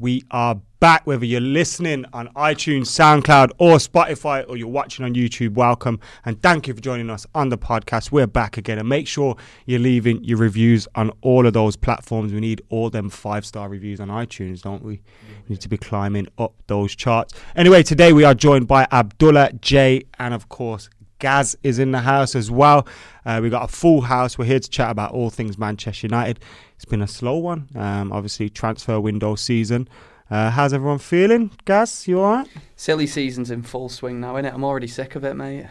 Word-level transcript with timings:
We 0.00 0.24
are 0.30 0.54
back, 0.80 1.06
whether 1.06 1.26
you're 1.26 1.42
listening 1.42 2.06
on 2.14 2.28
iTunes, 2.28 2.86
SoundCloud, 2.86 3.50
or 3.58 3.76
Spotify, 3.76 4.48
or 4.48 4.56
you're 4.56 4.66
watching 4.66 5.04
on 5.04 5.12
YouTube. 5.12 5.52
Welcome 5.52 6.00
and 6.24 6.40
thank 6.40 6.66
you 6.66 6.72
for 6.72 6.80
joining 6.80 7.10
us 7.10 7.26
on 7.34 7.50
the 7.50 7.58
podcast. 7.58 8.10
We're 8.10 8.26
back 8.26 8.56
again, 8.56 8.78
and 8.78 8.88
make 8.88 9.06
sure 9.06 9.36
you're 9.66 9.78
leaving 9.78 10.24
your 10.24 10.38
reviews 10.38 10.88
on 10.94 11.10
all 11.20 11.46
of 11.46 11.52
those 11.52 11.76
platforms. 11.76 12.32
We 12.32 12.40
need 12.40 12.62
all 12.70 12.88
them 12.88 13.10
five 13.10 13.44
star 13.44 13.68
reviews 13.68 14.00
on 14.00 14.08
iTunes, 14.08 14.62
don't 14.62 14.82
we? 14.82 15.02
We 15.46 15.50
need 15.50 15.60
to 15.60 15.68
be 15.68 15.76
climbing 15.76 16.28
up 16.38 16.54
those 16.66 16.96
charts. 16.96 17.34
Anyway, 17.54 17.82
today 17.82 18.14
we 18.14 18.24
are 18.24 18.32
joined 18.32 18.68
by 18.68 18.86
Abdullah 18.90 19.52
J, 19.60 20.04
and 20.18 20.32
of 20.32 20.48
course, 20.48 20.88
Gaz 21.20 21.56
is 21.62 21.78
in 21.78 21.92
the 21.92 22.00
house 22.00 22.34
as 22.34 22.50
well. 22.50 22.86
Uh, 23.24 23.38
we 23.42 23.48
got 23.50 23.62
a 23.64 23.68
full 23.68 24.00
house. 24.00 24.36
We're 24.36 24.46
here 24.46 24.58
to 24.58 24.68
chat 24.70 24.90
about 24.90 25.12
all 25.12 25.30
things 25.30 25.56
Manchester 25.56 26.06
United. 26.08 26.40
It's 26.74 26.84
been 26.84 27.02
a 27.02 27.06
slow 27.06 27.36
one, 27.36 27.68
um, 27.76 28.10
obviously 28.12 28.48
transfer 28.50 28.98
window 28.98 29.34
season. 29.36 29.88
Uh, 30.30 30.50
how's 30.50 30.72
everyone 30.72 30.98
feeling? 30.98 31.50
Gaz, 31.64 32.06
you 32.08 32.20
alright? 32.20 32.48
Silly 32.76 33.06
season's 33.06 33.50
in 33.50 33.62
full 33.62 33.88
swing 33.88 34.20
now, 34.20 34.34
innit? 34.34 34.54
I'm 34.54 34.64
already 34.64 34.86
sick 34.86 35.14
of 35.14 35.24
it, 35.24 35.34
mate. 35.34 35.66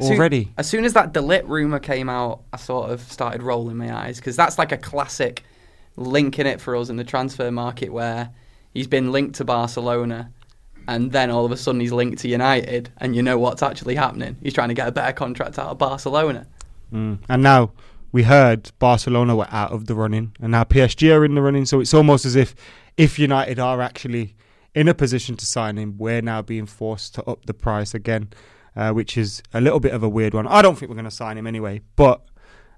Soon- 0.00 0.12
Already? 0.12 0.52
as 0.56 0.68
soon 0.68 0.84
as 0.84 0.92
that 0.92 1.12
De 1.12 1.20
Ligt 1.20 1.48
rumour 1.48 1.80
came 1.80 2.08
out, 2.08 2.42
I 2.52 2.56
sort 2.56 2.90
of 2.90 3.00
started 3.00 3.42
rolling 3.42 3.76
my 3.76 3.92
eyes 3.94 4.16
because 4.18 4.36
that's 4.36 4.56
like 4.58 4.70
a 4.70 4.76
classic 4.76 5.42
link 5.96 6.38
in 6.38 6.46
it 6.46 6.60
for 6.60 6.76
us 6.76 6.88
in 6.88 6.96
the 6.96 7.02
transfer 7.04 7.50
market 7.50 7.92
where 7.92 8.30
he's 8.72 8.86
been 8.86 9.10
linked 9.10 9.34
to 9.36 9.44
Barcelona 9.44 10.30
and 10.88 11.12
then 11.12 11.30
all 11.30 11.44
of 11.44 11.52
a 11.52 11.56
sudden 11.56 11.80
he's 11.80 11.92
linked 11.92 12.18
to 12.20 12.28
United 12.28 12.90
and 12.98 13.16
you 13.16 13.22
know 13.22 13.38
what's 13.38 13.62
actually 13.62 13.94
happening. 13.94 14.36
He's 14.42 14.52
trying 14.52 14.68
to 14.68 14.74
get 14.74 14.88
a 14.88 14.92
better 14.92 15.12
contract 15.12 15.58
out 15.58 15.68
of 15.68 15.78
Barcelona. 15.78 16.46
Mm. 16.92 17.18
And 17.28 17.42
now 17.42 17.72
we 18.12 18.22
heard 18.22 18.70
Barcelona 18.78 19.34
were 19.34 19.48
out 19.50 19.72
of 19.72 19.86
the 19.86 19.94
running, 19.94 20.36
and 20.40 20.52
now 20.52 20.64
PSG 20.64 21.14
are 21.14 21.24
in 21.24 21.34
the 21.34 21.42
running. 21.42 21.66
So 21.66 21.80
it's 21.80 21.94
almost 21.94 22.24
as 22.24 22.36
if 22.36 22.54
if 22.96 23.18
United 23.18 23.58
are 23.58 23.80
actually 23.80 24.36
in 24.74 24.88
a 24.88 24.94
position 24.94 25.36
to 25.36 25.46
sign 25.46 25.76
him, 25.76 25.96
we're 25.98 26.22
now 26.22 26.42
being 26.42 26.66
forced 26.66 27.14
to 27.14 27.24
up 27.24 27.46
the 27.46 27.54
price 27.54 27.94
again, 27.94 28.28
uh, 28.76 28.92
which 28.92 29.16
is 29.16 29.42
a 29.52 29.60
little 29.60 29.80
bit 29.80 29.92
of 29.92 30.02
a 30.02 30.08
weird 30.08 30.34
one. 30.34 30.46
I 30.46 30.62
don't 30.62 30.76
think 30.76 30.90
we're 30.90 30.96
going 30.96 31.04
to 31.04 31.10
sign 31.10 31.38
him 31.38 31.46
anyway, 31.46 31.80
but 31.96 32.22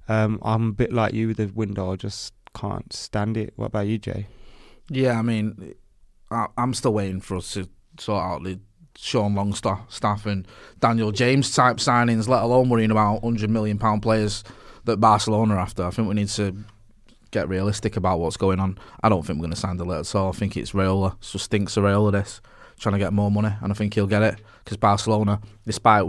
um, 0.08 0.38
I'm 0.42 0.70
a 0.70 0.72
bit 0.72 0.92
like 0.92 1.14
you 1.14 1.28
with 1.28 1.38
the 1.38 1.46
window. 1.46 1.92
I 1.92 1.96
just 1.96 2.34
can't 2.54 2.92
stand 2.92 3.36
it. 3.36 3.54
What 3.56 3.66
about 3.66 3.86
you, 3.86 3.98
Jay? 3.98 4.26
Yeah, 4.88 5.18
I 5.18 5.22
mean, 5.22 5.74
I, 6.30 6.46
I'm 6.56 6.74
still 6.74 6.92
waiting 6.92 7.20
for 7.20 7.36
us 7.36 7.52
to 7.54 7.68
sort 7.98 8.22
out 8.22 8.42
the 8.44 8.58
Sean 8.96 9.34
Longstaff 9.34 10.26
and 10.26 10.46
Daniel 10.80 11.12
James 11.12 11.54
type 11.54 11.76
signings, 11.76 12.28
let 12.28 12.42
alone 12.42 12.68
worrying 12.68 12.90
about 12.90 13.22
hundred 13.22 13.50
million 13.50 13.78
pound 13.78 14.02
players 14.02 14.42
that 14.84 14.98
Barcelona 14.98 15.54
are 15.54 15.60
after. 15.60 15.84
I 15.84 15.90
think 15.90 16.08
we 16.08 16.14
need 16.14 16.28
to 16.30 16.56
get 17.30 17.48
realistic 17.48 17.96
about 17.96 18.20
what's 18.20 18.36
going 18.36 18.60
on. 18.60 18.78
I 19.02 19.08
don't 19.08 19.26
think 19.26 19.38
we're 19.38 19.44
going 19.44 19.54
to 19.54 19.60
sign 19.60 19.76
the 19.76 19.86
at 19.86 20.14
all. 20.14 20.28
I 20.28 20.32
think 20.32 20.56
it's 20.56 20.72
Raiola. 20.72 21.14
It 21.14 21.20
just 21.20 21.44
stinks 21.44 21.76
of 21.76 21.84
Raiola. 21.84 22.12
This 22.12 22.40
trying 22.78 22.94
to 22.94 22.98
get 22.98 23.12
more 23.12 23.30
money, 23.30 23.54
and 23.60 23.72
I 23.72 23.74
think 23.74 23.94
he'll 23.94 24.06
get 24.06 24.22
it 24.22 24.36
because 24.64 24.76
Barcelona, 24.76 25.40
despite 25.66 26.04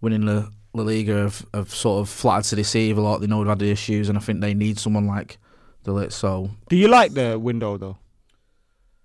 winning 0.00 0.26
the 0.26 0.50
La 0.72 0.84
Liga, 0.84 1.14
have, 1.14 1.44
have 1.52 1.74
sort 1.74 2.00
of 2.00 2.08
flattered 2.08 2.48
to 2.50 2.56
deceive 2.56 2.96
a 2.96 3.00
lot. 3.00 3.20
They 3.20 3.26
know 3.26 3.38
they've 3.38 3.48
had 3.48 3.58
the 3.58 3.70
issues, 3.70 4.08
and 4.08 4.16
I 4.16 4.20
think 4.20 4.40
they 4.40 4.54
need 4.54 4.78
someone 4.78 5.06
like 5.06 5.38
lit. 5.86 6.12
So 6.12 6.50
Do 6.68 6.76
you 6.76 6.88
like 6.88 7.12
the 7.12 7.38
window 7.38 7.76
though? 7.76 7.98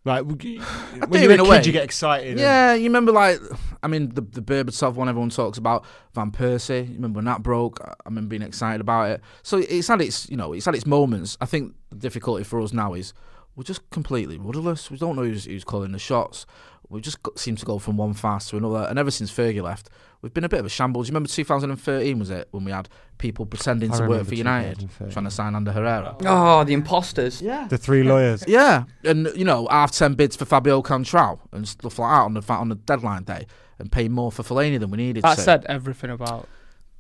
Like 0.06 0.24
when 1.10 1.22
you're 1.22 1.32
in 1.32 1.40
a 1.40 1.44
kid, 1.44 1.50
way. 1.50 1.62
you 1.66 1.72
get 1.72 1.84
excited. 1.84 2.32
and- 2.32 2.40
Yeah, 2.40 2.74
you 2.76 2.84
remember 2.84 3.12
like 3.12 3.40
I 3.84 3.88
mean 3.88 4.10
the 4.14 4.22
the 4.22 4.42
Berbatov 4.42 4.94
one 4.94 5.10
everyone 5.10 5.30
talks 5.32 5.58
about 5.58 5.84
Van 6.14 6.32
Persie. 6.32 6.88
You 6.88 6.94
remember 6.96 7.18
when 7.18 7.26
that 7.26 7.42
broke? 7.44 7.80
I 7.84 7.90
I 7.90 7.94
remember 8.10 8.30
being 8.30 8.42
excited 8.44 8.82
about 8.82 9.10
it. 9.10 9.22
So 9.44 9.58
it's 9.58 9.88
had 9.88 10.02
its 10.02 10.30
you 10.30 10.38
know 10.38 10.54
it's 10.54 10.66
had 10.66 10.76
its 10.76 10.86
moments. 10.86 11.38
I 11.42 11.46
think 11.46 11.74
the 11.90 11.96
difficulty 11.98 12.44
for 12.44 12.62
us 12.62 12.72
now 12.72 12.94
is 12.94 13.14
we're 13.56 13.64
just 13.64 13.90
completely 13.90 14.38
rudderless. 14.38 14.92
We 14.92 14.98
don't 14.98 15.16
know 15.16 15.24
who's, 15.24 15.46
who's 15.46 15.64
calling 15.64 15.92
the 15.92 16.00
shots. 16.00 16.46
We 16.90 17.02
just 17.02 17.24
got, 17.24 17.40
seem 17.40 17.56
to 17.56 17.66
go 17.66 17.80
from 17.80 17.98
one 17.98 18.14
fast 18.14 18.50
to 18.50 18.58
another. 18.58 18.86
And 18.90 19.00
ever 19.00 19.10
since 19.10 19.32
Fergie 19.32 19.62
left, 19.62 19.90
we've 20.22 20.34
been 20.34 20.44
a 20.44 20.50
bit 20.50 20.60
of 20.60 20.66
a 20.66 20.70
shambles. 20.70 21.08
Do 21.08 21.10
You 21.10 21.14
remember 21.14 21.30
2013 21.30 22.20
was 22.20 22.30
it 22.30 22.48
when 22.52 22.64
we 22.64 22.72
had 22.72 22.90
people 23.18 23.46
pretending 23.46 23.92
I 23.92 23.98
to 24.00 24.08
work 24.08 24.28
for 24.28 24.36
United 24.36 24.90
trying 25.10 25.26
to 25.26 25.32
sign 25.32 25.56
Ander 25.56 25.72
Herrera? 25.72 26.16
Oh, 26.26 26.64
the 26.64 26.74
imposters. 26.74 27.42
Yeah. 27.42 27.68
The 27.68 27.78
three 27.78 28.04
lawyers. 28.04 28.44
Yeah, 28.48 28.84
and 29.04 29.28
you 29.36 29.46
know, 29.46 29.68
half 29.72 29.92
ten 29.92 30.14
bids 30.14 30.36
for 30.36 30.46
Fabio 30.46 30.82
Coentrão 30.82 31.40
and 31.52 31.68
stuff 31.68 31.98
like 31.98 32.12
that 32.12 32.22
on 32.22 32.34
the 32.34 32.54
on 32.54 32.70
the 32.70 32.76
deadline 32.76 33.24
day, 33.24 33.48
and 33.80 33.92
pay 33.92 34.08
more 34.08 34.32
for 34.32 34.44
Fellaini 34.44 34.80
than 34.80 34.92
we 34.92 34.98
needed. 34.98 35.24
That 35.24 35.36
to. 35.36 35.42
said 35.42 35.66
everything 35.68 36.12
about 36.12 36.48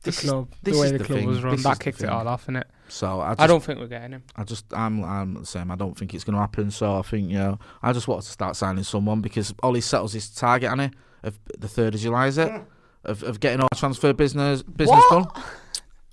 the 0.05 0.11
This 0.11 0.23
is- 0.23 0.29
club, 0.29 0.47
this 0.63 0.73
the 0.75 0.79
way 0.81 0.85
is 0.87 0.91
the, 0.93 0.97
the 0.99 1.03
club 1.03 1.19
thing. 1.19 1.27
was 1.27 1.43
run. 1.43 1.55
This 1.55 1.63
That 1.63 1.71
is 1.73 1.77
kicked 1.79 1.97
it 1.97 2.01
thing. 2.01 2.09
all 2.09 2.27
off, 2.27 2.47
innit? 2.47 2.63
So 2.87 3.19
I, 3.19 3.29
just, 3.31 3.41
I 3.41 3.47
don't 3.47 3.63
think 3.63 3.79
we're 3.79 3.87
getting 3.87 4.11
him. 4.11 4.23
I 4.35 4.43
just, 4.43 4.65
I'm, 4.73 5.03
I'm 5.03 5.33
the 5.33 5.45
same. 5.45 5.71
I 5.71 5.75
don't 5.75 5.97
think 5.97 6.13
it's 6.13 6.23
going 6.23 6.35
to 6.35 6.39
happen. 6.39 6.71
So 6.71 6.97
I 6.97 7.01
think, 7.01 7.29
you 7.29 7.37
know, 7.37 7.59
I 7.83 7.91
just 7.93 8.07
want 8.07 8.21
to 8.23 8.29
start 8.29 8.55
signing 8.55 8.83
someone 8.83 9.21
because 9.21 9.53
Ole 9.63 9.81
settles 9.81 10.13
his 10.13 10.29
target, 10.29 10.69
on 10.71 10.79
it 10.79 10.93
of 11.23 11.39
the 11.57 11.67
third 11.67 11.95
of 11.95 12.01
July, 12.01 12.27
is 12.27 12.37
it? 12.37 12.49
Hmm. 12.51 12.59
Of, 13.03 13.21
of 13.23 13.39
getting 13.39 13.59
all 13.61 13.69
transfer 13.75 14.13
business 14.13 14.63
business 14.63 15.03
done. 15.11 15.25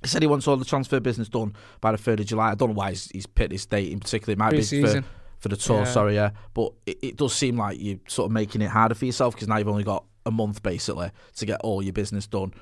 He 0.02 0.08
said 0.08 0.20
he 0.20 0.26
wants 0.28 0.46
all 0.48 0.56
the 0.56 0.64
transfer 0.64 0.98
business 1.00 1.28
done 1.28 1.54
by 1.80 1.92
the 1.92 1.98
third 1.98 2.20
of 2.20 2.26
July. 2.26 2.50
I 2.50 2.54
don't 2.54 2.70
know 2.70 2.74
why 2.74 2.90
he's, 2.90 3.06
he's 3.12 3.26
picked 3.26 3.50
this 3.50 3.64
date 3.66 3.92
in 3.92 4.00
particular. 4.00 4.32
It 4.32 4.38
might 4.38 4.50
be 4.50 4.62
for, 4.62 5.02
for 5.38 5.48
the 5.48 5.56
tour, 5.56 5.78
Yeah. 5.78 5.84
sorry, 5.84 6.14
yeah. 6.16 6.30
But 6.54 6.72
it, 6.84 6.98
it 7.02 7.16
does 7.16 7.34
seem 7.34 7.56
like 7.56 7.78
you're 7.80 7.98
sort 8.08 8.26
of 8.26 8.32
making 8.32 8.62
it 8.62 8.68
harder 8.70 8.94
for 8.94 9.04
yourself 9.06 9.34
because 9.34 9.48
now 9.48 9.56
you've 9.58 9.68
only 9.68 9.84
got 9.84 10.04
a 10.26 10.30
month 10.30 10.62
basically 10.62 11.10
to 11.36 11.46
get 11.46 11.60
all 11.62 11.82
your 11.82 11.92
business 11.92 12.26
done 12.26 12.52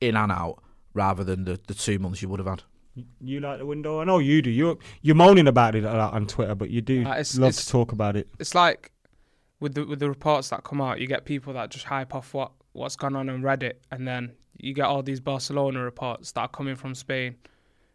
in 0.00 0.16
and 0.16 0.30
out 0.30 0.61
rather 0.94 1.24
than 1.24 1.44
the, 1.44 1.58
the 1.66 1.74
two 1.74 1.98
months 1.98 2.22
you 2.22 2.28
would 2.28 2.40
have 2.40 2.46
had. 2.48 2.62
You 3.20 3.40
like 3.40 3.58
the 3.58 3.66
window? 3.66 4.00
I 4.00 4.04
know 4.04 4.18
you 4.18 4.42
do. 4.42 4.50
You're 4.50 4.76
you're 5.00 5.14
moaning 5.16 5.46
about 5.48 5.74
it 5.74 5.84
a 5.84 5.92
lot 5.92 6.12
on 6.12 6.26
Twitter, 6.26 6.54
but 6.54 6.68
you 6.70 6.80
do 6.82 7.00
Uh, 7.06 7.12
it's- 7.12 7.36
love 7.38 7.48
it's- 7.50 7.64
to 7.64 7.70
talk 7.72 7.92
about 7.92 8.16
it. 8.16 8.28
It's 8.38 8.54
like 8.54 8.92
with 9.60 9.74
the 9.74 9.86
with 9.86 9.98
the 10.00 10.08
reports 10.08 10.50
that 10.50 10.62
come 10.64 10.80
out, 10.80 11.00
you 11.00 11.06
get 11.06 11.24
people 11.24 11.52
that 11.54 11.70
just 11.70 11.84
hype 11.86 12.14
off 12.14 12.34
what 12.34 12.52
what's 12.72 12.96
gone 12.96 13.16
on 13.16 13.28
on 13.30 13.40
Reddit, 13.42 13.74
and 13.90 14.06
then 14.06 14.32
you 14.58 14.74
get 14.74 14.84
all 14.84 15.02
these 15.02 15.20
Barcelona 15.20 15.82
reports 15.82 16.32
that 16.32 16.40
are 16.40 16.48
coming 16.48 16.76
from 16.76 16.94
Spain 16.94 17.36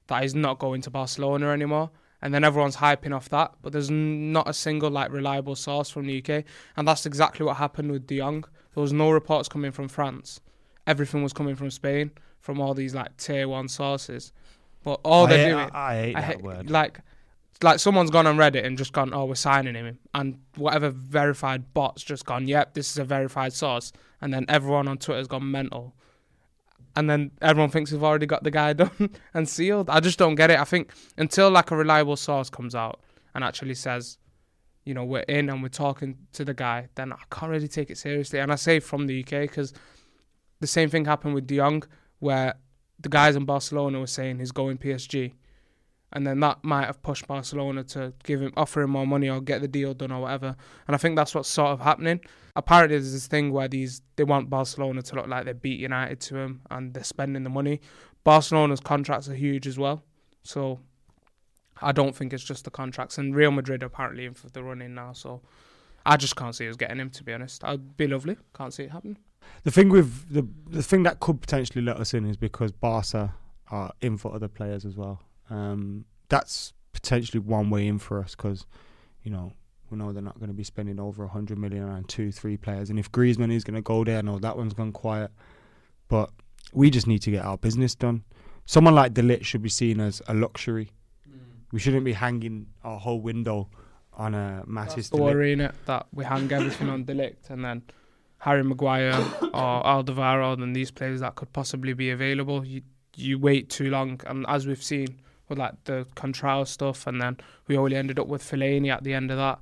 that 0.08 0.24
he's 0.24 0.34
not 0.36 0.58
going 0.58 0.82
to 0.82 0.90
Barcelona 0.90 1.50
anymore. 1.50 1.92
And 2.20 2.34
then 2.34 2.44
everyone's 2.44 2.78
hyping 2.78 3.16
off 3.16 3.30
that, 3.30 3.54
but 3.62 3.74
there's 3.74 3.92
not 3.92 4.50
a 4.50 4.54
single 4.54 4.90
like 4.90 5.12
reliable 5.12 5.56
source 5.56 5.92
from 5.92 6.08
the 6.08 6.18
UK, 6.24 6.44
and 6.76 6.88
that's 6.88 7.06
exactly 7.06 7.46
what 7.46 7.58
happened 7.58 7.92
with 7.92 8.08
De 8.08 8.18
Jong. 8.18 8.44
There 8.74 8.82
was 8.82 8.92
no 8.94 9.12
reports 9.12 9.48
coming 9.48 9.72
from 9.72 9.88
France. 9.88 10.40
Everything 10.88 11.22
was 11.22 11.34
coming 11.34 11.56
from 11.56 11.70
Spain, 11.70 12.10
from 12.48 12.62
all 12.62 12.74
these 12.74 12.96
like 12.96 13.18
tier 13.18 13.46
one 13.46 13.68
sources. 13.68 14.32
But 14.86 15.02
all 15.04 15.26
I 15.26 15.30
they're 15.30 15.38
hate- 15.40 15.52
doing, 15.52 15.70
I- 15.74 15.92
I 15.92 15.96
hate 16.02 16.14
that 16.16 16.24
hate- 16.24 16.42
word. 16.42 16.70
Like 16.72 17.02
like 17.62 17.80
someone's 17.80 18.10
gone 18.10 18.26
on 18.26 18.38
Reddit 18.38 18.64
and 18.66 18.78
just 18.78 18.94
gone, 18.94 19.14
oh, 19.14 19.26
we're 19.26 19.36
signing 19.36 19.76
him, 19.76 20.00
and 20.14 20.40
whatever 20.56 20.90
verified 20.92 21.74
bot's 21.74 22.04
just 22.04 22.24
gone, 22.26 22.48
yep, 22.48 22.74
this 22.74 22.90
is 22.92 22.98
a 23.00 23.04
verified 23.04 23.52
source, 23.52 23.92
and 24.22 24.34
then 24.34 24.46
everyone 24.48 24.88
on 24.88 24.98
Twitter's 24.98 25.28
gone 25.28 25.50
mental, 25.52 25.94
and 26.96 27.10
then 27.10 27.32
everyone 27.42 27.70
thinks 27.72 27.92
we've 27.92 28.04
already 28.04 28.28
got 28.28 28.44
the 28.46 28.52
guy 28.52 28.72
done 28.84 29.10
and 29.34 29.50
sealed. 29.50 29.90
I 29.90 30.00
just 30.00 30.18
don't 30.20 30.36
get 30.36 30.52
it. 30.52 30.58
I 30.60 30.64
think 30.64 30.94
until 31.18 31.50
like 31.50 31.70
a 31.72 31.76
reliable 31.76 32.16
source 32.16 32.50
comes 32.50 32.76
out 32.76 33.02
and 33.36 33.44
actually 33.44 33.74
says, 33.76 34.18
you 34.86 34.94
know, 34.94 35.04
we're 35.04 35.22
in 35.28 35.50
and 35.50 35.62
we're 35.62 35.70
talking 35.70 36.16
to 36.34 36.46
the 36.46 36.54
guy, 36.54 36.88
then 36.96 37.12
I 37.12 37.18
can't 37.30 37.52
really 37.52 37.68
take 37.68 37.90
it 37.90 37.98
seriously. 37.98 38.40
And 38.40 38.54
I 38.54 38.56
say 38.56 38.80
from 38.80 39.08
the 39.08 39.22
UK 39.24 39.32
because 39.50 39.74
the 40.60 40.68
same 40.68 40.90
thing 40.90 41.06
happened 41.06 41.34
with 41.36 41.46
De 41.48 41.58
Jong, 41.58 41.84
where 42.20 42.56
the 43.00 43.10
guys 43.10 43.36
in 43.36 43.46
Barcelona 43.46 44.00
were 44.00 44.08
saying 44.08 44.40
he's 44.40 44.52
going 44.52 44.78
PSG, 44.78 45.34
and 46.14 46.26
then 46.26 46.40
that 46.40 46.64
might 46.64 46.86
have 46.86 47.02
pushed 47.04 47.28
Barcelona 47.28 47.84
to 47.84 48.14
give 48.24 48.42
him, 48.42 48.54
offer 48.56 48.82
him 48.82 48.92
more 48.92 49.06
money 49.06 49.30
or 49.30 49.42
get 49.42 49.62
the 49.62 49.68
deal 49.68 49.94
done 49.94 50.12
or 50.12 50.22
whatever. 50.22 50.56
And 50.88 50.96
I 50.96 50.98
think 50.98 51.16
that's 51.18 51.36
what's 51.36 51.50
sort 51.50 51.72
of 51.72 51.82
happening. 51.82 52.22
Apparently, 52.56 52.98
there's 52.98 53.12
this 53.12 53.28
thing 53.28 53.52
where 53.52 53.68
these 53.68 54.02
they 54.16 54.24
want 54.24 54.50
Barcelona 54.50 55.02
to 55.02 55.16
look 55.16 55.28
like 55.28 55.46
they 55.46 55.54
beat 55.54 55.80
United 55.80 56.20
to 56.22 56.38
him, 56.38 56.62
and 56.72 56.94
they're 56.94 57.04
spending 57.04 57.44
the 57.44 57.50
money. 57.50 57.82
Barcelona's 58.24 58.80
contracts 58.80 59.30
are 59.30 59.36
huge 59.36 59.68
as 59.68 59.78
well, 59.78 60.04
so 60.44 60.80
I 61.82 61.92
don't 61.92 62.16
think 62.16 62.34
it's 62.34 62.44
just 62.44 62.64
the 62.64 62.72
contracts. 62.72 63.18
And 63.18 63.36
Real 63.36 63.52
Madrid 63.52 63.84
apparently 63.84 64.26
in 64.26 64.34
for 64.34 64.50
the 64.50 64.64
running 64.64 64.96
now, 64.96 65.14
so 65.14 65.42
I 66.06 66.18
just 66.18 66.36
can't 66.36 66.56
see 66.56 66.68
us 66.70 66.78
getting 66.78 67.00
him. 67.00 67.10
To 67.12 67.24
be 67.24 67.34
honest, 67.34 67.64
I'd 67.64 67.96
be 67.96 68.08
lovely. 68.08 68.38
Can't 68.56 68.74
see 68.74 68.84
it 68.84 68.92
happen. 68.92 69.18
The 69.64 69.72
thing 69.72 69.90
with 69.90 70.30
the 70.34 70.48
the 70.70 70.84
thing 70.84 71.04
that 71.04 71.20
could 71.20 71.42
potentially 71.42 71.84
let 71.84 71.98
us 71.98 72.14
in 72.14 72.26
is 72.26 72.38
because 72.38 72.72
Barca 72.72 73.34
are 73.70 73.92
in 74.02 74.18
for 74.18 74.34
other 74.34 74.48
players 74.48 74.86
as 74.86 74.96
well. 74.96 75.22
Um, 75.50 76.06
that's 76.30 76.74
potentially 76.94 77.40
one 77.40 77.70
way 77.70 77.88
in 77.88 78.00
for 78.00 78.20
us 78.20 78.36
because 78.36 78.66
you 79.24 79.32
know 79.32 79.54
we 79.90 79.98
know 79.98 80.12
they're 80.12 80.24
not 80.24 80.40
going 80.40 80.50
to 80.50 80.54
be 80.54 80.64
spending 80.64 81.00
over 81.00 81.24
a 81.24 81.28
hundred 81.28 81.58
million 81.58 81.84
on 81.84 82.04
two, 82.06 82.32
three 82.32 82.58
players. 82.58 82.90
And 82.90 83.00
if 83.00 83.12
Griezmann 83.12 83.52
is 83.52 83.64
going 83.64 83.76
to 83.76 83.82
go 83.82 84.04
there, 84.04 84.22
no, 84.22 84.38
that 84.40 84.58
one's 84.58 84.74
gone 84.74 84.92
quiet. 84.92 85.32
But 86.08 86.30
we 86.74 86.90
just 86.90 87.08
need 87.08 87.22
to 87.24 87.32
get 87.32 87.46
our 87.46 87.58
business 87.58 87.96
done. 87.96 88.24
Someone 88.66 88.96
like 88.96 89.14
De 89.14 89.22
Ligt 89.22 89.46
should 89.46 89.62
be 89.62 89.70
seen 89.70 90.00
as 90.02 90.22
a 90.28 90.34
luxury. 90.34 90.92
We 91.72 91.80
shouldn't 91.80 92.04
be 92.04 92.14
hanging 92.14 92.68
our 92.84 93.00
whole 93.00 93.22
window 93.22 93.70
on 94.14 94.34
a 94.34 94.64
Matthijs 94.68 94.96
That's 94.96 95.10
the 95.10 95.18
De 95.18 95.24
Ligt. 95.24 95.26
worry 95.26 95.54
in 95.54 95.62
it 95.62 95.76
that 95.86 96.08
we 96.14 96.26
hang 96.26 96.52
everything 96.52 96.90
on 96.90 97.04
De 97.06 97.14
Ligt 97.14 97.50
and 97.50 97.64
then 97.64 97.84
Harry 98.40 98.64
Maguire 98.64 99.14
or 99.42 99.84
Alderweireld 99.84 100.62
and 100.62 100.76
these 100.76 100.92
players 100.92 101.20
that 101.22 101.36
could 101.36 101.52
possibly 101.54 101.94
be 101.94 102.10
available. 102.10 102.66
You 102.66 102.82
you 103.16 103.40
wait 103.40 103.70
too 103.70 103.90
long, 103.90 104.22
and 104.28 104.46
as 104.48 104.68
we've 104.68 104.84
seen 104.84 105.20
with 105.50 105.58
like 105.58 105.74
the 105.86 106.06
Coentrão 106.16 106.68
stuff, 106.68 107.08
and 107.08 107.22
then 107.22 107.38
we 107.68 107.76
only 107.78 107.96
ended 107.96 108.20
up 108.20 108.28
with 108.28 108.44
Fellaini 108.44 108.94
at 108.94 109.04
the 109.04 109.14
end 109.14 109.32
of 109.32 109.38
that. 109.38 109.60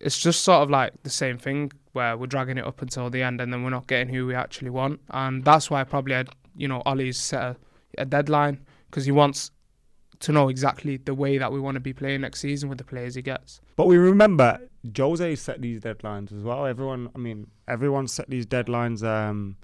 It's 0.00 0.18
just 0.18 0.44
sort 0.44 0.62
of 0.62 0.70
like 0.70 0.94
the 1.02 1.10
same 1.10 1.36
thing 1.36 1.72
where 1.92 2.16
we're 2.16 2.26
dragging 2.26 2.56
it 2.56 2.64
up 2.64 2.80
until 2.80 3.10
the 3.10 3.22
end, 3.22 3.40
and 3.40 3.52
then 3.52 3.64
we're 3.64 3.70
not 3.70 3.86
getting 3.86 4.14
who 4.14 4.26
we 4.26 4.34
actually 4.34 4.70
want, 4.70 5.00
and 5.10 5.44
that's 5.44 5.70
why 5.70 5.84
probably 5.84 6.14
I'd, 6.14 6.30
you 6.56 6.68
know 6.68 6.82
Ole's 6.86 7.18
set 7.18 7.42
a, 7.42 7.56
a 7.98 8.06
deadline 8.06 8.64
because 8.90 9.04
he 9.04 9.12
wants 9.12 9.50
to 10.20 10.32
know 10.32 10.48
exactly 10.48 10.96
the 10.96 11.14
way 11.14 11.38
that 11.38 11.52
we 11.52 11.60
want 11.60 11.76
to 11.76 11.80
be 11.80 11.92
playing 11.92 12.22
next 12.22 12.40
season 12.40 12.68
with 12.68 12.78
the 12.78 12.84
players 12.84 13.14
he 13.14 13.22
gets. 13.22 13.60
But 13.76 13.86
we 13.86 13.96
remember 13.96 14.60
Jose 14.96 15.36
set 15.36 15.60
these 15.60 15.80
deadlines 15.80 16.36
as 16.36 16.42
well. 16.42 16.66
Everyone, 16.66 17.08
I 17.14 17.18
mean, 17.18 17.48
everyone 17.68 18.08
set 18.08 18.28
these 18.28 18.46
deadlines. 18.46 19.04
Um, 19.04 19.56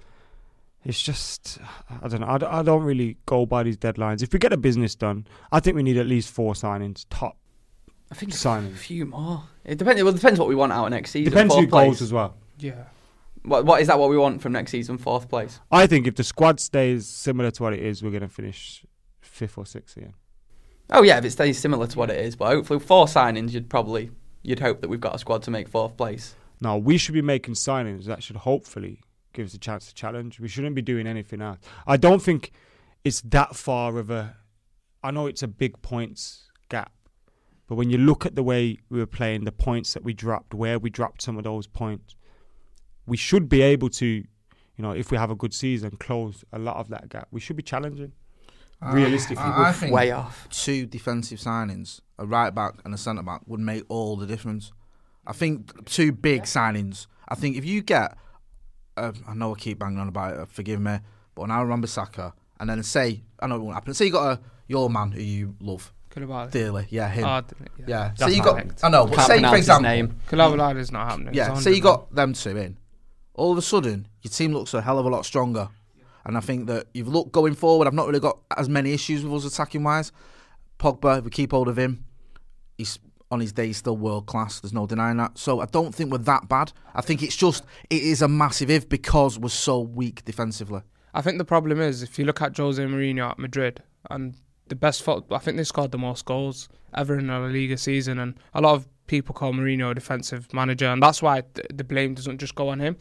it's 0.85 1.01
just, 1.01 1.57
I 2.01 2.07
don't 2.07 2.21
know. 2.21 2.27
I 2.27 2.37
don't, 2.37 2.53
I 2.53 2.61
don't 2.63 2.83
really 2.83 3.17
go 3.25 3.45
by 3.45 3.63
these 3.63 3.77
deadlines. 3.77 4.21
If 4.21 4.31
we 4.31 4.39
get 4.39 4.53
a 4.53 4.57
business 4.57 4.95
done, 4.95 5.27
I 5.51 5.59
think 5.59 5.75
we 5.75 5.83
need 5.83 5.97
at 5.97 6.07
least 6.07 6.29
four 6.31 6.53
signings, 6.53 7.05
top. 7.09 7.37
I 8.11 8.15
think 8.15 8.33
Signing. 8.33 8.71
a 8.71 8.75
few 8.75 9.07
more. 9.07 9.43
It 9.63 9.79
depends. 9.79 10.01
Well, 10.03 10.13
it 10.13 10.17
depends 10.17 10.39
what 10.39 10.47
we 10.47 10.53
want 10.53 10.71
out 10.71 10.85
of 10.85 10.91
next 10.91 11.09
season. 11.09 11.31
Depends 11.31 11.55
who 11.55 11.61
Fourth 11.61 11.71
place. 11.71 11.89
goes 11.89 12.01
as 12.03 12.13
well. 12.13 12.35
Yeah. 12.59 12.83
What, 13.41 13.65
what 13.65 13.81
is 13.81 13.87
that? 13.87 13.97
What 13.97 14.11
we 14.11 14.17
want 14.17 14.43
from 14.43 14.51
next 14.51 14.71
season? 14.71 14.99
Fourth 14.99 15.27
place. 15.27 15.59
I 15.71 15.87
think 15.87 16.05
if 16.05 16.13
the 16.15 16.23
squad 16.23 16.59
stays 16.59 17.07
similar 17.07 17.49
to 17.49 17.63
what 17.63 17.73
it 17.73 17.79
is, 17.79 18.03
we're 18.03 18.11
going 18.11 18.21
to 18.21 18.29
finish 18.29 18.85
fifth 19.21 19.57
or 19.57 19.65
sixth 19.65 19.97
again. 19.97 20.13
Oh 20.89 21.03
yeah, 21.03 21.17
if 21.17 21.25
it 21.25 21.31
stays 21.31 21.59
similar 21.59 21.87
to 21.87 21.97
what 21.97 22.09
it 22.09 22.23
is, 22.23 22.35
but 22.35 22.47
hopefully 22.47 22.79
four 22.79 23.05
signings, 23.05 23.51
you'd 23.51 23.69
probably 23.69 24.11
you'd 24.43 24.59
hope 24.59 24.81
that 24.81 24.89
we've 24.89 25.01
got 25.01 25.15
a 25.15 25.19
squad 25.19 25.41
to 25.43 25.51
make 25.51 25.67
fourth 25.67 25.97
place. 25.97 26.35
Now 26.61 26.77
we 26.77 26.97
should 26.97 27.13
be 27.13 27.21
making 27.21 27.55
signings 27.55 28.05
that 28.05 28.23
should 28.23 28.37
hopefully 28.37 29.01
give 29.33 29.47
us 29.47 29.53
a 29.53 29.59
chance 29.59 29.87
to 29.87 29.93
challenge. 29.93 30.39
We 30.39 30.47
shouldn't 30.47 30.75
be 30.75 30.81
doing 30.81 31.07
anything 31.07 31.41
else. 31.41 31.59
I 31.85 31.97
don't 31.97 32.21
think 32.21 32.51
it's 33.03 33.21
that 33.21 33.55
far 33.55 33.97
of 33.97 34.09
a. 34.09 34.37
I 35.03 35.11
know 35.11 35.27
it's 35.27 35.43
a 35.43 35.47
big 35.47 35.81
points 35.81 36.49
gap, 36.69 36.91
but 37.67 37.75
when 37.75 37.89
you 37.89 37.97
look 37.97 38.25
at 38.25 38.35
the 38.35 38.43
way 38.43 38.79
we 38.89 38.99
were 38.99 39.05
playing, 39.05 39.43
the 39.43 39.51
points 39.51 39.93
that 39.93 40.03
we 40.03 40.13
dropped, 40.13 40.53
where 40.53 40.79
we 40.79 40.89
dropped 40.89 41.21
some 41.21 41.37
of 41.37 41.43
those 41.43 41.67
points, 41.67 42.15
we 43.05 43.17
should 43.17 43.47
be 43.47 43.61
able 43.61 43.89
to, 43.89 44.05
you 44.05 44.25
know, 44.79 44.91
if 44.91 45.11
we 45.11 45.17
have 45.17 45.29
a 45.29 45.35
good 45.35 45.53
season, 45.53 45.91
close 45.91 46.43
a 46.51 46.59
lot 46.59 46.77
of 46.77 46.89
that 46.89 47.09
gap. 47.09 47.27
We 47.31 47.39
should 47.39 47.55
be 47.55 47.63
challenging. 47.63 48.13
Realistically, 48.81 49.43
I, 49.43 49.69
I 49.69 49.71
think 49.71 49.93
way 49.93 50.11
off. 50.11 50.47
two 50.51 50.85
defensive 50.85 51.39
signings, 51.39 52.01
a 52.19 52.25
right 52.25 52.53
back 52.53 52.75
and 52.85 52.93
a 52.93 52.97
centre 52.97 53.23
back, 53.23 53.41
would 53.47 53.59
make 53.59 53.83
all 53.89 54.15
the 54.15 54.27
difference. 54.27 54.71
I 55.25 55.33
think 55.33 55.85
two 55.85 56.11
big 56.11 56.43
signings. 56.43 57.07
I 57.27 57.35
think 57.35 57.55
if 57.57 57.65
you 57.65 57.81
get, 57.81 58.15
uh, 58.97 59.11
I 59.27 59.33
know 59.33 59.55
I 59.55 59.57
keep 59.57 59.79
banging 59.79 59.99
on 59.99 60.07
about 60.07 60.39
it, 60.39 60.49
forgive 60.49 60.79
me, 60.79 60.99
but 61.33 61.43
an 61.43 61.51
Aaron 61.51 61.81
Bissaka, 61.81 62.33
and 62.59 62.69
then 62.69 62.83
say, 62.83 63.23
I 63.39 63.47
know 63.47 63.55
it 63.55 63.59
won't 63.61 63.73
happen. 63.73 63.93
Say 63.93 64.05
you 64.05 64.11
got 64.11 64.33
a 64.37 64.39
your 64.67 64.89
man 64.89 65.11
who 65.11 65.21
you 65.21 65.55
love 65.59 65.91
Koulibaly. 66.11 66.51
dearly, 66.51 66.85
yeah, 66.89 67.09
him, 67.09 67.25
Oh, 67.25 67.41
yeah. 67.79 67.85
yeah. 67.87 68.13
So 68.15 68.25
That's 68.25 68.35
you 68.37 68.43
got, 68.43 68.55
perfect. 68.57 68.83
I 68.83 68.89
know, 68.89 69.05
but 69.07 69.15
Can't 69.15 69.27
say 69.27 69.33
pronounce 69.35 69.51
for 69.51 69.57
his 69.57 69.65
example, 69.65 69.83
name. 69.89 70.19
Koulibaly 70.27 70.77
is 70.79 70.91
not 70.91 71.09
happening. 71.09 71.33
yeah, 71.33 71.53
It's 71.53 71.63
so 71.63 71.69
you 71.71 71.81
100 71.81 71.83
got 71.83 72.15
them 72.15 72.33
two 72.33 72.57
in. 72.57 72.77
All 73.33 73.51
of 73.51 73.57
a 73.57 73.61
sudden, 73.61 74.07
your 74.21 74.31
team 74.31 74.53
looks 74.53 74.73
a 74.73 74.81
hell 74.81 74.97
of 74.99 75.05
a 75.05 75.09
lot 75.09 75.25
stronger. 75.25 75.69
And 76.25 76.37
I 76.37 76.39
think 76.39 76.67
that 76.67 76.87
you've 76.93 77.07
looked 77.07 77.31
going 77.31 77.53
forward. 77.53 77.87
I've 77.87 77.93
not 77.93 78.07
really 78.07 78.19
got 78.19 78.39
as 78.57 78.67
many 78.67 78.93
issues 78.93 79.23
with 79.23 79.45
us 79.45 79.53
attacking 79.53 79.83
wise. 79.83 80.11
Pogba, 80.79 81.19
if 81.19 81.23
we 81.25 81.29
keep 81.29 81.51
hold 81.51 81.67
of 81.67 81.77
him, 81.77 82.05
he's 82.77 82.99
on 83.31 83.39
his 83.39 83.51
day 83.51 83.67
he's 83.67 83.77
still 83.77 83.97
world 83.97 84.25
class. 84.27 84.59
There's 84.59 84.73
no 84.73 84.85
denying 84.85 85.17
that. 85.17 85.37
So 85.37 85.59
I 85.59 85.65
don't 85.65 85.93
think 85.93 86.11
we're 86.11 86.19
that 86.19 86.47
bad. 86.47 86.71
I 86.93 87.01
think 87.01 87.23
it's 87.23 87.35
just 87.35 87.63
it 87.89 88.01
is 88.01 88.21
a 88.21 88.27
massive 88.27 88.69
if 88.69 88.87
because 88.87 89.37
we're 89.39 89.49
so 89.49 89.79
weak 89.79 90.25
defensively. 90.25 90.81
I 91.13 91.21
think 91.21 91.37
the 91.37 91.45
problem 91.45 91.79
is 91.79 92.03
if 92.03 92.19
you 92.19 92.25
look 92.25 92.41
at 92.41 92.57
Jose 92.57 92.83
Mourinho 92.83 93.31
at 93.31 93.39
Madrid 93.39 93.81
and 94.09 94.35
the 94.67 94.75
best 94.75 95.07
I 95.07 95.37
think 95.37 95.57
they 95.57 95.63
scored 95.63 95.91
the 95.91 95.97
most 95.97 96.25
goals 96.25 96.69
ever 96.95 97.17
in 97.17 97.29
a 97.29 97.39
La 97.39 97.47
Liga 97.47 97.77
season, 97.77 98.19
and 98.19 98.35
a 98.53 98.61
lot 98.61 98.75
of 98.75 98.87
people 99.07 99.33
call 99.33 99.53
Mourinho 99.53 99.91
a 99.91 99.95
defensive 99.95 100.53
manager, 100.53 100.87
and 100.87 101.01
that's 101.01 101.21
why 101.21 101.41
th- 101.53 101.67
the 101.73 101.83
blame 101.83 102.15
doesn't 102.15 102.39
just 102.39 102.55
go 102.55 102.69
on 102.69 102.79
him. 102.79 102.97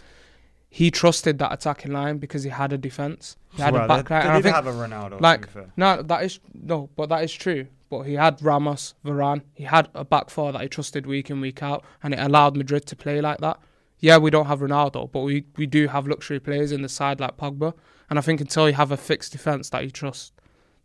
He 0.81 0.91
trusted 0.91 1.39
that 1.39 1.53
attacking 1.53 1.93
line 1.93 2.19
because 2.19 2.43
he 2.43 2.51
had 2.51 2.73
a 2.73 2.79
defense. 2.79 3.37
He 3.51 3.63
had 3.63 3.75
Well, 3.75 3.85
a 3.85 3.89
back 3.89 4.09
they- 4.09 4.15
line. 4.17 4.27
they 4.27 4.33
did 4.39 4.43
think- 4.43 4.55
have 4.57 4.67
a 4.67 4.73
Ronaldo, 4.73 5.21
Like 5.21 5.47
no, 5.77 6.03
that 6.03 6.25
is 6.25 6.41
no, 6.53 6.91
but 6.97 7.09
that 7.11 7.23
is 7.23 7.33
true. 7.33 7.69
But 7.91 8.03
he 8.03 8.15
had 8.15 8.43
Ramos, 8.43 8.95
Varane. 9.07 9.43
He 9.53 9.65
had 9.65 9.89
a 9.95 10.05
back 10.05 10.31
four 10.31 10.51
that 10.53 10.61
he 10.63 10.69
trusted 10.69 11.07
week 11.07 11.31
in 11.31 11.41
week 11.41 11.63
out, 11.63 11.85
and 12.03 12.13
it 12.13 12.19
allowed 12.19 12.57
Madrid 12.57 12.87
to 12.87 12.97
play 12.97 13.21
like 13.21 13.39
that. 13.39 13.61
Yeah, 14.01 14.19
we 14.19 14.31
don't 14.31 14.47
have 14.47 14.59
Ronaldo, 14.59 15.13
but 15.13 15.21
we, 15.21 15.45
we 15.57 15.67
do 15.67 15.87
have 15.87 16.09
luxury 16.09 16.41
players 16.41 16.73
in 16.73 16.83
the 16.83 16.89
side 16.89 17.21
like 17.21 17.37
Pogba. 17.37 17.73
And 18.11 18.19
I 18.19 18.23
think 18.23 18.41
until 18.41 18.69
you 18.69 18.75
have 18.75 18.91
a 18.91 18.97
fixed 18.97 19.31
defense 19.31 19.71
that 19.71 19.85
you 19.85 19.91
trust, 19.91 20.33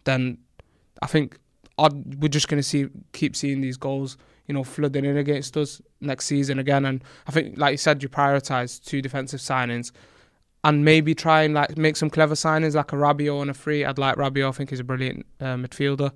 then 0.04 0.38
I 1.02 1.08
think 1.08 1.40
odd, 1.80 2.22
we're 2.22 2.28
just 2.30 2.48
going 2.48 2.60
to 2.62 2.70
see 2.74 2.90
keep 3.12 3.36
seeing 3.36 3.62
these 3.62 3.78
goals, 3.78 4.18
you 4.50 4.54
know, 4.54 4.64
flooding 4.64 5.06
in 5.06 5.16
against 5.16 5.56
us 5.56 5.80
next 6.02 6.26
season 6.26 6.58
again. 6.58 6.84
And 6.84 7.04
I 7.28 7.32
think, 7.32 7.58
like 7.58 7.74
you 7.74 7.78
said, 7.78 8.02
you 8.02 8.10
prioritise 8.10 8.84
two 8.84 9.00
defensive 9.00 9.40
signings 9.40 9.92
and 10.64 10.84
maybe 10.84 11.14
try 11.14 11.44
and 11.44 11.54
like 11.54 11.78
make 11.78 11.96
some 11.96 12.10
clever 12.10 12.34
signings 12.34 12.74
like 12.74 12.92
a 12.92 12.96
Rabiot 12.96 13.44
and 13.44 13.52
a 13.52 13.54
free. 13.54 13.86
I'd 13.86 14.00
like 14.00 14.16
Rabiot. 14.16 14.50
I 14.50 14.52
think 14.52 14.72
he's 14.72 14.80
a 14.80 14.84
brilliant 14.84 15.28
uh, 15.40 15.56
midfielder. 15.56 16.12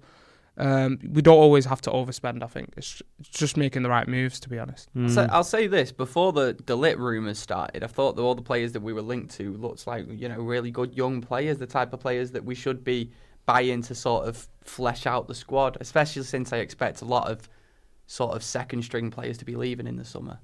Um, 0.57 0.97
we 1.11 1.21
don't 1.21 1.37
always 1.37 1.65
have 1.65 1.81
to 1.81 1.91
overspend. 1.91 2.43
I 2.43 2.47
think 2.47 2.73
it's, 2.75 3.03
it's 3.19 3.29
just 3.29 3.55
making 3.55 3.83
the 3.83 3.89
right 3.89 4.07
moves. 4.07 4.39
To 4.39 4.49
be 4.49 4.57
honest, 4.57 4.89
I'll, 4.97 5.09
say, 5.09 5.27
I'll 5.31 5.43
say 5.43 5.67
this: 5.67 5.91
before 5.91 6.33
the 6.33 6.53
De 6.53 6.73
Ligt 6.73 6.97
rumours 6.97 7.37
started, 7.37 7.83
I 7.83 7.87
thought 7.87 8.15
that 8.15 8.23
all 8.23 8.35
the 8.35 8.41
players 8.41 8.71
that 8.71 8.81
we 8.81 8.93
were 8.93 9.01
linked 9.03 9.35
to 9.35 9.53
looked 9.53 9.85
like 9.85 10.05
you 10.09 10.27
know 10.27 10.39
really 10.39 10.71
good 10.71 10.97
young 10.97 11.21
players, 11.21 11.59
the 11.59 11.67
type 11.67 11.93
of 11.93 11.99
players 11.99 12.31
that 12.31 12.43
we 12.43 12.55
should 12.55 12.83
be 12.83 13.11
buying 13.45 13.83
to 13.83 13.93
sort 13.93 14.27
of 14.27 14.47
flesh 14.63 15.05
out 15.05 15.27
the 15.27 15.35
squad. 15.35 15.77
Especially 15.79 16.23
since 16.23 16.51
I 16.51 16.57
expect 16.57 17.01
a 17.01 17.05
lot 17.05 17.29
of 17.29 17.47
sort 18.13 18.35
of 18.35 18.43
second 18.43 18.83
string 18.83 19.09
players 19.09 19.39
to 19.39 19.45
be 19.45 19.55
leaving 19.55 19.87
in 19.87 19.97
the 19.97 20.05
summer. 20.05 20.37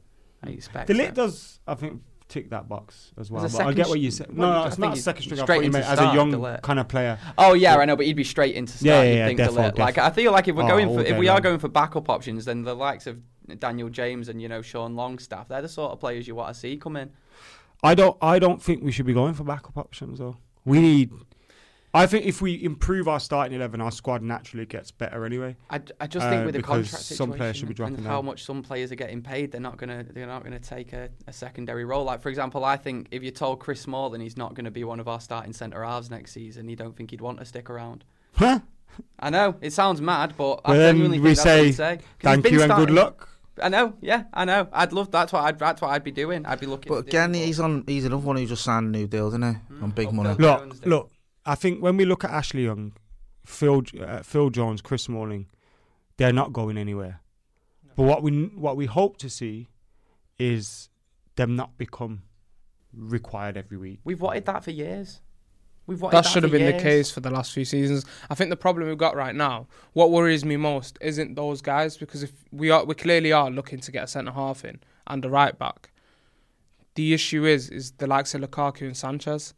I 0.43 0.49
expect. 0.49 0.87
The 0.87 0.95
lit 0.95 1.13
does, 1.13 1.59
I 1.67 1.75
think, 1.75 2.01
tick 2.27 2.49
that 2.49 2.67
box 2.67 3.11
as 3.19 3.29
well. 3.29 3.45
As 3.45 3.53
But 3.55 3.67
I 3.67 3.73
get 3.73 3.87
what 3.87 3.99
you 3.99 4.09
said. 4.09 4.35
No, 4.35 4.49
no, 4.49 4.59
I 4.63 4.67
it's 4.67 4.75
think 4.75 4.89
not 4.89 4.97
a 4.97 5.01
second 5.01 5.21
string. 5.23 5.39
Straight 5.39 5.59
you 5.59 5.65
into 5.65 5.77
meant 5.79 5.89
as 5.91 5.99
a 5.99 6.15
young 6.15 6.57
kind 6.63 6.79
of 6.79 6.87
player. 6.87 7.19
Oh 7.37 7.53
yeah, 7.53 7.75
I 7.77 7.85
know, 7.85 7.95
but 7.95 8.07
he'd 8.07 8.15
be 8.15 8.23
straight 8.23 8.55
into 8.55 8.73
start. 8.73 8.85
Yeah, 8.85 9.03
yeah, 9.03 9.13
yeah, 9.13 9.27
think 9.27 9.39
defo. 9.39 9.77
Like. 9.77 9.97
I 9.99 10.09
feel 10.09 10.31
like 10.31 10.47
if 10.47 10.55
we're 10.55 10.63
Oh, 10.63 10.67
going 10.67 10.87
for 10.87 11.01
if 11.01 11.17
we 11.17 11.27
are 11.27 11.39
going 11.39 11.59
for 11.59 11.67
backup 11.67 12.09
options, 12.09 12.45
then 12.45 12.63
the 12.63 12.75
likes 12.75 13.05
of 13.05 13.21
Daniel 13.59 13.89
James 13.89 14.29
and 14.29 14.41
you 14.41 14.47
know 14.47 14.63
Sean 14.63 14.95
Longstaff, 14.95 15.49
they're 15.49 15.61
the 15.61 15.69
sort 15.69 15.91
of 15.91 15.99
players 15.99 16.27
you 16.27 16.33
want 16.33 16.53
to 16.53 16.59
see 16.59 16.75
come 16.77 16.95
in. 16.95 17.11
I 17.83 17.93
don't. 17.93 18.17
I 18.21 18.39
don't 18.39 18.61
think 18.61 18.83
we 18.83 18.91
should 18.91 19.05
be 19.05 19.13
going 19.13 19.35
for 19.35 19.43
backup 19.43 19.77
options 19.77 20.17
though. 20.17 20.37
We 20.65 20.79
need. 20.81 21.11
I 21.91 22.05
think 22.05 22.25
if 22.25 22.39
we 22.39 22.63
improve 22.63 23.07
our 23.07 23.19
starting 23.19 23.55
eleven, 23.55 23.81
our 23.81 23.91
squad 23.91 24.21
naturally 24.21 24.65
gets 24.67 24.91
better 24.91 25.25
anyway. 25.25 25.55
I, 25.71 25.81
I 25.99 26.05
just 26.05 26.27
Uh, 26.27 26.29
think 26.29 26.45
with 26.45 26.53
the 26.53 26.59
because 26.59 26.91
contract 26.91 27.03
some 27.05 27.29
players 27.31 27.39
situation 27.39 27.59
should 27.59 27.67
be 27.69 27.73
dropping 27.73 27.95
and 27.97 28.05
how 28.05 28.17
down. 28.17 28.25
much 28.25 28.43
some 28.43 28.61
players 28.61 28.91
are 28.91 28.95
getting 28.95 29.23
paid, 29.23 29.51
they're 29.51 29.59
not 29.59 29.77
gonna 29.77 30.05
they're 30.13 30.27
not 30.27 30.43
gonna 30.43 30.59
take 30.59 30.93
a, 30.93 31.09
a 31.25 31.33
secondary 31.33 31.85
role. 31.85 32.03
Like 32.03 32.21
for 32.21 32.29
example, 32.29 32.63
I 32.63 32.77
think 32.77 33.07
if 33.09 33.23
you 33.23 33.31
told 33.31 33.59
Chris 33.59 33.81
Smalling 33.81 34.21
he's 34.21 34.37
not 34.37 34.53
going 34.53 34.65
to 34.65 34.71
be 34.71 34.83
one 34.83 34.99
of 34.99 35.07
our 35.07 35.19
starting 35.19 35.51
centre 35.51 35.83
halves 35.83 36.11
next 36.11 36.31
season, 36.33 36.69
you 36.69 36.75
don't 36.75 36.95
think 36.95 37.09
he'd 37.09 37.21
want 37.21 37.39
to 37.39 37.45
stick 37.45 37.69
around. 37.71 38.03
Huh? 38.35 38.59
I 39.19 39.31
know 39.31 39.55
it 39.59 39.73
sounds 39.73 39.99
mad, 39.99 40.35
but 40.37 40.61
I 40.65 40.71
Well, 40.71 40.79
then 40.79 40.95
genuinely 40.95 41.19
we 41.19 41.33
think 41.33 41.37
that's 41.37 41.45
what 41.45 41.51
say 41.53 41.65
he'd 41.65 41.73
say. 41.73 41.95
'Cause 41.97 42.05
he's 42.19 42.23
thank 42.23 42.43
been 42.43 42.53
you 42.53 42.61
and 42.61 42.73
good 42.75 42.91
luck. 42.91 43.29
I 43.63 43.69
know, 43.69 43.93
yeah, 43.99 44.23
I 44.31 44.45
know. 44.45 44.67
I'd 44.71 44.93
love 44.93 45.09
that's 45.09 45.33
what 45.33 45.43
I'd 45.43 45.57
that's 45.57 45.81
what 45.81 45.89
I'd 45.89 46.03
be 46.03 46.11
doing. 46.11 46.45
I'd 46.45 46.59
be 46.59 46.67
looking. 46.67 46.91
But 46.93 47.07
again, 47.07 47.33
he's 47.33 47.59
on. 47.59 47.83
He's 47.87 48.05
another 48.05 48.21
one 48.25 48.37
who 48.37 48.45
just 48.45 48.63
signed 48.63 48.93
a 48.93 48.97
new 48.99 49.07
deal, 49.07 49.31
didn't 49.31 49.55
he? 49.55 49.83
On 49.83 49.89
big 49.89 50.07
Oh, 50.09 50.11
money. 50.11 50.35
Phil- 50.35 50.45
Look, 50.45 50.59
Jones 50.59 50.85
look. 50.85 51.11
I 51.45 51.55
think 51.55 51.81
when 51.81 51.97
we 51.97 52.05
look 52.05 52.23
at 52.23 52.31
Ashley 52.31 52.63
Young, 52.63 52.93
Phil, 53.45 53.83
uh, 53.99 54.21
Phil 54.21 54.49
Jones, 54.49 54.81
Chris 54.81 55.03
Smalling, 55.03 55.47
they're 56.17 56.33
not 56.33 56.53
going 56.53 56.77
anywhere. 56.77 57.21
But 57.95 58.03
what 58.03 58.23
we 58.23 58.45
what 58.55 58.77
we 58.77 58.85
hope 58.85 59.17
to 59.17 59.29
see 59.29 59.67
is 60.37 60.89
them 61.35 61.55
not 61.55 61.77
become 61.77 62.23
required 62.93 63.57
every 63.57 63.77
week. 63.77 63.99
We've 64.03 64.21
wanted 64.21 64.45
that 64.45 64.63
for 64.63 64.71
years. 64.71 65.21
We've 65.85 66.01
wanted 66.01 66.17
That 66.17 66.23
that 66.23 66.29
should 66.29 66.43
have 66.43 66.51
for 66.51 66.57
been 66.57 66.77
the 66.77 66.81
case 66.81 67.09
for 67.09 67.19
the 67.19 67.31
last 67.31 67.51
few 67.51 67.65
seasons. 67.65 68.05
I 68.29 68.35
think 68.35 68.51
the 68.51 68.55
problem 68.55 68.87
we've 68.87 68.97
got 68.97 69.15
right 69.15 69.35
now, 69.35 69.67
what 69.93 70.11
worries 70.11 70.45
me 70.45 70.55
most, 70.55 70.97
isn't 71.01 71.35
those 71.35 71.61
guys 71.61 71.97
because 71.97 72.21
if 72.21 72.31
we 72.51 72.69
are, 72.69 72.85
we 72.85 72.93
clearly 72.93 73.31
are 73.31 73.49
looking 73.49 73.79
to 73.79 73.91
get 73.91 74.03
a 74.03 74.07
centre 74.07 74.31
half 74.31 74.63
in 74.63 74.79
and 75.07 75.25
a 75.25 75.29
right 75.29 75.57
back. 75.57 75.91
The 76.95 77.13
issue 77.13 77.45
is, 77.45 77.69
is 77.69 77.91
the 77.93 78.07
likes 78.07 78.35
of 78.35 78.41
Lukaku 78.41 78.83
and 78.83 78.95
Sanchez. 78.95 79.53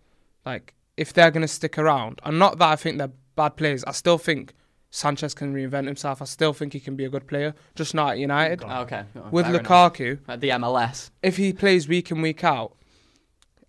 Like, 0.45 0.73
if 1.01 1.13
they're 1.13 1.31
going 1.31 1.41
to 1.41 1.47
stick 1.47 1.77
around, 1.77 2.19
and 2.23 2.39
not 2.39 2.57
that 2.59 2.69
I 2.69 2.75
think 2.75 2.97
they're 2.97 3.11
bad 3.35 3.55
players, 3.57 3.83
I 3.85 3.91
still 3.91 4.17
think 4.17 4.53
Sanchez 4.89 5.33
can 5.33 5.53
reinvent 5.53 5.87
himself. 5.87 6.21
I 6.21 6.25
still 6.25 6.53
think 6.53 6.73
he 6.73 6.79
can 6.79 6.95
be 6.95 7.05
a 7.05 7.09
good 7.09 7.27
player, 7.27 7.53
just 7.75 7.93
not 7.93 8.11
at 8.11 8.17
United. 8.19 8.63
Okay. 8.63 9.03
oh, 9.15 9.29
With 9.31 9.45
fair 9.45 9.55
enough. 9.55 9.93
Lukaku, 9.93 10.19
At 10.27 10.39
the 10.41 10.49
MLS. 10.49 11.11
if 11.23 11.37
he 11.37 11.53
plays 11.53 11.87
week 11.87 12.11
in 12.11 12.21
week 12.21 12.43
out, 12.43 12.75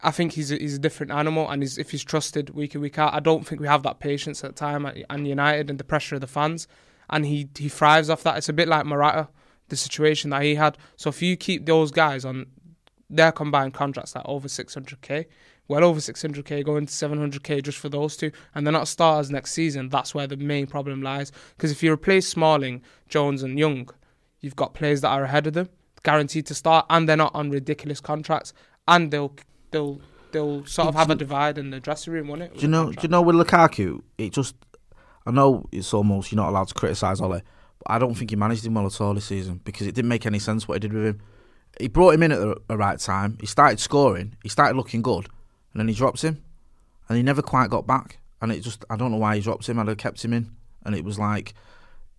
I 0.03 0.11
think 0.11 0.33
he's 0.33 0.51
a, 0.51 0.57
he's 0.57 0.75
a 0.75 0.81
different 0.81 1.13
animal, 1.13 1.49
and 1.49 1.63
he's, 1.63 1.79
if 1.79 1.91
he's 1.93 2.03
trusted 2.03 2.51
week 2.51 2.75
in 2.75 2.81
week 2.81 2.99
out, 2.99 3.15
I 3.15 3.21
don't 3.21 3.47
think 3.47 3.61
we 3.61 3.69
have 3.69 3.85
that 3.85 4.01
patience 4.01 4.43
at 4.43 4.51
the 4.55 4.59
time 4.59 4.85
at 4.85 4.97
and 5.09 5.27
United 5.29 5.71
and 5.71 5.79
the 5.79 5.85
pressure 5.85 6.17
of 6.17 6.21
the 6.21 6.27
fans, 6.27 6.67
and 7.09 7.25
he 7.25 7.49
he 7.57 7.69
thrives 7.69 8.11
off 8.11 8.23
that. 8.25 8.37
It's 8.39 8.49
a 8.49 8.53
bit 8.53 8.67
like 8.69 8.85
Morata, 8.85 9.29
the 9.69 9.77
situation 9.77 10.31
that 10.31 10.43
he 10.43 10.57
had. 10.57 10.77
So 10.97 11.09
if 11.09 11.23
you 11.23 11.37
keep 11.37 11.67
those 11.67 11.93
guys 11.93 12.25
on 12.25 12.47
their 13.09 13.31
combined 13.31 13.75
contracts 13.75 14.17
at 14.17 14.23
over 14.25 14.49
600k, 14.49 15.27
well 15.69 15.85
over 15.85 16.01
600k, 16.01 16.65
going 16.65 16.87
to 16.87 16.93
700k 16.93 17.63
just 17.63 17.79
for 17.79 17.89
those 17.89 18.17
two, 18.17 18.31
and 18.55 18.67
they're 18.67 18.73
not 18.73 18.89
starters 18.89 19.31
next 19.31 19.53
season, 19.53 19.89
that's 19.89 20.15
where 20.15 20.27
the 20.27 20.37
main 20.37 20.67
problem 20.67 21.03
lies. 21.03 21.33
Because 21.57 21.71
if 21.71 21.83
you 21.83 21.93
replace 21.93 22.27
Smalling, 22.27 22.83
Jones, 23.09 23.43
and 23.43 23.59
Young, 23.59 23.89
you've 24.41 24.57
got 24.57 24.75
players 24.75 25.01
that 25.01 25.09
are 25.09 25.25
ahead 25.25 25.47
of 25.47 25.55
them, 25.55 25.69
guaranteed 26.03 26.47
to 26.47 26.55
start, 26.55 26.87
and 26.91 27.09
they're 27.09 27.17
not 27.17 27.35
on 27.35 27.51
ridiculous 27.51 28.01
contracts, 28.01 28.53
and 28.89 29.11
they'll 29.11 29.35
they'll 29.71 30.01
they'll 30.33 30.65
sort 30.67 30.89
of 30.89 30.95
have 30.95 31.11
a 31.11 31.15
divide 31.15 31.59
in 31.59 31.71
the 31.71 31.81
dressing 31.81 32.13
room, 32.13 32.29
won't 32.29 32.43
it? 32.43 32.55
Do 32.55 32.63
you 32.63 32.69
know? 32.69 32.93
Do 32.93 32.99
you 33.03 33.09
know 33.09 33.23
with 33.23 33.37
Lukaku? 33.37 34.03
It 34.19 34.33
just. 34.33 34.55
I 35.25 35.31
know 35.31 35.67
it's 35.71 35.95
almost 35.95 36.33
you're 36.33 36.37
not 36.37 36.49
allowed 36.49 36.69
to 36.69 36.75
criticise 36.75 37.21
Ole, 37.21 37.29
but 37.29 37.43
I 37.87 38.01
don't 38.01 38.15
think 38.15 38.31
he 38.31 38.37
managed 38.37 38.67
him 38.67 38.75
well 38.75 38.87
at 38.87 39.01
all 39.01 39.15
this 39.15 39.27
season 39.27 39.61
because 39.63 39.87
it 39.87 39.95
didn't 39.95 40.09
make 40.09 40.27
any 40.27 40.41
sense 40.41 40.67
what 40.67 40.75
he 40.75 40.81
did 40.81 40.93
with 40.93 41.07
him. 41.07 41.21
He 41.81 41.87
brought 41.87 42.15
him 42.15 42.25
in 42.25 42.33
at 42.33 42.41
the, 42.41 42.57
the 42.67 42.77
right 42.77 42.99
time. 42.99 43.39
He 43.41 43.47
started 43.47 43.79
scoring. 43.79 44.35
He 44.43 44.49
started 44.49 44.77
looking 44.77 45.01
good, 45.01 45.29
and 45.73 45.81
then 45.81 45.89
he 45.89 45.95
drops 45.95 46.23
him, 46.23 46.43
and 47.09 47.17
he 47.17 47.23
never 47.23 47.43
quite 47.43 47.71
got 47.71 47.87
back. 47.87 48.19
And 48.41 48.51
it 48.51 48.61
just 48.61 48.85
I 48.91 48.97
don't 48.97 49.11
know 49.11 49.19
why 49.19 49.37
he 49.37 49.43
dropped 49.43 49.69
him. 49.69 49.79
I'd 49.79 49.89
have 49.89 49.99
kept 49.99 50.25
him 50.25 50.33
in, 50.33 50.51
and 50.85 50.95
it 50.95 51.05
was 51.05 51.19
like 51.19 51.55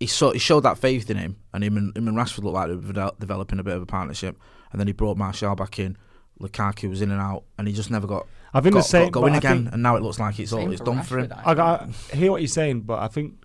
he 0.00 0.06
saw 0.06 0.32
he 0.32 0.38
showed 0.38 0.60
that 0.60 0.78
faith 0.78 1.10
in 1.10 1.16
him, 1.16 1.36
and 1.52 1.62
him 1.62 1.76
and 1.76 1.96
him 1.96 2.08
and 2.08 2.16
Rashford 2.16 2.44
looked 2.44 2.54
like 2.54 2.68
they 2.68 2.74
were 2.76 3.12
developing 3.18 3.58
a 3.58 3.62
bit 3.62 3.76
of 3.76 3.82
a 3.82 3.86
partnership. 3.86 4.38
And 4.72 4.80
then 4.80 4.86
he 4.88 4.92
brought 4.92 5.16
Martial 5.16 5.54
back 5.54 5.78
in. 5.78 5.96
Lukaku 6.40 6.90
was 6.90 7.00
in 7.00 7.12
and 7.12 7.20
out, 7.20 7.44
and 7.58 7.68
he 7.68 7.74
just 7.74 7.90
never 7.90 8.06
got 8.06 8.26
I 8.52 8.60
think 8.60 8.74
got, 8.74 8.80
the 8.80 8.88
same. 8.88 9.10
got 9.10 9.20
going 9.20 9.34
again. 9.34 9.68
and 9.72 9.82
now 9.82 9.96
it 9.96 10.02
looks 10.02 10.18
like 10.18 10.38
it's 10.38 10.52
all 10.52 10.70
it's 10.70 10.80
for 10.80 10.86
done 10.86 11.02
for 11.02 11.18
him. 11.18 11.32
I, 11.32 11.52
I 11.52 11.54
got, 11.54 11.88
I 12.12 12.16
hear 12.16 12.32
what 12.32 12.40
you're 12.40 12.48
saying, 12.48 12.82
but 12.82 13.00
I 13.00 13.08
think 13.08 13.44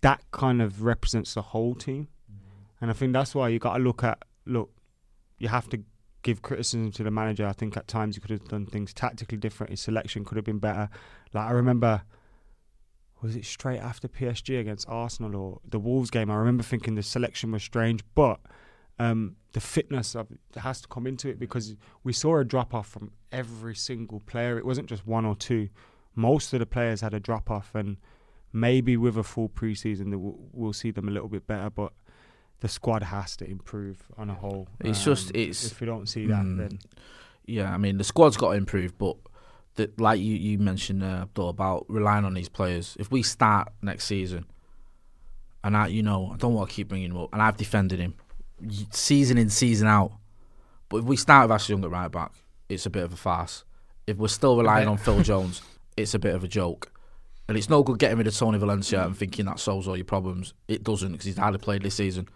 that 0.00 0.22
kind 0.30 0.62
of 0.62 0.82
represents 0.82 1.34
the 1.34 1.42
whole 1.42 1.74
team, 1.74 2.08
and 2.80 2.90
I 2.90 2.94
think 2.94 3.12
that's 3.12 3.34
why 3.34 3.48
you 3.48 3.58
got 3.58 3.76
to 3.76 3.82
look 3.82 4.02
at 4.02 4.22
look. 4.46 4.70
You 5.38 5.48
have 5.48 5.68
to 5.70 5.82
give 6.26 6.42
criticism 6.42 6.90
to 6.90 7.04
the 7.04 7.10
manager. 7.10 7.46
I 7.46 7.52
think 7.52 7.76
at 7.76 7.86
times 7.86 8.16
he 8.16 8.20
could 8.20 8.32
have 8.32 8.48
done 8.48 8.66
things 8.66 8.92
tactically 8.92 9.38
different. 9.38 9.70
His 9.70 9.80
selection 9.80 10.24
could 10.24 10.34
have 10.34 10.44
been 10.44 10.58
better. 10.58 10.90
Like 11.32 11.48
I 11.48 11.52
remember, 11.52 12.02
was 13.22 13.36
it 13.36 13.44
straight 13.44 13.78
after 13.78 14.08
PSG 14.08 14.58
against 14.58 14.88
Arsenal 14.88 15.36
or 15.36 15.60
the 15.64 15.78
Wolves 15.78 16.10
game? 16.10 16.28
I 16.28 16.34
remember 16.34 16.64
thinking 16.64 16.96
the 16.96 17.04
selection 17.04 17.52
was 17.52 17.62
strange, 17.62 18.02
but 18.16 18.40
um, 18.98 19.36
the 19.52 19.60
fitness 19.60 20.16
of 20.16 20.26
has 20.56 20.80
to 20.80 20.88
come 20.88 21.06
into 21.06 21.28
it 21.28 21.38
because 21.38 21.76
we 22.02 22.12
saw 22.12 22.38
a 22.38 22.44
drop 22.44 22.74
off 22.74 22.88
from 22.88 23.12
every 23.30 23.76
single 23.76 24.18
player. 24.18 24.58
It 24.58 24.66
wasn't 24.66 24.88
just 24.88 25.06
one 25.06 25.24
or 25.24 25.36
two. 25.36 25.68
Most 26.16 26.52
of 26.52 26.58
the 26.58 26.66
players 26.66 27.02
had 27.02 27.14
a 27.14 27.20
drop 27.20 27.52
off, 27.52 27.72
and 27.72 27.98
maybe 28.52 28.96
with 28.96 29.16
a 29.16 29.22
full 29.22 29.48
preseason, 29.48 30.12
we'll 30.52 30.72
see 30.72 30.90
them 30.90 31.06
a 31.06 31.12
little 31.12 31.28
bit 31.28 31.46
better. 31.46 31.70
But 31.70 31.92
the 32.60 32.68
squad 32.68 33.02
has 33.02 33.36
to 33.36 33.48
improve 33.48 33.98
on 34.16 34.30
a 34.30 34.34
whole. 34.34 34.68
It's 34.80 35.04
just- 35.04 35.28
Um, 35.34 35.40
it's- 35.40 35.66
if 35.72 35.80
we 35.80 35.86
don't 35.86 36.08
see 36.08 36.26
that, 36.26 36.44
Mm. 36.44 36.56
then 36.58 36.78
Yeah, 37.48 37.72
I 37.72 37.78
mean 37.78 37.96
the 37.98 38.04
squad's 38.04 38.36
got 38.36 38.50
to 38.52 38.56
improve, 38.56 38.98
but 38.98 39.16
the, 39.76 39.88
like 39.98 40.20
you 40.20 40.34
you 40.34 40.58
mentioned 40.58 41.02
uh, 41.04 41.22
Abdul, 41.22 41.48
about 41.50 41.86
relying 41.88 42.24
on 42.24 42.34
these 42.34 42.48
players. 42.48 42.96
If 42.98 43.10
we 43.12 43.22
start 43.22 43.68
next 43.82 44.06
season, 44.06 44.46
and 45.62 45.76
I 45.76 45.86
you 45.88 46.02
know 46.02 46.32
I 46.32 46.36
don't 46.38 46.54
want 46.54 46.68
to 46.70 46.74
keep 46.74 46.88
bringing 46.88 47.10
him 47.12 47.18
up, 47.18 47.28
and 47.32 47.40
I've 47.42 47.56
defended 47.56 48.00
him 48.00 48.14
season 48.90 49.38
in 49.38 49.48
season 49.50 49.86
out, 49.86 50.12
but 50.88 50.98
if 50.98 51.04
we 51.04 51.16
start 51.16 51.48
with 51.48 51.54
Ashley 51.54 51.74
Young 51.74 51.84
at 51.84 51.90
right 51.90 52.10
back, 52.10 52.32
it's 52.68 52.86
a 52.86 52.90
bit 52.90 53.04
of 53.04 53.12
a 53.12 53.16
farce. 53.16 53.64
If 54.06 54.16
we're 54.16 54.28
still 54.28 54.56
relying 54.56 54.88
on 54.88 54.96
Phil 54.96 55.22
Jones, 55.30 55.62
it's 55.96 56.14
a 56.14 56.18
bit 56.18 56.34
of 56.34 56.42
a 56.44 56.48
joke. 56.48 56.92
And 57.48 57.56
it's 57.56 57.68
no 57.68 57.84
good 57.84 57.98
getting 58.00 58.18
rid 58.18 58.26
of 58.26 58.36
Tony 58.36 58.58
Valencia 58.58 59.04
and 59.04 59.16
thinking 59.16 59.44
that 59.46 59.60
solves 59.60 59.86
all 59.86 59.96
your 59.96 60.04
problems. 60.04 60.52
It 60.66 60.82
doesn't 60.82 61.12
because 61.12 61.26
he's 61.26 61.38
hardly 61.38 61.58
played 61.60 61.82
this 61.82 61.94
season. 61.94 62.28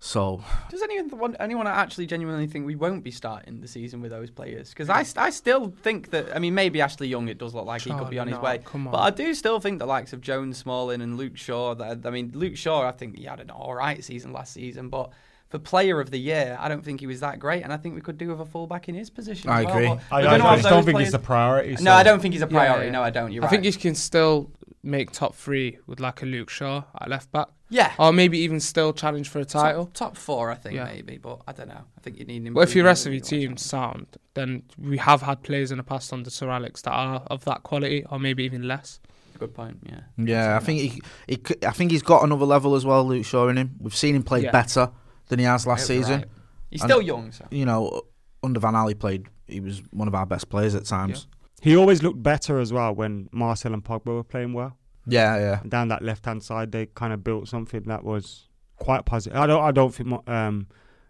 So 0.00 0.42
Does 0.70 0.80
anyone 0.82 1.08
want, 1.18 1.36
anyone 1.40 1.66
actually 1.66 2.06
genuinely 2.06 2.46
think 2.46 2.64
we 2.64 2.76
won't 2.76 3.02
be 3.02 3.10
starting 3.10 3.60
the 3.60 3.66
season 3.66 4.00
with 4.00 4.12
those 4.12 4.30
players? 4.30 4.68
Because 4.70 4.88
I, 4.88 5.04
I 5.20 5.30
still 5.30 5.74
think 5.82 6.10
that 6.10 6.34
I 6.34 6.38
mean 6.38 6.54
maybe 6.54 6.80
Ashley 6.80 7.08
Young 7.08 7.26
it 7.28 7.38
does 7.38 7.52
look 7.54 7.66
like 7.66 7.82
he 7.82 7.90
could 7.90 7.98
be 8.08 8.16
Charlie, 8.16 8.18
on 8.20 8.28
his 8.28 8.38
way, 8.38 8.58
come 8.64 8.86
on. 8.86 8.92
but 8.92 8.98
I 9.00 9.10
do 9.10 9.34
still 9.34 9.58
think 9.58 9.80
the 9.80 9.86
likes 9.86 10.12
of 10.12 10.20
Jones, 10.20 10.56
Smalling, 10.58 11.00
and 11.00 11.16
Luke 11.16 11.36
Shaw. 11.36 11.74
That 11.74 12.06
I 12.06 12.10
mean 12.10 12.30
Luke 12.34 12.56
Shaw, 12.56 12.86
I 12.86 12.92
think 12.92 13.16
he 13.18 13.24
had 13.24 13.40
an 13.40 13.50
all 13.50 13.74
right 13.74 14.02
season 14.04 14.32
last 14.32 14.52
season, 14.52 14.88
but 14.88 15.10
for 15.48 15.58
Player 15.58 15.98
of 15.98 16.10
the 16.10 16.18
Year, 16.18 16.56
I 16.60 16.68
don't 16.68 16.84
think 16.84 17.00
he 17.00 17.06
was 17.06 17.20
that 17.20 17.38
great, 17.40 17.64
and 17.64 17.72
I 17.72 17.76
think 17.78 17.94
we 17.94 18.00
could 18.02 18.18
do 18.18 18.28
with 18.28 18.40
a 18.40 18.44
fullback 18.44 18.88
in 18.88 18.94
his 18.94 19.08
position. 19.10 19.48
I 19.50 19.60
as 19.60 19.64
well, 19.66 19.74
agree. 19.76 19.88
but 19.88 20.00
I, 20.12 20.20
we're 20.22 20.28
I, 20.28 20.34
I 20.52 20.56
just 20.58 20.68
don't 20.68 20.84
think 20.84 20.94
players- 20.96 21.08
it's 21.08 21.14
a 21.16 21.18
priority. 21.18 21.76
No, 21.82 21.92
I 21.92 22.02
don't 22.04 22.20
think 22.20 22.34
he's 22.34 22.42
a 22.42 22.46
Yeah, 22.46 22.50
priority. 22.50 22.86
yeah. 22.86 22.92
No, 22.92 23.02
I 23.02 23.10
don't. 23.10 23.32
You're 23.32 23.42
I 23.42 23.46
right. 23.46 23.50
think 23.50 23.64
you 23.64 23.72
can 23.72 23.94
still 23.96 24.50
make 24.82 25.10
top 25.10 25.34
three 25.34 25.78
with 25.86 25.98
like 26.00 26.22
a 26.22 26.26
Luke 26.26 26.50
Shaw 26.50 26.84
at 27.00 27.08
left 27.08 27.32
back, 27.32 27.48
yeah. 27.70 27.92
or 27.98 28.12
maybe 28.12 28.38
even 28.38 28.60
still 28.60 28.92
challenge 28.92 29.28
for 29.28 29.38
a 29.40 29.44
title. 29.44 29.86
Top, 29.86 29.94
top 29.94 30.16
four, 30.16 30.50
I 30.50 30.54
think 30.54 30.74
Yeah. 30.76 30.84
maybe, 30.84 31.18
but 31.18 31.40
I 31.46 31.52
don't 31.52 31.68
know. 31.68 31.84
I 31.96 32.00
think 32.00 32.18
you 32.18 32.24
need. 32.24 32.46
Him. 32.46 32.54
But 32.54 32.60
if 32.60 32.74
your 32.74 32.84
rest 32.84 33.06
of 33.06 33.12
your 33.12 33.20
the 33.20 33.26
team's 33.26 33.64
sound, 33.64 34.06
then 34.34 34.62
we 34.78 34.96
have 34.98 35.22
had 35.22 35.42
players 35.42 35.70
in 35.70 35.78
the 35.78 35.84
past 35.84 36.12
under 36.12 36.30
Sir 36.30 36.48
Alex 36.50 36.82
that 36.82 36.92
are 36.92 37.22
of 37.28 37.44
that 37.44 37.62
quality, 37.62 38.04
or 38.10 38.18
maybe 38.18 38.44
even 38.44 38.66
less. 38.68 39.00
Good 39.38 39.54
point. 39.54 39.78
Yeah. 39.88 40.00
Yeah, 40.16 40.56
I 40.56 40.58
think 40.60 40.80
he, 40.80 41.00
he, 41.28 41.40
c- 41.46 41.54
I 41.66 41.70
think 41.70 41.92
he's 41.92 42.02
got 42.02 42.24
another 42.24 42.44
level 42.44 42.74
as 42.74 42.84
well, 42.84 43.04
Luke 43.06 43.24
Shaw 43.24 43.48
in 43.48 43.56
him. 43.56 43.76
We've 43.78 43.94
seen 43.94 44.16
him 44.16 44.24
play 44.24 44.42
Yeah. 44.42 44.50
better 44.50 44.90
than 45.28 45.38
he 45.38 45.44
has 45.44 45.64
last 45.66 45.88
You're 45.88 46.02
season. 46.02 46.24
He's 46.70 46.82
And- 46.82 46.90
still 46.90 47.02
young, 47.02 47.30
so. 47.30 47.46
You 47.50 47.64
know, 47.64 48.02
under 48.42 48.58
Van 48.58 48.74
Gaal, 48.74 48.88
he 48.88 48.94
played. 48.94 49.26
He 49.46 49.60
was 49.60 49.80
one 49.90 50.08
of 50.08 50.14
our 50.14 50.26
best 50.26 50.48
players 50.48 50.74
at 50.74 50.84
times. 50.86 51.26
He 51.62 51.76
always 51.76 52.02
looked 52.02 52.22
better 52.22 52.58
as 52.58 52.72
well 52.72 52.94
when 52.94 53.28
Martial 53.32 53.72
and 53.74 53.82
Pogba 53.84 54.06
were 54.06 54.24
playing 54.24 54.52
well. 54.52 54.76
Yeah, 55.08 55.36
yeah. 55.38 55.60
And 55.62 55.70
down 55.70 55.88
that 55.88 56.02
left 56.02 56.24
hand 56.26 56.42
side, 56.42 56.72
they 56.72 56.86
kind 56.86 57.12
of 57.12 57.24
built 57.24 57.48
something 57.48 57.82
that 57.84 58.04
was 58.04 58.48
quite 58.76 59.04
positive. 59.04 59.38
I 59.38 59.46
don't, 59.46 59.62
I 59.62 59.70
don't 59.72 59.94
think 59.94 60.28
um, 60.28 60.66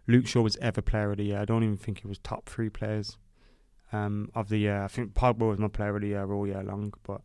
Luke 0.07 0.27
Shaw 0.27 0.43
was 0.43 0.57
ever 0.59 0.81
player 0.81 1.11
of 1.11 1.17
the 1.19 1.25
year. 1.25 1.39
I 1.41 1.45
don't 1.45 1.63
even 1.65 1.77
think 1.77 2.01
he 2.01 2.07
was 2.07 2.19
top 2.19 2.49
three 2.49 2.69
players 2.71 3.19
um, 3.93 4.31
of 4.35 4.49
the 4.49 4.59
year. 4.59 4.83
I 4.83 4.89
think 4.89 5.15
Pogba 5.15 5.49
was 5.49 5.59
my 5.59 5.69
player 5.69 5.97
of 5.97 6.03
the 6.03 6.09
year 6.09 6.33
all 6.33 6.47
year 6.47 6.63
long. 6.63 6.95
But 7.03 7.23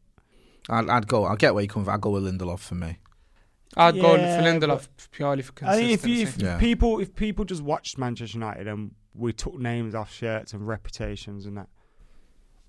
I'd, 0.70 0.90
I'd 0.90 1.08
go. 1.08 1.26
I 1.26 1.36
get 1.36 1.54
where 1.54 1.62
you 1.64 1.70
come 1.70 1.86
from. 1.86 1.94
I'd 1.94 2.02
go 2.02 2.10
with 2.12 2.24
Lindelof 2.24 2.60
for 2.60 2.76
me. 2.76 2.98
I'd 3.76 4.00
go 4.00 4.16
Yeah, 4.16 4.38
for 4.38 4.44
Lindelof 4.44 4.88
purely 5.12 5.42
for 5.42 5.52
consistency. 5.54 5.94
I 5.94 5.96
think 5.98 6.04
if, 6.04 6.08
you, 6.10 6.24
if 6.24 6.38
Yeah. 6.38 6.58
people 6.60 7.00
if 7.00 7.16
people 7.16 7.44
just 7.46 7.62
watched 7.64 7.98
Manchester 7.98 8.38
United 8.38 8.68
and 8.68 8.92
we 9.16 9.34
took 9.34 9.56
names 9.56 9.96
off 9.96 10.14
shirts 10.14 10.54
and 10.54 10.68
reputations 10.68 11.46
and 11.46 11.58
that, 11.58 11.68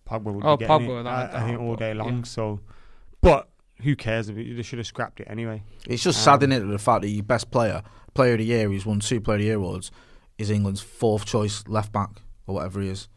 Pogba 0.08 0.32
would 0.32 0.44
Oh, 0.44 0.56
be 0.56 0.66
getting 0.66 0.86
Pogba, 0.88 1.00
it, 1.00 1.04
that- 1.04 1.34
I, 1.34 1.42
I 1.42 1.46
think 1.46 1.60
all 1.60 1.76
day 1.76 1.92
yeah. 1.94 2.02
long. 2.02 2.24
So, 2.24 2.60
but 3.20 3.48
who 3.82 3.96
cares? 3.96 4.28
If 4.28 4.36
they 4.36 4.62
should 4.62 4.78
have 4.78 4.86
scrapped 4.86 5.20
it 5.20 5.26
anyway. 5.30 5.62
It's 5.86 6.02
just 6.02 6.18
Um, 6.26 6.40
sad, 6.40 6.42
isn't 6.50 6.52
it, 6.52 6.70
the 6.70 6.78
fact 6.78 7.02
that 7.02 7.08
your 7.08 7.22
best 7.24 7.50
player, 7.50 7.82
player 8.14 8.32
of 8.32 8.38
the 8.38 8.44
year, 8.44 8.68
who's 8.68 8.86
won 8.86 9.00
two 9.00 9.20
player 9.20 9.36
of 9.36 9.40
the 9.40 9.46
year 9.46 9.56
awards, 9.56 9.90
is 10.38 10.50
England's 10.50 10.80
fourth 10.80 11.24
choice 11.24 11.64
left 11.68 11.92
back 11.92 12.10
or 12.46 12.56
whatever 12.56 12.80
he 12.80 12.88
is. 12.88 13.08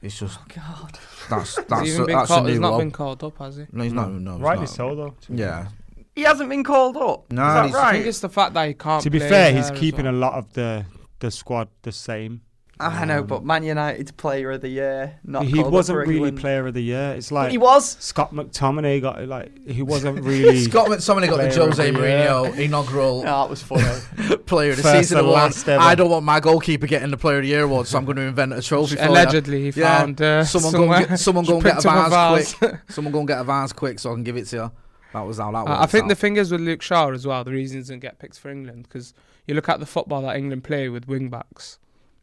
It's 0.00 0.18
just 0.18 0.38
oh 0.40 0.44
God. 0.54 0.98
that's 1.28 1.56
He's, 1.56 1.64
that's 1.68 1.88
even 1.88 2.02
a, 2.02 2.06
been 2.06 2.16
that's 2.16 2.28
called, 2.28 2.46
a 2.46 2.50
he's 2.50 2.60
not 2.60 2.72
low. 2.72 2.78
been 2.78 2.90
called 2.92 3.24
up, 3.24 3.38
has 3.38 3.56
he? 3.56 3.66
No, 3.72 3.82
he's 3.84 3.92
not. 3.92 4.10
No, 4.12 4.32
he's 4.34 4.40
Rightly 4.40 4.64
not. 4.66 4.70
so, 4.70 4.94
though. 4.94 5.14
Yeah, 5.28 5.66
He 6.14 6.22
hasn't 6.22 6.48
been 6.48 6.62
called 6.64 6.96
up. 6.96 7.32
No, 7.32 7.42
Is 7.42 7.54
that 7.54 7.64
he's- 7.66 7.74
I 7.74 7.90
think 7.92 8.02
right? 8.04 8.06
it's 8.08 8.20
the 8.20 8.28
fact 8.28 8.54
that 8.54 8.68
he 8.68 8.74
can't. 8.74 9.02
To 9.02 9.10
be 9.10 9.18
play 9.18 9.28
fair, 9.28 9.52
he's 9.52 9.70
keeping 9.72 10.04
well. 10.04 10.14
a 10.14 10.16
lot 10.16 10.34
of 10.34 10.52
the 10.52 10.86
the 11.18 11.30
squad 11.32 11.68
the 11.82 11.90
same. 11.90 12.42
I 12.80 13.04
know, 13.04 13.22
but 13.22 13.44
Man 13.44 13.62
United 13.64 14.16
Player 14.16 14.52
of 14.52 14.60
the 14.60 14.68
Year. 14.68 15.18
Not 15.24 15.44
he 15.46 15.62
wasn't 15.62 16.06
really 16.06 16.30
Player 16.32 16.66
of 16.66 16.74
the 16.74 16.82
Year. 16.82 17.14
It's 17.16 17.32
like 17.32 17.50
he 17.50 17.58
was. 17.58 17.96
Scott 18.00 18.32
McTominay 18.32 19.00
got 19.02 19.26
like 19.26 19.66
he 19.66 19.82
wasn't 19.82 20.20
really 20.24 20.60
Scott 20.60 20.88
McTominay 20.88 21.28
got 21.28 21.38
the 21.38 21.54
Jose 21.54 21.90
the 21.90 21.98
year. 21.98 22.08
Mourinho 22.28 22.56
inaugural 22.58 23.24
Oh, 23.26 23.44
it 23.44 23.50
was 23.50 23.62
funny. 23.62 23.82
Player 24.46 24.70
of 24.70 24.76
the 24.76 24.82
First 24.84 24.98
Season 25.08 25.18
award. 25.18 25.34
last 25.34 25.68
ever. 25.68 25.82
I 25.82 25.94
don't 25.94 26.10
want 26.10 26.24
my 26.24 26.40
goalkeeper 26.40 26.86
getting 26.86 27.10
the 27.10 27.16
Player 27.16 27.38
of 27.38 27.42
the 27.42 27.48
Year 27.48 27.62
award, 27.62 27.86
so 27.86 27.98
I'm 27.98 28.04
going 28.04 28.16
to 28.16 28.22
invent 28.22 28.52
a 28.52 28.62
trophy 28.62 28.96
for. 28.96 29.02
Allegedly, 29.02 29.70
he 29.70 29.80
Yeah. 29.80 29.98
found 29.98 30.22
uh, 30.22 30.44
someone 30.44 30.72
go 30.72 30.78
somewhere. 30.78 30.98
and 31.00 31.08
get, 31.08 31.18
someone 31.18 31.44
go 31.44 31.54
and 31.54 31.62
get 31.64 31.72
a 31.72 31.74
picked 31.76 31.86
up 31.86 32.06
a 32.06 32.10
vase 32.10 32.52
vase. 32.52 32.54
quick. 32.54 32.74
someone 32.90 33.12
go 33.12 33.18
and 33.20 33.28
get 33.28 33.38
a 33.40 33.44
vase 33.44 33.72
quick 33.72 33.98
so 33.98 34.10
I 34.10 34.14
can 34.14 34.24
give 34.24 34.36
it 34.36 34.46
to 34.46 34.56
you. 34.56 34.72
That 35.14 35.22
was 35.22 35.38
how 35.38 35.50
that 35.52 35.64
was. 35.66 35.70
I 35.78 35.82
I 35.82 35.86
think 35.86 36.08
the 36.08 36.14
thing 36.14 36.36
is 36.36 36.52
with 36.52 36.60
Luke 36.60 36.82
Shaw 36.82 37.10
as 37.10 37.26
well, 37.26 37.42
the 37.42 37.50
reason 37.52 37.78
he 37.78 37.80
doesn't 37.82 38.00
get 38.00 38.18
picked 38.18 38.38
for 38.38 38.50
England 38.50 38.84
because 38.84 39.14
you 39.46 39.54
look 39.54 39.68
at 39.68 39.80
the 39.80 39.86
football 39.86 40.22
that 40.22 40.36
England 40.36 40.64
play 40.64 40.88
with 40.90 41.08
wing 41.08 41.30
backs, 41.30 41.78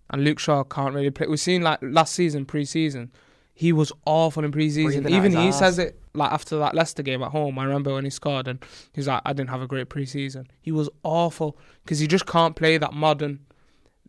and 0.09 0.23
Luke 0.23 0.39
Shaw 0.39 0.63
can't 0.63 0.93
really 0.93 1.09
play. 1.11 1.27
We've 1.27 1.39
seen 1.39 1.61
like 1.61 1.79
last 1.81 2.13
season, 2.13 2.45
pre-season, 2.45 3.11
he 3.53 3.71
was 3.73 3.91
awful 4.05 4.43
in 4.43 4.51
pre-season. 4.51 5.03
Breathing 5.03 5.17
Even 5.17 5.31
he 5.31 5.47
arse. 5.47 5.59
says 5.59 5.79
it 5.79 5.99
like 6.13 6.31
after 6.31 6.57
that 6.59 6.75
Leicester 6.75 7.03
game 7.03 7.23
at 7.23 7.31
home. 7.31 7.57
I 7.57 7.63
remember 7.65 7.93
when 7.93 8.03
he 8.03 8.09
scored 8.09 8.47
and 8.47 8.63
he's 8.93 9.07
like, 9.07 9.21
"I 9.25 9.33
didn't 9.33 9.49
have 9.49 9.61
a 9.61 9.67
great 9.67 9.89
pre-season." 9.89 10.47
He 10.61 10.71
was 10.71 10.89
awful 11.03 11.57
because 11.83 11.99
he 11.99 12.07
just 12.07 12.25
can't 12.25 12.55
play 12.55 12.77
that 12.77 12.93
modern, 12.93 13.39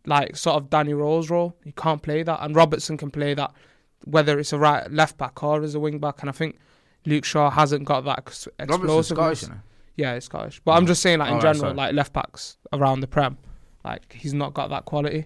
like 0.05 0.35
sort 0.35 0.55
of 0.57 0.69
Danny 0.69 0.93
Rose 0.93 1.29
role. 1.29 1.55
He 1.63 1.71
can't 1.71 2.01
play 2.01 2.23
that, 2.23 2.39
and 2.41 2.55
Robertson 2.55 2.97
can 2.97 3.09
play 3.11 3.33
that, 3.33 3.51
whether 4.05 4.37
it's 4.39 4.53
a 4.53 4.57
right 4.57 4.89
left 4.91 5.17
back 5.17 5.41
or 5.43 5.61
as 5.63 5.75
a 5.75 5.79
wing 5.79 5.99
back. 5.99 6.21
And 6.21 6.29
I 6.29 6.33
think 6.33 6.57
Luke 7.05 7.25
Shaw 7.25 7.49
hasn't 7.49 7.85
got 7.85 8.01
that 8.05 8.19
ex- 8.19 8.47
Robertson's 8.59 8.81
explosiveness. 9.11 9.39
Scottish, 9.39 9.59
Yeah, 9.95 10.13
he's 10.15 10.25
Scottish. 10.25 10.59
But 10.63 10.73
I'm 10.73 10.85
just 10.87 11.01
saying, 11.01 11.19
like 11.19 11.29
in 11.31 11.37
Oh, 11.37 11.41
general, 11.41 11.59
sorry. 11.59 11.73
like 11.73 11.93
left 11.93 12.11
backs 12.13 12.57
around 12.73 12.99
the 12.99 13.07
prem, 13.07 13.37
like 13.85 14.13
he's 14.13 14.33
not 14.33 14.53
got 14.53 14.69
that 14.71 14.83
quality. 14.85 15.25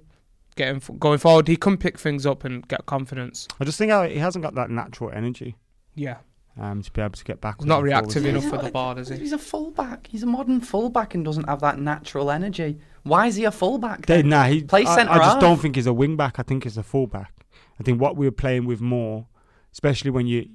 Getting 0.62 0.98
going 1.00 1.18
forward, 1.18 1.48
he 1.48 1.56
can 1.56 1.78
pick 1.78 1.98
things 1.98 2.26
up 2.26 2.44
and 2.44 2.68
get 2.68 2.86
confidence. 2.86 3.48
I 3.60 3.66
just 3.66 3.78
think 3.78 3.92
he 4.12 4.18
hasn't 4.20 4.44
got 4.44 4.56
that 4.56 4.70
natural 4.70 5.12
energy 5.12 5.56
Yeah, 5.96 6.18
um, 6.60 6.82
to 6.84 6.92
be 6.92 7.02
able 7.02 7.12
to 7.12 7.24
get 7.24 7.42
back. 7.42 7.56
he's 7.60 7.66
not 7.66 7.82
reactive 7.82 8.26
enough 8.26 8.46
for 8.46 8.58
the 8.58 8.70
ball, 8.72 8.98
is 8.98 9.10
he? 9.10 9.18
He's 9.18 9.34
a 9.34 9.38
fullback. 9.38 10.08
He's 10.08 10.24
a 10.24 10.28
modern 10.28 10.62
fullback 10.62 11.16
and 11.16 11.26
doesn't 11.26 11.48
have 11.50 11.62
that 11.62 11.80
natural 11.80 12.30
energy. 12.30 12.78
Why 13.04 13.28
is 13.28 13.36
he 13.36 13.46
a 13.46 13.52
fullback? 13.52 14.06
They, 14.06 14.18
then? 14.18 14.30
nah, 14.30 14.44
he. 14.44 14.64
Play 14.64 14.86
I, 14.86 14.96
centre 14.96 15.14
I 15.14 15.18
just 15.18 15.40
don't 15.40 15.58
think 15.58 15.76
he's 15.76 15.88
a 15.88 15.92
wingback. 15.92 16.34
I 16.38 16.44
think 16.44 16.64
he's 16.64 16.78
a 16.78 16.84
fullback. 16.84 17.46
I 17.80 17.84
think 17.84 18.00
what 18.00 18.16
we're 18.16 18.32
playing 18.32 18.66
with 18.66 18.82
more, 18.82 19.26
especially 19.72 20.12
when 20.12 20.28
you 20.28 20.48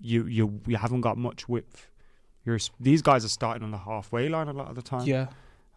you 0.00 0.26
you 0.26 0.60
you 0.66 0.76
haven't 0.76 1.02
got 1.02 1.18
much 1.18 1.48
width. 1.48 1.90
You're, 2.46 2.58
these 2.80 3.02
guys 3.02 3.22
are 3.24 3.28
starting 3.28 3.62
on 3.62 3.70
the 3.70 3.78
halfway 3.78 4.30
line 4.30 4.48
a 4.48 4.54
lot 4.54 4.68
of 4.70 4.74
the 4.74 4.82
time. 4.82 5.06
Yeah, 5.06 5.26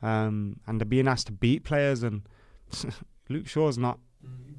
Um, 0.01 0.61
and 0.65 0.79
they're 0.79 0.85
being 0.85 1.09
asked 1.09 1.27
to 1.27 1.33
beat 1.33 1.65
players, 1.65 2.03
and 2.03 2.21
Luke 3.33 3.47
Shaw's 3.47 3.77
not 3.77 3.99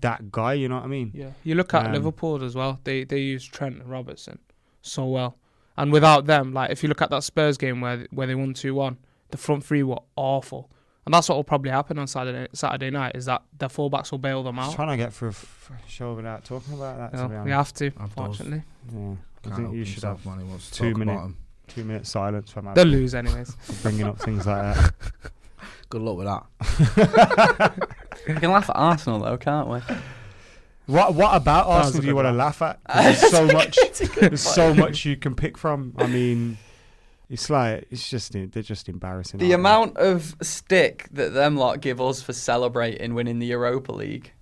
that 0.01 0.31
guy. 0.31 0.53
You 0.55 0.69
know 0.69 0.77
what 0.77 0.85
I 0.85 0.89
mean? 0.89 1.11
yeah. 1.15 1.31
You 1.45 1.55
look 1.55 1.73
at 1.75 1.87
Um, 1.87 1.93
Liverpool 1.93 2.43
as 2.45 2.55
well. 2.55 2.81
They 2.85 3.05
they 3.05 3.21
use 3.21 3.45
Trent 3.45 3.77
and 3.81 3.89
Robertson 3.91 4.39
so 4.83 5.07
well, 5.07 5.39
and 5.77 5.91
without 5.93 6.27
them, 6.27 6.53
like 6.53 6.71
if 6.71 6.83
you 6.83 6.89
look 6.89 7.01
at 7.03 7.11
that 7.11 7.23
Spurs 7.25 7.57
game 7.57 7.81
where 7.81 8.07
where 8.11 8.27
they 8.27 8.35
won 8.35 8.53
two 8.55 8.75
one, 8.75 8.99
the 9.31 9.37
front 9.39 9.65
three 9.65 9.83
were 9.83 10.01
awful. 10.17 10.71
And 11.07 11.13
that's 11.13 11.29
what 11.29 11.37
will 11.37 11.45
probably 11.45 11.71
happen 11.71 11.99
on 11.99 12.07
Saturday 12.07 12.49
Saturday 12.55 12.89
night 12.91 13.13
is 13.15 13.27
that 13.27 13.43
their 13.59 13.69
fullbacks 13.69 14.11
will 14.11 14.19
bail 14.19 14.43
them 14.43 14.59
out. 14.59 14.65
Just 14.69 14.73
out. 14.81 14.85
trying 14.85 14.97
to 14.99 15.05
get 15.05 15.13
through 15.13 15.29
a 15.29 15.33
f- 15.33 15.73
show 15.87 16.15
without 16.15 16.45
talking 16.47 16.73
about 16.73 16.97
that. 16.97 17.13
You 17.19 17.23
to 17.25 17.29
be 17.29 17.41
we 17.45 17.51
have 17.51 17.75
to, 17.75 17.93
unfortunately. 17.99 18.63
Yeah, 18.91 18.99
I 19.45 19.49
Can't 19.49 19.57
think 19.57 19.75
you 19.75 19.85
should 19.85 20.03
have 20.05 20.25
man. 20.25 20.39
He 20.39 20.45
wants 20.45 20.71
to 20.71 20.75
two 20.79 20.91
talk 20.93 20.99
minute- 20.99 21.13
about 21.13 21.25
him. 21.27 21.37
two 21.69 21.85
minute 21.85 22.07
silence 22.07 22.51
from 22.51 22.73
They'll 22.75 22.87
lose 22.87 23.15
anyways. 23.15 23.55
bringing 23.83 24.05
up 24.05 24.19
things 24.19 24.47
like 24.47 24.63
that. 24.77 24.95
Good 25.91 26.01
luck 26.01 26.17
with 26.17 26.27
that. 26.27 27.89
We 28.29 28.35
can 28.35 28.51
laugh 28.53 28.69
at 28.71 28.77
Arsenal 28.77 29.21
though, 29.21 29.37
can't 29.37 29.69
we? 29.69 29.81
What 30.87 31.15
What 31.15 31.35
about 31.35 31.67
was 31.67 31.87
Arsenal 31.87 32.03
do 32.03 32.09
you 32.09 32.15
want 32.15 32.27
to 32.29 32.33
laugh 32.33 32.61
at? 32.63 32.81
'Cause 32.89 33.21
There's 33.21 33.31
so 33.31 33.47
much. 33.47 33.79
There's 34.21 34.41
so 34.43 34.75
much 34.75 35.05
you 35.05 35.17
can 35.17 35.35
pick 35.35 35.57
from. 35.57 35.95
I 35.97 36.07
mean, 36.07 36.59
it's 37.31 37.49
like 37.49 37.87
it's 37.91 38.09
just 38.09 38.33
they're 38.33 38.63
just 38.63 38.89
embarrassing. 38.89 39.39
The 39.41 39.47
aren't 39.47 39.51
they? 39.51 39.55
amount 39.55 39.97
of 39.97 40.35
stick 40.43 41.09
that 41.13 41.33
them 41.33 41.57
lot 41.57 41.81
give 41.81 42.01
us 42.01 42.21
for 42.23 42.33
celebrating 42.35 43.15
winning 43.15 43.39
the 43.39 43.47
Europa 43.47 43.93
League, 43.93 44.33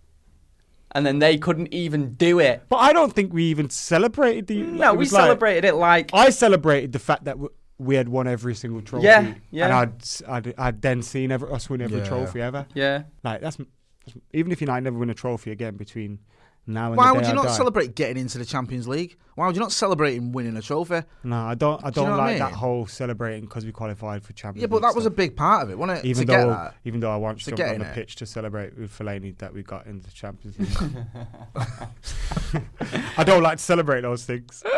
and 0.93 1.07
then 1.07 1.21
they 1.21 1.39
couldn't 1.39 1.73
even 1.73 2.15
do 2.15 2.41
it. 2.41 2.65
But 2.69 2.79
I 2.79 2.93
don't 2.93 3.13
think 3.13 3.33
we 3.33 3.45
even 3.45 3.71
celebrated 3.71 4.49
the. 4.49 4.63
No, 4.63 4.89
it 4.89 4.93
we 4.93 4.99
was 4.99 5.13
like- 5.13 5.23
celebrated 5.23 5.65
it 5.65 5.75
like 5.75 6.11
I 6.13 6.31
celebrated 6.31 6.91
the 6.93 6.99
fact 6.99 7.25
that 7.25 7.33
w- 7.33 7.53
we 7.83 7.95
had 7.97 8.09
won 8.09 8.27
every 8.27 8.55
single 8.55 8.81
trophy. 8.83 9.07
Yeah, 9.07 9.35
yeah. 9.51 9.65
And 9.65 9.73
I'd 9.75 10.03
s- 10.03 10.23
I'd, 10.29 10.55
I'd 10.59 10.83
then 10.83 11.03
seen 11.03 11.33
every, 11.33 11.51
us 11.51 11.69
win 11.69 11.81
every 11.83 11.99
Yeah. 11.99 12.05
trophy 12.09 12.41
ever. 12.41 12.67
yeah. 12.75 13.03
Like 13.25 13.41
that's, 13.41 13.57
that's 13.57 14.17
even 14.33 14.53
if 14.53 14.61
you 14.61 14.67
know 14.67 14.73
I 14.75 14.81
never 14.81 14.99
win 14.99 15.11
a 15.11 15.15
trophy 15.15 15.51
again 15.51 15.77
between 15.77 16.19
now 16.67 16.93
Why 16.95 17.11
would 17.13 17.27
you 17.27 17.35
not 17.35 17.51
celebrate 17.51 17.95
getting 17.97 18.17
into 18.17 18.39
the 18.39 18.45
Champions 18.45 18.87
League? 18.87 19.17
Why 19.35 19.47
would 19.47 19.57
you 19.57 19.61
not 19.63 19.73
celebrate 19.73 20.15
in 20.17 20.31
winning 20.33 20.57
a 20.57 20.63
trophy? 20.63 21.01
No, 21.25 21.37
I 21.37 21.55
don't. 21.55 21.83
I 21.85 21.91
Do 21.91 22.01
you 22.01 22.07
don't 22.07 22.11
know 22.11 22.19
what 22.19 22.21
I 22.21 22.31
like 22.33 22.39
that 22.39 22.53
whole 22.53 22.87
celebrating 22.87 23.41
because 23.47 23.65
we 23.65 23.73
qualified 23.73 24.23
for 24.23 24.33
Champions. 24.35 24.57
League. 24.57 24.63
Yeah, 24.63 24.67
but 24.69 24.77
League 24.77 24.83
that 24.93 24.95
was 24.97 25.07
a 25.07 25.11
big 25.11 25.35
part 25.37 25.65
of 25.65 25.71
it, 25.71 25.79
wasn't 25.79 25.99
it? 26.01 26.05
even 26.05 26.27
to 26.27 26.33
get 26.33 26.45
though 26.47 26.71
even 26.85 27.01
though 27.01 27.11
I 27.11 27.17
want 27.17 27.39
to 27.41 27.45
To 27.47 27.57
get 27.57 27.73
on 27.75 27.79
the 27.81 27.87
it. 27.91 27.95
pitch 27.95 28.17
to 28.17 28.27
celebrate 28.27 28.79
with 28.79 28.97
Fellaini 28.97 29.37
that 29.39 29.53
we 29.55 29.63
got 29.63 29.87
into 29.87 30.05
the 30.05 30.13
Champions 30.13 30.59
League. 30.81 30.97
I 33.17 33.25
don't 33.25 33.43
like 33.43 33.59
to 33.59 33.65
celebrate 33.65 34.03
those 34.03 34.25
things. 34.25 34.63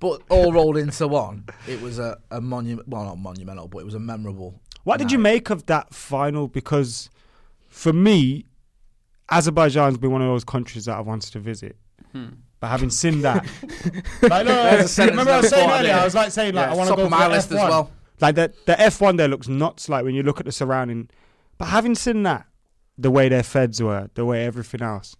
But 0.00 0.22
all 0.30 0.52
rolled 0.52 0.76
into 0.78 1.06
one, 1.08 1.44
it 1.66 1.80
was 1.82 1.98
a, 1.98 2.18
a 2.30 2.40
monument. 2.40 2.88
Well, 2.88 3.04
not 3.04 3.18
monumental, 3.18 3.68
but 3.68 3.78
it 3.78 3.84
was 3.84 3.94
a 3.94 3.98
memorable. 3.98 4.60
What 4.84 4.98
did 4.98 5.10
you 5.12 5.18
make 5.18 5.50
of 5.50 5.66
that 5.66 5.92
final? 5.94 6.48
Because 6.48 7.10
for 7.68 7.92
me, 7.92 8.46
Azerbaijan's 9.30 9.98
been 9.98 10.10
one 10.12 10.22
of 10.22 10.28
those 10.28 10.44
countries 10.44 10.84
that 10.86 10.98
I've 10.98 11.06
wanted 11.06 11.32
to 11.32 11.40
visit. 11.40 11.76
Hmm. 12.12 12.26
But 12.60 12.68
having 12.68 12.90
seen 12.90 13.20
that, 13.22 13.44
like, 14.22 14.46
no, 14.46 14.54
There's 14.54 14.86
a 14.86 14.88
sentence 14.88 15.10
remember 15.18 15.32
I 15.32 15.36
was 15.40 15.48
saying 15.50 15.70
earlier. 15.70 15.92
I 15.94 16.04
was 16.04 16.14
like 16.14 16.30
saying 16.30 16.54
like 16.54 16.66
Yeah, 16.68 16.72
I 16.72 16.76
want 16.76 16.88
to 16.90 16.96
go 16.96 17.02
of 17.02 17.10
for 17.10 17.16
my 17.16 17.28
list 17.28 17.52
as 17.52 17.58
F1. 17.58 17.68
well. 17.68 17.90
Like 18.20 18.34
the 18.34 18.52
the 18.64 18.72
F1 18.74 19.16
there 19.18 19.28
looks 19.28 19.46
nuts. 19.48 19.88
Like 19.88 20.04
when 20.04 20.14
you 20.14 20.22
look 20.22 20.40
at 20.40 20.46
the 20.46 20.52
surrounding, 20.52 21.10
but 21.58 21.66
having 21.66 21.94
seen 21.94 22.22
that, 22.22 22.46
the 22.96 23.10
way 23.10 23.28
their 23.28 23.42
feds 23.42 23.82
were, 23.82 24.08
the 24.14 24.24
way 24.24 24.46
everything 24.46 24.80
else, 24.80 25.16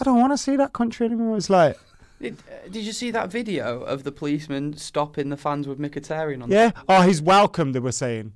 I 0.00 0.02
don't 0.04 0.18
want 0.18 0.32
to 0.32 0.38
see 0.38 0.56
that 0.56 0.72
country 0.72 1.06
anymore. 1.06 1.36
It's 1.36 1.48
like, 1.48 1.78
Did, 2.20 2.38
uh, 2.50 2.68
did 2.68 2.82
you 2.82 2.92
see 2.92 3.12
that 3.12 3.30
video 3.30 3.82
of 3.82 4.02
the 4.02 4.10
policeman 4.10 4.76
stopping 4.76 5.28
the 5.28 5.36
fans 5.36 5.68
with 5.68 5.78
Mkhitaryan 5.78 6.42
on? 6.42 6.50
yeah, 6.50 6.72
oh, 6.88 7.02
he's 7.02 7.22
welcome. 7.22 7.70
They 7.72 7.78
were 7.80 7.92
saying. 7.92 8.32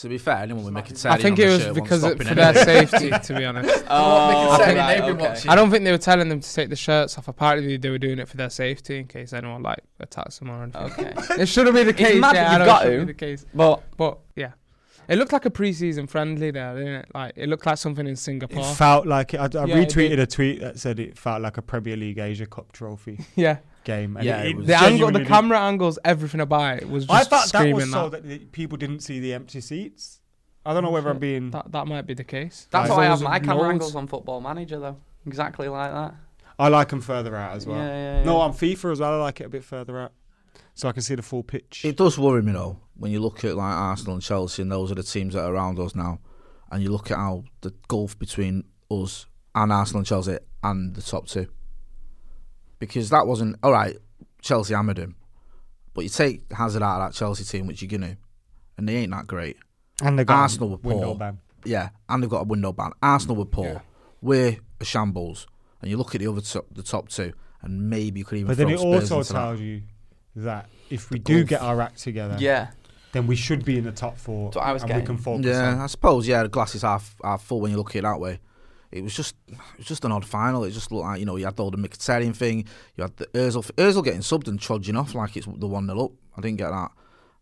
To 0.00 0.08
be 0.10 0.18
fair, 0.18 0.36
anyone 0.36 0.62
with 0.64 0.74
Mkhitaryan 0.74 1.10
I 1.10 1.16
think 1.16 1.38
on 1.38 1.44
it 1.46 1.48
was 1.48 1.68
because 1.74 2.00
stop 2.00 2.12
it, 2.20 2.26
for 2.28 2.34
their 2.34 2.54
safety, 2.54 3.10
to 3.10 3.34
be 3.34 3.44
honest. 3.50 3.84
Oh, 3.88 4.58
Mkhitaryan, 4.60 4.76
right, 4.76 5.00
okay. 5.00 5.48
I 5.48 5.54
don't 5.54 5.70
think 5.70 5.84
they 5.84 5.90
were 5.90 5.96
telling 5.96 6.28
them 6.28 6.40
to 6.40 6.54
take 6.54 6.68
the 6.68 6.76
shirts 6.76 7.16
off. 7.16 7.28
Apparently, 7.28 7.78
they 7.78 7.88
were 7.88 7.96
doing 7.98 8.18
it 8.18 8.28
for 8.28 8.36
their 8.36 8.50
safety 8.50 8.98
in 8.98 9.06
case 9.06 9.32
anyone 9.32 9.62
like 9.62 9.78
attacks 10.00 10.38
them 10.38 10.50
or 10.50 10.62
anything. 10.64 10.82
Okay. 10.82 11.14
It 11.42 11.46
shouldn't 11.48 11.74
be 11.74 11.82
the 11.84 11.90
It's 11.90 11.98
case. 11.98 12.20
mad 12.20 12.34
yeah, 12.34 12.44
that 12.44 12.50
you've 12.52 12.58
know 12.60 12.66
got 12.66 12.82
it 12.82 12.84
shouldn't 12.90 13.00
to. 13.00 13.06
be 13.06 13.12
the 13.12 13.18
case. 13.18 13.46
But 13.54 13.82
But 13.96 14.18
yeah, 14.34 14.52
it 15.08 15.16
looked 15.16 15.32
like 15.32 15.46
a 15.46 15.50
pre-season 15.50 16.06
friendly 16.08 16.50
there, 16.50 16.74
didn't 16.76 16.92
it? 16.94 17.06
Like 17.14 17.32
it 17.36 17.48
looked 17.48 17.64
like 17.64 17.78
something 17.78 18.06
in 18.06 18.16
Singapore. 18.16 18.58
It 18.70 18.74
felt 18.74 19.06
like 19.06 19.32
it, 19.32 19.38
I, 19.40 19.44
I 19.44 19.64
Yeah, 19.64 19.76
retweeted 19.76 20.10
did. 20.10 20.18
a 20.18 20.26
tweet 20.26 20.60
that 20.60 20.78
said 20.78 21.00
it 21.00 21.16
felt 21.16 21.40
like 21.40 21.56
a 21.56 21.62
Premier 21.62 21.96
League 21.96 22.18
Asia 22.18 22.44
Cup 22.46 22.70
trophy 22.72 23.24
yeah, 23.34 23.58
game. 23.86 24.16
And 24.18 24.26
Yeah, 24.26 24.40
it, 24.42 24.46
it 24.46 24.50
it 24.50 24.56
was- 24.58 24.66
the 24.66 24.76
angle, 24.78 25.10
the 25.10 25.24
camera 25.24 25.58
angles, 25.58 25.98
everything 26.04 26.40
about 26.42 26.82
it 26.82 26.90
was 26.90 27.06
just 27.06 27.18
I 27.18 27.24
thought 27.24 27.42
that 27.44 27.48
screaming 27.48 27.74
was 27.76 27.84
that. 27.86 27.92
so 27.92 28.08
that 28.10 28.22
the 28.28 28.38
people 28.40 28.76
didn't 28.76 29.00
see 29.00 29.18
the 29.20 29.32
empty 29.32 29.62
seats. 29.62 30.20
I 30.66 30.74
don't 30.74 30.82
know 30.82 30.90
whether 30.90 31.08
I'm 31.10 31.18
being. 31.18 31.50
that. 31.52 31.72
That 31.72 31.86
might 31.86 32.02
be 32.06 32.12
the 32.14 32.24
case. 32.24 32.66
that's 32.70 32.90
Right. 32.90 32.96
why 32.96 33.02
I 33.04 33.06
have 33.06 33.22
my 33.22 33.38
camera 33.38 33.62
loads. 33.62 33.72
angles 33.72 33.94
on 33.96 34.06
Football 34.08 34.40
Manager 34.42 34.78
though. 34.80 34.96
Exactly 35.26 35.68
like 35.68 35.92
that. 35.92 36.14
I 36.58 36.68
like 36.68 36.88
them 36.88 37.00
further 37.00 37.34
out 37.36 37.56
as 37.56 37.66
well. 37.66 37.76
Yeah, 37.78 37.86
yeah, 37.88 38.18
yeah. 38.18 38.24
No, 38.24 38.38
on 38.38 38.52
FIFA 38.52 38.92
as 38.92 39.00
well. 39.00 39.14
I 39.14 39.16
like 39.22 39.40
it 39.40 39.44
a 39.44 39.48
bit 39.48 39.62
further 39.64 39.98
out, 40.00 40.12
so 40.74 40.88
I 40.88 40.92
can 40.92 41.02
see 41.02 41.14
the 41.14 41.22
full 41.22 41.42
pitch. 41.42 41.84
It 41.84 41.96
does 41.96 42.18
worry 42.18 42.42
me 42.42 42.52
though 42.52 42.78
when 42.96 43.12
you 43.12 43.20
look 43.20 43.44
at 43.44 43.54
like 43.56 43.74
Arsenal 43.74 44.14
and 44.14 44.22
Chelsea, 44.22 44.62
and 44.62 44.72
those 44.72 44.90
are 44.90 44.94
the 44.96 45.02
teams 45.02 45.34
that 45.34 45.44
are 45.44 45.52
around 45.54 45.78
us 45.78 45.94
now, 45.94 46.18
and 46.72 46.82
you 46.82 46.90
look 46.90 47.10
at 47.10 47.16
how 47.18 47.44
the 47.60 47.72
gulf 47.88 48.18
between 48.18 48.64
us 48.90 49.26
and 49.54 49.72
Arsenal 49.72 49.98
and 50.00 50.06
Chelsea 50.06 50.38
and 50.64 50.94
the 50.94 51.02
top 51.02 51.26
two. 51.26 51.46
Because 52.78 53.10
that 53.10 53.26
wasn't 53.26 53.56
all 53.62 53.72
right. 53.72 53.96
Chelsea 54.42 54.74
hammered 54.74 54.98
him, 54.98 55.16
but 55.94 56.04
you 56.04 56.10
take 56.10 56.50
Hazard 56.52 56.82
out 56.82 57.00
of 57.00 57.08
that 57.12 57.18
Chelsea 57.18 57.42
team, 57.44 57.66
which 57.66 57.82
you're 57.82 57.88
gonna, 57.88 58.16
and 58.76 58.88
they 58.88 58.96
ain't 58.96 59.10
that 59.12 59.26
great. 59.26 59.56
and 60.02 60.18
they 60.18 60.24
got 60.24 60.36
Arsenal 60.38 60.68
were 60.70 60.76
window 60.76 61.06
poor. 61.08 61.14
ban. 61.16 61.38
Yeah, 61.64 61.88
and 62.08 62.22
they've 62.22 62.30
got 62.30 62.42
a 62.42 62.44
window 62.44 62.72
ban. 62.72 62.92
Arsenal 63.02 63.36
were 63.36 63.44
poor. 63.46 63.66
Yeah. 63.66 63.80
We're 64.22 64.56
a 64.80 64.84
shambles, 64.84 65.46
and 65.80 65.90
you 65.90 65.96
look 65.96 66.14
at 66.14 66.20
the 66.20 66.26
other 66.28 66.42
top, 66.42 66.66
the 66.72 66.82
top 66.82 67.08
two, 67.08 67.32
and 67.62 67.88
maybe 67.90 68.20
you 68.20 68.24
could 68.24 68.38
even. 68.38 68.48
But 68.48 68.56
then 68.58 68.68
throw 68.68 68.74
it 68.76 68.78
Spurs 69.06 69.10
also 69.12 69.18
into 69.18 69.32
that. 69.32 69.38
tells 69.40 69.60
you 69.60 69.82
that 70.36 70.68
if 70.90 71.10
we 71.10 71.18
do 71.18 71.38
gulf. 71.40 71.48
get 71.48 71.60
our 71.62 71.80
act 71.80 71.98
together, 71.98 72.36
Yeah. 72.38 72.68
then 73.12 73.26
we 73.26 73.34
should 73.36 73.64
be 73.64 73.78
in 73.78 73.84
the 73.84 73.92
top 73.92 74.16
four. 74.18 74.50
That's 74.50 74.56
what 74.56 74.64
I 74.66 74.72
was 74.74 74.82
and 74.82 74.88
getting. 74.90 75.02
we 75.02 75.06
can 75.06 75.16
focus 75.18 75.46
Yeah, 75.46 75.72
on. 75.72 75.80
I 75.80 75.86
suppose. 75.86 76.28
Yeah, 76.28 76.42
the 76.44 76.48
glass 76.50 76.74
is 76.76 76.82
half 76.82 77.16
half 77.24 77.42
full 77.42 77.60
when 77.62 77.70
you 77.72 77.78
look 77.78 77.90
at 77.90 77.96
it 77.96 78.02
that 78.02 78.20
way. 78.20 78.38
It 78.98 79.02
was 79.04 79.14
just 79.14 79.34
it 79.48 79.56
was 79.78 79.86
just 79.86 80.04
an 80.04 80.12
odd 80.12 80.24
final. 80.24 80.64
It 80.64 80.70
just 80.72 80.90
looked 80.92 81.04
like 81.04 81.20
you 81.20 81.26
know 81.26 81.36
you 81.36 81.44
had 81.44 81.58
all 81.60 81.70
the 81.70 81.76
Mkhitaryan 81.78 82.34
thing, 82.34 82.64
you 82.96 83.02
had 83.02 83.16
the 83.16 83.26
Özil 83.26 83.64
Özil 83.76 84.04
getting 84.04 84.20
subbed 84.20 84.48
and 84.48 84.60
trudging 84.60 84.96
off 84.96 85.14
like 85.14 85.36
it's 85.36 85.46
the 85.46 85.66
one 85.66 85.86
0 85.86 86.04
up. 86.04 86.12
I 86.36 86.40
didn't 86.40 86.58
get 86.58 86.70
that, 86.70 86.90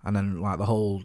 and 0.04 0.14
then 0.16 0.40
like 0.40 0.58
the 0.58 0.66
whole 0.66 1.02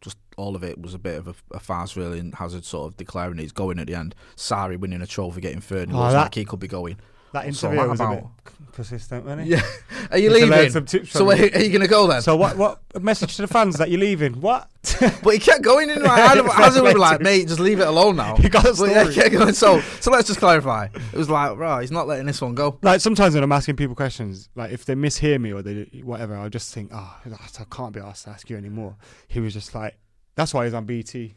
just 0.00 0.18
all 0.36 0.54
of 0.54 0.62
it 0.62 0.80
was 0.80 0.94
a 0.94 0.98
bit 0.98 1.18
of 1.18 1.28
a, 1.28 1.34
a 1.52 1.60
farce 1.60 1.96
really. 1.96 2.18
And 2.18 2.34
Hazard 2.34 2.64
sort 2.64 2.88
of 2.92 2.96
declaring 2.96 3.38
he's 3.38 3.52
going 3.52 3.78
at 3.78 3.86
the 3.86 3.94
end. 3.94 4.14
Sarri 4.36 4.78
winning 4.78 5.02
a 5.02 5.06
trophy, 5.06 5.40
getting 5.40 5.60
third. 5.60 5.88
It 5.90 5.94
Oh, 5.94 5.98
looks 6.00 6.12
that- 6.12 6.22
like 6.22 6.34
he 6.34 6.44
could 6.44 6.60
be 6.60 6.68
going. 6.68 6.98
That 7.36 7.46
interview 7.48 7.76
what 7.78 7.88
was 7.90 8.00
a 8.00 8.04
about- 8.04 8.14
bit 8.16 8.24
persistent, 8.72 9.24
wasn't 9.24 9.42
it? 9.42 9.46
Yeah, 9.48 9.62
are 10.10 10.18
you 10.18 10.28
Need 10.28 10.40
learn 10.42 10.50
leaving? 10.50 10.70
some 10.70 10.84
tips 10.84 11.10
So 11.10 11.20
from 11.20 11.28
are, 11.30 11.36
you. 11.36 11.50
are 11.54 11.60
you 11.62 11.68
going 11.70 11.80
to 11.80 11.88
go 11.88 12.06
then? 12.06 12.20
So 12.22 12.36
what? 12.36 12.56
What 12.58 12.80
message 13.02 13.36
to 13.36 13.42
the 13.42 13.48
fans 13.48 13.78
that 13.78 13.90
you're 13.90 14.00
leaving? 14.00 14.40
What? 14.40 14.68
But 15.22 15.32
he 15.34 15.38
kept 15.38 15.62
going 15.62 15.90
in. 15.90 16.02
Like, 16.02 16.18
Hazard 16.22 16.46
Hazard 16.52 16.82
would 16.82 16.94
be 16.94 17.00
like, 17.00 17.20
mate, 17.20 17.48
just 17.48 17.60
leave 17.60 17.80
it 17.80 17.86
alone 17.88 18.16
now. 18.16 18.36
You 18.38 18.48
got 18.48 18.64
a 18.66 18.74
But 18.74 18.90
yeah, 18.90 19.02
story. 19.02 19.14
kept 19.14 19.32
going. 19.32 19.52
So, 19.54 19.80
so 20.00 20.10
let's 20.10 20.26
just 20.28 20.38
clarify. 20.40 20.88
It 20.94 21.16
was 21.16 21.28
like, 21.30 21.56
right, 21.56 21.80
he's 21.80 21.90
not 21.90 22.06
letting 22.06 22.26
this 22.26 22.40
one 22.40 22.54
go. 22.54 22.78
like 22.82 23.00
sometimes 23.00 23.34
when 23.34 23.42
I'm 23.42 23.52
asking 23.52 23.76
people 23.76 23.94
questions, 23.94 24.48
like 24.54 24.72
if 24.72 24.84
they 24.84 24.94
mishear 24.94 25.40
me 25.40 25.52
or 25.52 25.62
they 25.62 25.84
whatever, 26.04 26.36
I'll 26.36 26.50
just 26.50 26.72
think, 26.72 26.90
oh, 26.94 27.16
I 27.26 27.64
can't 27.70 27.92
be 27.92 28.00
asked 28.00 28.24
to 28.24 28.30
ask 28.30 28.48
you 28.50 28.56
anymore. 28.56 28.96
He 29.28 29.40
was 29.40 29.52
just 29.54 29.74
like, 29.74 29.96
that's 30.34 30.52
why 30.54 30.64
he's 30.64 30.74
on 30.74 30.84
BT, 30.84 31.34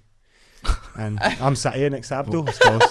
and 0.95 1.19
I'm 1.21 1.55
sat 1.55 1.75
here 1.75 1.89
next 1.89 2.09
to 2.09 2.15
Abdul. 2.15 2.49
I 2.49 2.51
suppose. 2.51 2.83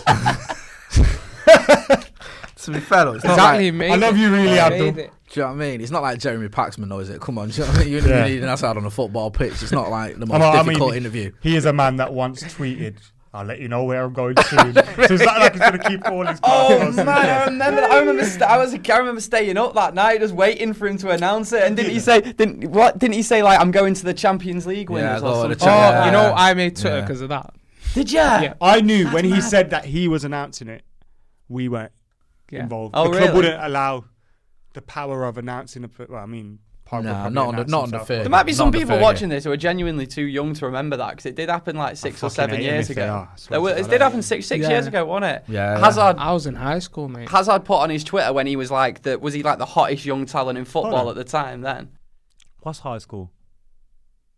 To 2.72 2.78
be 2.78 2.85
fair, 2.85 3.04
though, 3.07 3.12
it's 3.14 3.24
not 3.24 3.35
Exactly, 3.35 3.70
like, 3.70 3.74
mate. 3.78 3.90
I 3.92 3.96
love 3.96 4.16
you 4.16 4.31
really, 4.33 4.59
Abdul. 4.59 4.92
do 4.92 5.00
you 5.00 5.07
know 5.42 5.46
what 5.48 5.52
I 5.52 5.54
mean? 5.54 5.81
It's 5.81 5.90
not 5.90 6.02
like 6.02 6.18
Jeremy 6.18 6.48
Paxman, 6.48 6.88
though, 6.88 6.98
is 7.00 7.11
it? 7.11 7.20
Come 7.20 7.38
on, 7.38 7.48
do 7.48 7.54
you 7.54 7.66
know 7.66 7.72
what 7.72 7.81
I 7.81 7.85
mean? 7.85 7.92
You 7.92 8.00
Yeah. 8.00 8.26
need 8.26 8.42
an 8.42 8.48
outside 8.48 8.76
on 8.76 8.85
a 8.85 8.90
football 8.90 9.31
pitch. 9.31 9.62
It's 9.62 9.72
not 9.72 9.90
like 9.90 10.18
the 10.18 10.26
most 10.26 10.40
I'm- 10.42 10.54
I 10.57 10.62
difficult 10.62 10.90
mean, 10.90 10.98
interview. 10.98 11.33
He 11.40 11.57
is 11.57 11.64
a 11.64 11.72
man 11.72 11.96
that 11.96 12.12
once 12.12 12.42
tweeted, 12.44 12.96
"I'll 13.35 13.44
let 13.44 13.61
you 13.61 13.68
know 13.68 13.85
where 13.85 14.04
I'm 14.04 14.12
going 14.12 14.37
soon." 14.42 14.74
so 14.74 14.83
it's 14.98 15.24
not 15.24 15.38
like 15.40 15.52
he's 15.52 15.61
gonna 15.62 15.78
keep 15.78 16.07
all 16.09 16.26
his. 16.26 16.38
Oh 16.42 16.92
man, 16.92 17.09
I 17.09 17.44
remember. 17.46 17.81
I 17.83 17.98
remember. 18.00 18.24
St- 18.24 18.42
I 18.42 18.57
was. 18.59 18.74
I 18.74 18.96
remember 18.98 19.20
staying 19.20 19.57
up 19.57 19.74
that 19.74 19.94
night, 19.94 20.20
just 20.20 20.35
waiting 20.35 20.72
for 20.72 20.87
him 20.88 20.96
to 20.98 21.11
announce 21.11 21.52
it. 21.52 21.62
And 21.62 21.76
didn't 21.76 21.92
he 21.92 22.00
say? 22.00 22.20
Didn't 22.20 22.70
what? 22.70 22.98
Didn't 22.98 23.14
he 23.14 23.22
say 23.22 23.42
like 23.42 23.61
I'm 23.61 23.70
going 23.70 23.94
to 23.94 24.04
the 24.04 24.14
Champions 24.14 24.66
League 24.66 24.90
winners 24.90 25.20
go 25.20 25.28
or 25.28 25.44
on 25.44 25.50
the? 25.50 25.59
Oh, 25.62 25.66
Yeah. 25.66 26.07
you 26.07 26.12
know, 26.12 26.33
I 26.37 26.54
made 26.54 26.76
Twitter 26.76 26.96
Yeah. 26.96 27.00
because 27.02 27.20
of 27.20 27.28
that. 27.31 27.54
Did 27.94 28.11
you? 28.12 28.18
Yeah. 28.18 28.54
I 28.61 28.81
knew 28.83 29.09
when 29.09 29.24
he 29.24 29.40
said 29.40 29.70
that 29.70 29.85
he 29.87 30.09
was 30.09 30.22
announcing 30.24 30.68
it, 30.68 30.83
we 31.48 31.68
weren't 31.68 31.92
Yeah. 32.50 32.62
involved. 32.62 32.94
Oh, 32.96 33.04
the 33.04 33.11
club 33.11 33.22
really? 33.22 33.34
wouldn't 33.37 33.62
allow 33.62 34.04
the 34.74 34.82
power 34.82 35.24
of 35.24 35.38
announcing 35.38 35.84
a. 35.84 35.90
Well, 36.08 36.22
I 36.22 36.26
mean, 36.26 36.58
Pogba 36.87 37.04
Nah, 37.04 37.28
not 37.28 37.48
under- 37.48 37.62
announced 37.62 37.70
not 37.70 37.82
under 37.84 37.96
himself. 37.98 38.08
fair. 38.08 38.20
There 38.20 38.30
might 38.30 38.44
be 38.44 38.52
Not 38.52 38.56
some 38.56 38.72
people 38.72 38.88
fair 38.94 39.02
watching 39.02 39.28
game. 39.28 39.37
this 39.37 39.44
who 39.44 39.52
are 39.52 39.56
genuinely 39.58 40.06
too 40.06 40.22
young 40.24 40.54
to 40.54 40.64
remember 40.66 40.96
that 40.96 41.11
because 41.11 41.26
it 41.26 41.37
did 41.37 41.50
happen 41.50 41.76
like 41.76 41.96
six 41.98 42.22
or 42.22 42.30
seven 42.30 42.61
years 42.62 42.88
ago. 42.88 43.06
are, 43.06 43.30
I 43.32 43.37
swear 43.37 43.50
There 43.50 43.58
to 43.58 43.62
was- 43.62 43.72
God, 43.74 43.80
it 43.80 43.90
did 43.90 44.00
happen 44.02 44.22
six 44.22 44.46
six 44.46 44.62
Yeah. 44.62 44.70
years 44.70 44.87
ago, 44.87 45.04
wasn't 45.04 45.26
it? 45.37 45.44
Yeah, 45.48 45.74
yeah. 45.78 45.84
Hazard. 45.84 46.16
I 46.18 46.32
was 46.32 46.46
in 46.46 46.54
high 46.54 46.78
school, 46.78 47.08
mate. 47.08 47.28
Hazard 47.28 47.64
put 47.66 47.76
on 47.80 47.90
his 47.90 48.04
Twitter 48.04 48.32
when 48.32 48.46
he 48.46 48.56
was 48.56 48.70
like 48.70 49.02
the 49.02 49.18
was 49.18 49.34
he 49.34 49.42
like 49.42 49.58
the 49.58 49.66
hottest 49.66 50.06
young 50.06 50.24
talent 50.24 50.58
in 50.58 50.64
football 50.64 51.11
at 51.11 51.16
the 51.16 51.24
time 51.24 51.61
then? 51.61 51.90
What's 52.61 52.78
high 52.80 52.98
school? 52.98 53.30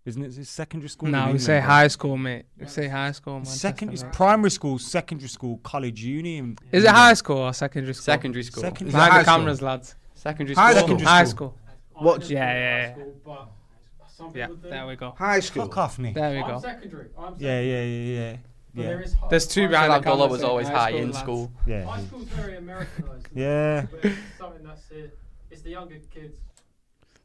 Isn't 0.07 0.23
it 0.23 0.39
it's 0.39 0.49
secondary 0.49 0.89
school? 0.89 1.09
in 1.09 1.13
No, 1.13 1.19
we 1.19 1.23
England, 1.25 1.43
say 1.43 1.59
bro? 1.61 1.69
high 1.69 1.89
school, 1.89 2.17
mate. 2.17 2.47
We 2.59 2.67
say 2.67 2.89
high 2.89 3.13
school. 3.13 3.45
Second, 3.45 3.93
it's 3.93 4.05
primary 4.13 4.51
school, 4.51 4.79
secondary 4.79 5.29
school, 5.29 5.59
college, 5.63 6.03
uni. 6.03 6.39
and- 6.39 6.59
Is 6.73 6.85
it 6.85 6.91
high 6.91 7.13
school 7.15 7.39
or 7.39 7.53
secondary 7.53 7.93
school? 7.93 8.05
Secondary 8.05 8.43
school. 8.45 8.63
Second- 8.63 8.87
Is 8.89 8.93
Behind 8.95 9.13
high 9.13 9.19
the 9.19 9.25
school? 9.25 9.37
cameras, 9.37 9.63
lads. 9.63 9.95
Secondary 10.15 10.55
High 10.55 10.75
school. 10.75 10.89
school. 10.99 11.07
High 11.07 11.25
school. 11.25 11.59
What? 11.95 12.31
Yeah, 12.31 12.39
yeah, 12.55 12.95
yeah. 12.97 13.45
Yeah, 14.35 14.47
there 14.63 14.87
we 14.87 14.97
go. 14.97 15.13
High 15.17 15.41
school. 15.41 15.65
Fuck 15.67 15.79
off 15.79 15.99
me. 15.99 16.13
There 16.13 16.35
we 16.35 16.43
go. 16.51 16.59
secondary. 16.61 17.09
I'm 17.19 17.35
Yeah, 17.39 17.61
yeah, 17.61 17.83
yeah, 17.83 18.21
yeah. 18.21 18.37
Yeah, 18.73 19.03
There's 19.31 19.47
two 19.49 19.63
Because 19.63 19.71
behind 19.73 19.91
the 19.93 19.97
Abdullah 19.97 20.29
was 20.29 20.43
always 20.45 20.69
high 20.69 20.79
high 20.79 20.91
in 20.91 21.07
lads. 21.07 21.19
school. 21.19 21.51
yeah. 21.67 21.85
High 21.85 22.03
school's 22.05 22.25
very 22.25 22.57
Americanized. 22.59 23.29
Yeah. 23.35 23.87
But 23.91 24.05
it's 24.05 24.19
something 24.39 24.63
that's 24.65 24.91
uh, 24.93 25.09
it's 25.51 25.63
the 25.63 25.71
younger 25.71 25.97
kids. 26.15 26.37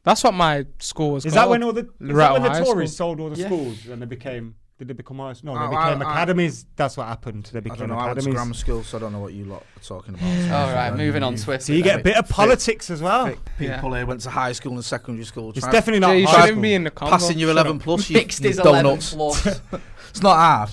That's 0.06 0.22
what 0.24 0.32
my 0.34 0.64
school 0.78 1.10
was 1.12 1.26
Is 1.26 1.34
called. 1.34 1.42
that 1.44 1.50
when 1.50 1.62
all 1.64 1.72
the 1.72 1.80
is 2.00 2.16
that 2.16 2.32
when 2.32 2.42
the 2.42 2.48
Tories 2.64 2.92
School. 2.94 3.16
sold 3.16 3.20
all 3.20 3.28
the 3.30 3.36
Yeah. 3.40 3.46
schools 3.46 3.86
and 3.86 4.00
they 4.00 4.06
became 4.06 4.54
did 4.78 4.88
they 4.88 4.94
become 4.94 5.16
high 5.18 5.34
no 5.42 5.52
they 5.54 5.58
I- 5.58 5.68
became 5.68 6.02
I- 6.02 6.10
I- 6.10 6.12
academies 6.12 6.64
that's 6.76 6.96
what 6.96 7.06
happened 7.08 7.50
they 7.52 7.60
became 7.60 7.76
I 7.76 7.78
don't 7.78 7.88
became 7.88 7.98
know. 7.98 8.02
I 8.04 8.12
went 8.12 8.20
to 8.24 8.30
grammar 8.30 8.54
school, 8.54 8.84
so 8.84 8.98
I 8.98 9.00
don't 9.00 9.12
know 9.12 9.20
what 9.20 9.32
you 9.32 9.44
lot 9.46 9.64
are 9.76 9.82
talking 9.82 10.14
about. 10.14 10.52
All 10.68 10.72
right, 10.74 10.94
moving 10.96 11.22
on 11.24 11.36
swiftly. 11.36 11.64
so 11.64 11.72
you 11.76 11.82
get 11.82 12.00
a 12.00 12.02
bit 12.04 12.16
of 12.16 12.28
politics 12.28 12.88
as 12.90 13.02
well 13.02 13.34
People 13.58 13.94
here 13.94 14.06
went 14.06 14.20
to 14.20 14.30
high 14.30 14.52
school 14.52 14.74
and 14.74 14.84
secondary 14.84 15.24
school. 15.24 15.50
it's 15.50 15.60
trying- 15.60 15.72
definitely 15.72 16.00
Yeah, 16.02 16.06
not 16.12 16.20
you 16.20 16.26
high 16.26 16.32
shouldn't 16.32 16.48
school. 16.52 16.62
be 16.62 16.74
in 16.74 16.84
the 16.84 16.90
combo. 16.90 17.10
passing 17.10 17.38
you 17.38 17.46
Shut 17.48 17.56
11 17.56 17.78
plus. 17.80 18.08
You, 18.10 18.16
Mixed 18.18 18.44
you 18.44 18.50
is 18.50 18.56
donuts. 18.58 19.12
plus. 19.14 19.60
It's 20.10 20.22
not 20.22 20.36
hard. 20.36 20.70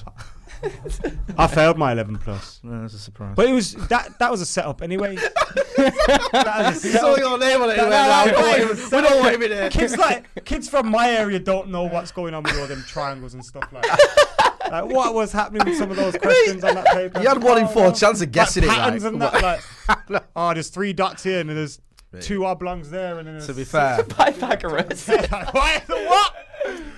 I 1.37 1.47
failed 1.47 1.77
my 1.77 1.91
11 1.91 2.17
plus 2.19 2.59
No, 2.63 2.81
that's 2.81 2.93
a 2.93 2.99
surprise. 2.99 3.33
but 3.35 3.47
it 3.47 3.53
was 3.53 3.73
that 3.87 4.17
that 4.19 4.31
was 4.31 4.41
a 4.41 4.45
setup 4.45 4.81
anyway 4.81 5.15
that 5.77 6.71
was 6.73 6.83
a 6.83 6.87
You 6.87 6.93
saw 6.93 7.15
setup. 7.15 7.17
your 7.17 7.37
name 7.39 7.61
on 7.61 7.69
it. 7.69 7.77
No, 7.77 7.83
you 7.85 7.89
no, 7.89 8.25
no, 8.25 8.31
"No, 8.41 8.57
we 8.59 8.65
was 8.69 8.79
don't 8.89 9.03
setup. 9.03 9.19
want 9.19 9.35
him 9.35 9.41
in 9.43 9.51
here." 9.51 9.69
kids 9.69 9.97
like 9.97 10.45
kids 10.45 10.69
from 10.69 10.89
my 10.89 11.09
area 11.09 11.39
don't 11.39 11.69
know 11.69 11.83
what's 11.83 12.11
going 12.11 12.33
on 12.33 12.43
with 12.43 12.57
all 12.59 12.67
them 12.67 12.83
triangles 12.87 13.33
and 13.33 13.43
stuff 13.43 13.67
like 13.71 13.83
that. 13.83 14.59
Like 14.71 14.85
what 14.85 15.13
was 15.13 15.31
happening 15.31 15.67
with 15.67 15.77
some 15.77 15.91
of 15.91 15.97
those 15.97 16.15
questions 16.17 16.63
on 16.63 16.75
that 16.75 16.85
paper? 16.87 17.21
You 17.21 17.27
had 17.27 17.43
one 17.43 17.57
in 17.59 17.67
four 17.67 17.85
no. 17.89 17.91
chance 17.93 18.21
of 18.21 18.31
guessing 18.31 18.65
like 18.65 18.77
it, 18.77 18.81
patterns 18.81 19.03
like, 19.03 19.13
and 19.13 19.21
that. 19.21 19.63
Like, 20.09 20.23
oh, 20.35 20.53
there's 20.53 20.69
three 20.69 20.93
dots 20.93 21.23
here 21.23 21.39
and 21.41 21.49
then 21.49 21.57
there's 21.57 21.79
two 22.21 22.45
oblongs 22.45 22.89
there 22.89 23.19
and 23.19 23.27
then 23.27 23.41
To 23.41 23.53
be 23.53 23.63
fair, 23.65 24.03
Pythagoras. 24.03 25.07
what? 25.07 25.83
what? 25.87 26.35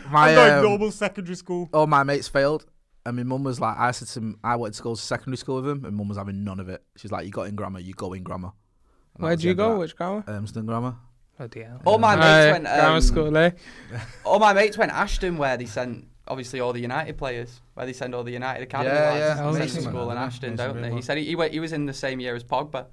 my 0.10 0.30
I'm 0.30 0.36
going 0.36 0.54
um, 0.54 0.64
normal 0.64 0.92
secondary 0.92 1.36
school. 1.36 1.70
all 1.74 1.88
my 1.88 2.04
mates 2.04 2.28
failed. 2.28 2.66
And 3.08 3.18
my 3.18 3.24
mum 3.24 3.44
was 3.44 3.60
like, 3.60 3.78
I 3.78 3.92
said 3.92 4.08
to 4.10 4.20
him, 4.20 4.40
I 4.44 4.56
went 4.56 4.74
to 4.76 4.82
go 4.82 4.96
to 4.96 5.02
secondary 5.02 5.38
school 5.38 5.58
with 5.58 5.68
him, 5.68 5.86
and 5.86 5.96
mum 5.96 6.08
was 6.08 6.18
having 6.18 6.44
none 6.44 6.60
of 6.60 6.70
it. 6.70 6.84
She's 6.98 7.12
like, 7.12 7.26
You 7.26 7.32
got 7.32 7.44
in 7.48 7.56
grammar, 7.56 7.80
you 7.80 7.94
go 7.94 8.14
in 8.14 8.24
grammar. 8.24 8.52
And 9.16 9.24
Where'd 9.24 9.44
you 9.44 9.54
go? 9.54 9.78
Which 9.80 9.96
grammar? 9.96 10.24
Urmston 10.28 10.66
grammar. 10.66 10.96
Bloody 11.38 11.64
hell. 11.64 11.82
All 11.86 12.00
my 12.00 12.16
mates 12.16 12.26
Aye, 12.28 12.52
went. 12.52 12.64
grammar 12.64 12.96
Um, 12.96 13.02
school, 13.02 13.38
eh? 13.38 13.52
all 14.24 14.40
my 14.40 14.54
mates 14.54 14.78
went 14.78 14.92
Ashton, 14.92 15.38
where 15.38 15.56
they 15.58 15.66
sent 15.66 16.08
obviously 16.28 16.60
all 16.60 16.74
the 16.74 16.80
United 16.80 17.18
players, 17.18 17.62
where 17.76 17.86
they 17.86 17.94
send 17.94 18.16
all 18.16 18.24
the 18.24 18.32
United 18.32 18.64
academy 18.64 18.96
Yeah, 18.96 19.12
lads. 19.12 19.40
yeah. 19.40 19.52
They 19.52 19.68
send 19.68 19.84
to 19.86 19.90
school 19.92 20.10
in 20.12 20.18
Ashton, 20.18 20.56
don't 20.56 20.82
they? 20.82 20.92
He 20.92 21.02
said 21.02 21.18
he, 21.18 21.26
he, 21.26 21.36
went, 21.36 21.54
he 21.54 21.60
was 21.60 21.74
in 21.74 21.86
the 21.86 21.94
same 21.94 22.20
year 22.20 22.36
as 22.36 22.44
Pogba. 22.44 22.88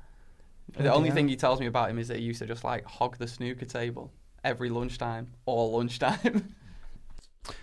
The 0.77 0.93
only 0.93 1.11
thing 1.11 1.29
he 1.29 1.37
tells 1.37 1.61
me 1.61 1.67
about 1.67 1.89
him 1.91 1.99
is 1.99 2.09
that 2.09 2.19
he 2.19 2.25
used 2.25 2.41
to 2.41 2.47
just 2.47 2.65
like 2.65 2.85
hog 2.85 3.17
the 3.19 3.27
snooker 3.29 3.65
table 3.65 4.13
every 4.45 4.69
lunchtime, 4.71 5.29
all 5.47 5.73
lunchtime. 5.73 6.53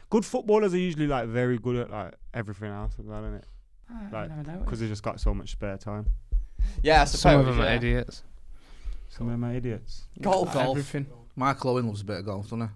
Good 0.10 0.26
footballers 0.26 0.74
are 0.74 0.78
usually 0.78 1.08
like 1.08 1.28
very 1.28 1.58
good 1.58 1.76
at 1.76 1.90
like 1.90 2.14
everything 2.34 2.70
else 2.70 2.94
as 3.00 3.06
well, 3.06 3.24
isn't 3.24 3.36
it? 3.36 3.46
Like 4.12 4.60
because 4.64 4.80
they 4.80 4.88
just 4.88 5.04
got 5.04 5.20
so 5.20 5.34
much 5.34 5.52
spare 5.52 5.78
time. 5.78 6.06
yeah, 6.84 7.02
I 7.02 7.06
suppose. 7.06 7.22
Some 7.22 7.40
of 7.40 7.46
them 7.46 7.60
yeah. 7.60 7.66
are 7.66 7.76
idiots. 7.76 8.24
Some 9.10 9.28
of 9.28 9.34
them 9.34 9.44
are 9.44 9.54
idiots. 9.54 10.04
Golf. 10.22 10.56
Everything. 10.56 11.08
Michael 11.36 11.72
Owen 11.72 11.88
loves 11.88 12.02
a 12.02 12.06
bit 12.06 12.18
of 12.18 12.26
golf, 12.26 12.46
doesn't 12.46 12.62
he? 12.62 12.68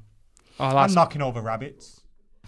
Oh, 0.60 0.78
I'm 0.78 0.94
knocking 0.94 1.22
over 1.22 1.42
rabbits. 1.42 2.02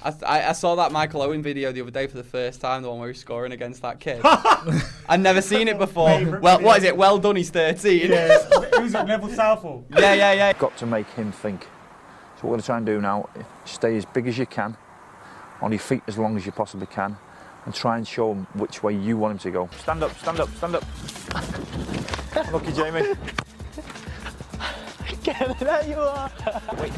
I, 0.03 0.13
I, 0.25 0.49
I 0.49 0.51
saw 0.51 0.75
that 0.75 0.91
Michael 0.91 1.21
Owen 1.21 1.41
video 1.41 1.71
the 1.71 1.81
other 1.81 1.91
day 1.91 2.07
for 2.07 2.17
the 2.17 2.23
first 2.23 2.59
time, 2.59 2.81
the 2.81 2.89
one 2.89 2.99
where 2.99 3.07
he's 3.07 3.19
scoring 3.19 3.53
against 3.53 3.81
that 3.81 3.99
kid. 3.99 4.19
I'd 5.09 5.21
never 5.21 5.41
seen 5.41 5.67
it 5.67 5.77
before. 5.77 6.09
Favourite 6.09 6.41
Well, 6.41 6.61
what 6.61 6.77
is 6.79 6.83
it? 6.83 6.97
Well 6.97 7.17
done, 7.17 7.37
he's 7.37 7.49
13. 7.49 8.11
Yeah, 8.11 8.37
who's 8.77 8.93
at 8.93 9.07
Neville 9.07 9.29
Southall? 9.29 9.85
yeah, 9.97 10.13
yeah, 10.13 10.33
yeah. 10.33 10.53
got 10.53 10.75
to 10.77 10.85
make 10.85 11.07
him 11.11 11.31
think. 11.31 11.67
So 12.45 12.49
what 12.49 12.51
we're 12.51 12.58
going 12.58 12.62
to 12.62 12.65
try 12.67 12.77
and 12.77 12.86
do 12.86 13.01
now, 13.01 13.27
is 13.36 13.43
stay 13.71 13.97
as 13.97 14.05
big 14.05 14.27
as 14.27 14.38
you 14.38 14.45
can, 14.45 14.77
on 15.63 15.71
your 15.71 15.79
feet 15.79 16.03
as 16.05 16.19
long 16.19 16.38
as 16.38 16.45
you 16.45 16.51
possibly 16.51 16.86
can, 16.86 17.17
and 17.65 17.73
try 17.73 17.97
and 17.97 18.08
show 18.08 18.34
him 18.34 18.45
which 18.53 18.84
way 18.84 18.93
you 18.93 19.17
want 19.17 19.31
him 19.31 19.39
to 19.39 19.49
go. 19.49 19.67
Stand 19.79 20.03
up, 20.03 20.15
stand 20.19 20.39
up, 20.39 20.47
stand 20.55 20.75
up. 20.75 20.84
Lucky 22.53 22.71
Jamie. 22.71 23.01
there 25.60 25.88
you 25.88 25.95
are. 25.95 26.31
Wait. 26.79 26.93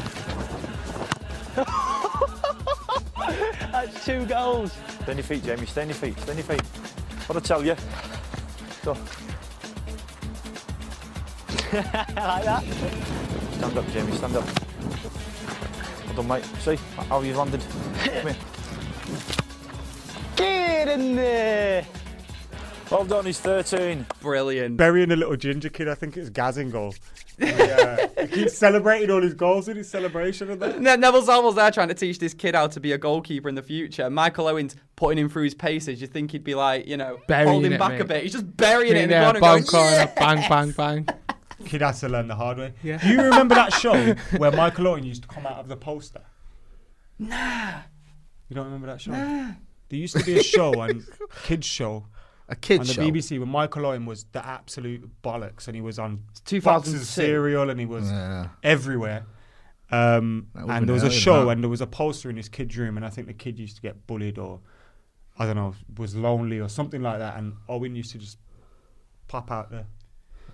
That's 3.72 4.04
two 4.04 4.26
goals. 4.26 4.72
Stay 5.00 5.12
on 5.12 5.16
your 5.16 5.24
feet, 5.24 5.44
Jamie, 5.44 5.64
stay 5.64 5.80
on 5.80 5.88
your 5.88 5.96
feet, 5.96 6.20
stay 6.20 6.32
on 6.32 6.36
your 6.36 6.44
feet. 6.44 6.60
What 7.26 7.38
I 7.38 7.40
tell 7.40 7.64
you. 7.64 7.74
Go. 8.84 8.92
like 11.72 12.44
that. 12.44 12.62
Stand 13.54 13.78
up, 13.78 13.90
Jamie, 13.92 14.12
stand 14.12 14.36
up. 14.36 14.67
Well 16.18 16.26
done, 16.26 16.40
mate. 16.42 16.60
See 16.62 16.76
how 17.08 17.20
you've 17.20 17.36
landed. 17.36 17.60
Come 18.02 18.12
here. 18.26 18.36
Get 20.34 20.88
in 20.88 21.14
there. 21.14 21.86
Well 22.90 23.04
done, 23.04 23.26
he's 23.26 23.38
13. 23.38 24.04
Brilliant. 24.20 24.76
Burying 24.76 25.12
a 25.12 25.16
little 25.16 25.36
ginger 25.36 25.68
kid, 25.68 25.86
I 25.88 25.94
think 25.94 26.16
it's 26.16 26.28
Gaz 26.30 26.58
goal. 26.72 26.92
Yeah, 27.38 28.08
uh, 28.16 28.22
he 28.22 28.26
keeps 28.26 28.58
celebrating 28.58 29.12
all 29.12 29.22
his 29.22 29.34
goals 29.34 29.68
in 29.68 29.76
his 29.76 29.88
celebration 29.88 30.50
and 30.50 30.60
that. 30.60 30.80
Ne- 30.80 30.96
Neville 30.96 31.22
Southall's 31.22 31.54
there 31.54 31.70
trying 31.70 31.86
to 31.86 31.94
teach 31.94 32.18
this 32.18 32.34
kid 32.34 32.56
how 32.56 32.66
to 32.66 32.80
be 32.80 32.90
a 32.90 32.98
goalkeeper 32.98 33.48
in 33.48 33.54
the 33.54 33.62
future. 33.62 34.10
Michael 34.10 34.48
Owens 34.48 34.74
putting 34.96 35.18
him 35.18 35.28
through 35.28 35.44
his 35.44 35.54
paces. 35.54 36.00
You 36.00 36.08
think 36.08 36.32
he'd 36.32 36.42
be 36.42 36.56
like, 36.56 36.88
you 36.88 36.96
know, 36.96 37.18
Burying 37.28 37.48
holding 37.48 37.72
it, 37.74 37.78
back 37.78 37.92
mate. 37.92 38.00
a 38.00 38.04
bit. 38.06 38.22
He's 38.24 38.32
just 38.32 38.56
burying 38.56 38.96
it 38.96 39.02
in 39.02 39.08
the 39.10 39.14
Yeah, 39.14 39.24
corner. 39.26 39.40
bang, 39.40 39.62
Going, 39.62 39.64
corner, 39.64 40.12
bang, 40.16 40.48
bang, 40.48 40.70
bang. 40.72 41.08
Kid 41.64 41.80
has 41.82 42.00
to 42.00 42.08
learn 42.08 42.28
the 42.28 42.34
hard 42.36 42.58
way. 42.58 42.72
Yeah. 42.82 42.98
Do 42.98 43.08
you 43.08 43.22
remember 43.22 43.54
that 43.54 43.72
show 43.82 44.14
where 44.38 44.52
Michael 44.52 44.88
Owen 44.88 45.04
used 45.04 45.22
to 45.22 45.28
come 45.28 45.46
out 45.46 45.58
of 45.58 45.68
the 45.68 45.76
poster? 45.76 46.22
Nah. 47.18 47.80
You 48.48 48.54
don't 48.54 48.66
remember 48.66 48.86
that 48.88 49.00
show? 49.00 49.10
Nah. 49.12 49.52
There 49.88 49.98
used 49.98 50.16
to 50.16 50.24
be 50.24 50.38
a 50.38 50.42
show 50.42 50.78
on 50.80 51.04
kids 51.44 51.66
show 51.66 52.06
A 52.48 52.54
kids 52.56 52.92
show. 52.92 53.02
on 53.02 53.08
the 53.12 53.20
show. 53.20 53.34
BBC 53.34 53.40
when 53.40 53.48
Michael 53.48 53.86
Owen 53.86 54.06
was 54.06 54.24
the 54.32 54.44
absolute 54.44 55.08
bollocks, 55.22 55.66
and 55.66 55.74
he 55.74 55.80
was 55.82 55.98
on 55.98 56.22
2002. 56.44 56.60
boxes 56.62 56.94
of 57.02 57.06
cereal, 57.06 57.70
and 57.70 57.80
he 57.80 57.86
was 57.86 58.10
Yeah. 58.10 58.48
everywhere. 58.62 59.24
Um, 59.90 60.48
and 60.54 60.86
there 60.86 60.92
was 60.94 61.02
a 61.02 61.10
show, 61.10 61.46
that. 61.46 61.52
and 61.52 61.62
there 61.64 61.70
was 61.70 61.80
a 61.80 61.86
poster 61.86 62.28
in 62.28 62.36
his 62.36 62.48
kid's 62.50 62.76
room, 62.76 62.96
and 62.98 63.06
I 63.06 63.08
think 63.08 63.26
the 63.26 63.32
kid 63.34 63.58
used 63.58 63.76
to 63.76 63.82
get 63.82 64.06
bullied, 64.06 64.38
or 64.38 64.60
I 65.38 65.46
don't 65.46 65.56
know, 65.56 65.74
was 65.96 66.14
lonely 66.14 66.58
or 66.60 66.68
something 66.68 67.00
like 67.02 67.18
that, 67.20 67.38
and 67.38 67.54
Owen 67.68 67.96
used 67.96 68.12
to 68.12 68.18
just 68.18 68.38
pop 69.28 69.50
out 69.50 69.70
there. 69.70 69.86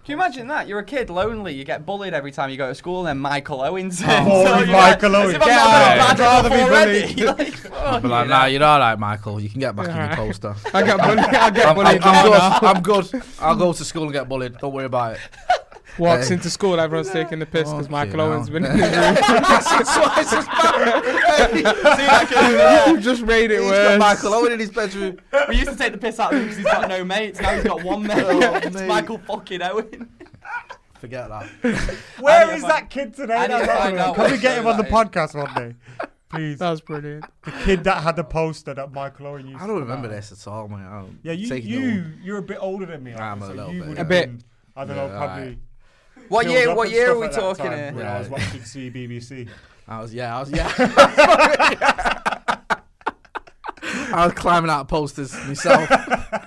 Can 0.04 0.18
you 0.18 0.22
imagine 0.22 0.48
that? 0.48 0.68
You're 0.68 0.80
a 0.80 0.84
kid, 0.84 1.08
lonely, 1.08 1.54
you 1.54 1.64
get 1.64 1.86
bullied 1.86 2.12
every 2.12 2.30
time 2.30 2.50
you 2.50 2.58
go 2.58 2.68
to 2.68 2.74
school, 2.74 2.98
and 3.00 3.08
then 3.08 3.18
Michael 3.18 3.62
Owens. 3.62 4.02
Oh, 4.02 4.06
turns 4.06 4.26
Boring 4.28 4.68
up, 4.68 4.68
Michael 4.68 5.10
like, 5.12 5.22
Owen. 5.22 5.28
As 5.30 5.34
if 5.34 5.42
I'm 5.42 5.48
Yeah, 5.48 5.54
not 5.56 6.10
I'd 6.10 6.18
bad 6.18 6.20
rather 6.20 6.48
be 6.50 6.54
enough 6.56 6.68
already. 6.68 7.14
bullied. 7.14 7.64
like, 7.64 7.72
I'd 7.72 7.92
like, 7.94 8.02
you 8.02 8.08
nah, 8.10 8.24
know. 8.24 8.44
you're 8.44 8.64
all 8.64 8.78
right, 8.80 8.98
Michael. 8.98 9.40
You 9.40 9.48
can 9.48 9.60
get 9.60 9.74
back 9.74 9.88
in 9.88 9.96
your 9.96 10.14
poster. 10.14 10.54
I 10.74 10.82
get 10.82 10.98
bullied. 11.00 11.18
I 11.20 11.50
get 11.50 11.66
I'm, 11.66 11.74
bullied. 11.74 12.02
I'm, 12.02 12.64
I'm 12.66 12.82
good. 12.82 13.02
I'm 13.02 13.10
good. 13.10 13.22
I'll 13.40 13.56
go 13.56 13.72
to 13.72 13.82
school 13.82 14.02
and 14.02 14.12
get 14.12 14.28
bullied. 14.28 14.58
Don't 14.58 14.74
worry 14.74 14.84
about 14.84 15.14
it. 15.14 15.20
Walks 15.98 16.28
Hey. 16.28 16.34
into 16.34 16.50
school, 16.50 16.80
everyone's 16.80 17.10
taking 17.10 17.38
the 17.38 17.46
piss 17.46 17.70
because 17.70 17.86
Fucking 17.86 17.92
Michael 17.92 18.18
hell. 18.20 18.32
Owen's 18.32 18.50
been 18.50 18.64
in 18.64 18.72
his 18.72 18.80
room. 18.82 19.14
You've 22.94 23.02
just 23.02 23.22
made 23.24 23.50
it 23.50 23.60
He's 23.60 23.70
worse. 23.70 23.88
got 23.88 23.98
Michael 23.98 24.34
Owen 24.34 24.52
in 24.52 24.58
his 24.60 24.70
bedroom. 24.70 25.18
We 25.48 25.56
used 25.56 25.70
to 25.70 25.76
take 25.76 25.92
the 25.92 25.98
piss 25.98 26.18
out 26.18 26.32
of 26.32 26.38
him 26.38 26.44
because 26.44 26.56
he's 26.58 26.66
got 26.66 26.88
no 26.88 27.04
mates. 27.04 27.40
Now 27.40 27.54
he's 27.54 27.64
got 27.64 27.82
one 27.84 28.02
mate. 28.06 28.24
Oh, 28.24 28.54
it's 28.56 28.74
mate. 28.74 28.88
Michael 28.88 29.18
fucking 29.18 29.62
Owen. 29.62 30.08
Forget 31.00 31.28
that. 31.28 31.46
Where 32.18 32.46
need 32.46 32.54
is 32.54 32.62
to 32.62 32.68
that 32.68 32.90
kid 32.90 33.14
today? 33.14 33.34
I 33.34 33.46
need 33.46 33.52
to 33.60 33.66
That's 33.66 33.78
find 33.82 33.96
not- 33.96 34.08
out 34.08 34.16
Can 34.16 34.30
we 34.32 34.38
get 34.38 34.58
him 34.58 34.66
on 34.66 34.76
the 34.76 34.82
that 34.84 34.88
is. 34.88 34.94
podcast 34.94 35.34
one 35.34 35.54
day, 35.54 35.74
please? 36.30 36.58
That 36.58 36.70
was 36.70 36.80
brilliant. 36.80 37.24
The 37.44 37.50
kid 37.64 37.84
that 37.84 38.02
had 38.02 38.16
the 38.16 38.24
poster 38.24 38.74
that 38.74 38.90
Michael 38.92 39.26
Owen 39.28 39.46
used. 39.48 39.62
I 39.62 39.66
don't 39.66 39.80
remember 39.80 40.08
out. 40.08 40.12
this 40.12 40.32
at 40.32 40.46
all, 40.50 40.66
mate. 40.68 40.76
I 40.78 41.04
Yeah, 41.22 41.32
you 41.32 41.54
you 41.56 42.04
you're 42.22 42.38
a 42.38 42.42
bit 42.42 42.58
older 42.60 42.86
than 42.86 43.02
me. 43.04 43.12
I'm 43.14 43.42
a 43.42 43.48
little 43.48 43.70
bit, 43.72 43.80
would 43.86 43.88
yeah. 43.90 43.96
have 43.98 44.06
A 44.06 44.08
bit. 44.08 44.30
I 44.76 44.84
don't 44.84 44.96
Yeah, 44.96 45.02
know, 45.06 45.08
probably. 45.16 45.42
alright. 45.42 45.58
What 46.28 46.48
year? 46.48 46.74
What 46.74 46.90
year 46.90 47.12
are 47.12 47.18
we 47.18 47.28
talking 47.28 47.66
time 47.66 47.76
here? 47.76 47.92
When 47.92 48.06
I 48.06 48.18
was 48.18 48.28
watching 48.28 48.60
CBBC. 48.60 49.48
I 49.86 50.00
was, 50.00 50.14
yeah, 50.14 50.36
I 50.36 50.40
was, 50.40 50.50
yeah. 50.50 50.72
I 54.14 54.26
was 54.26 54.32
climbing 54.34 54.70
out 54.70 54.88
posters 54.88 55.34
myself. 55.46 55.90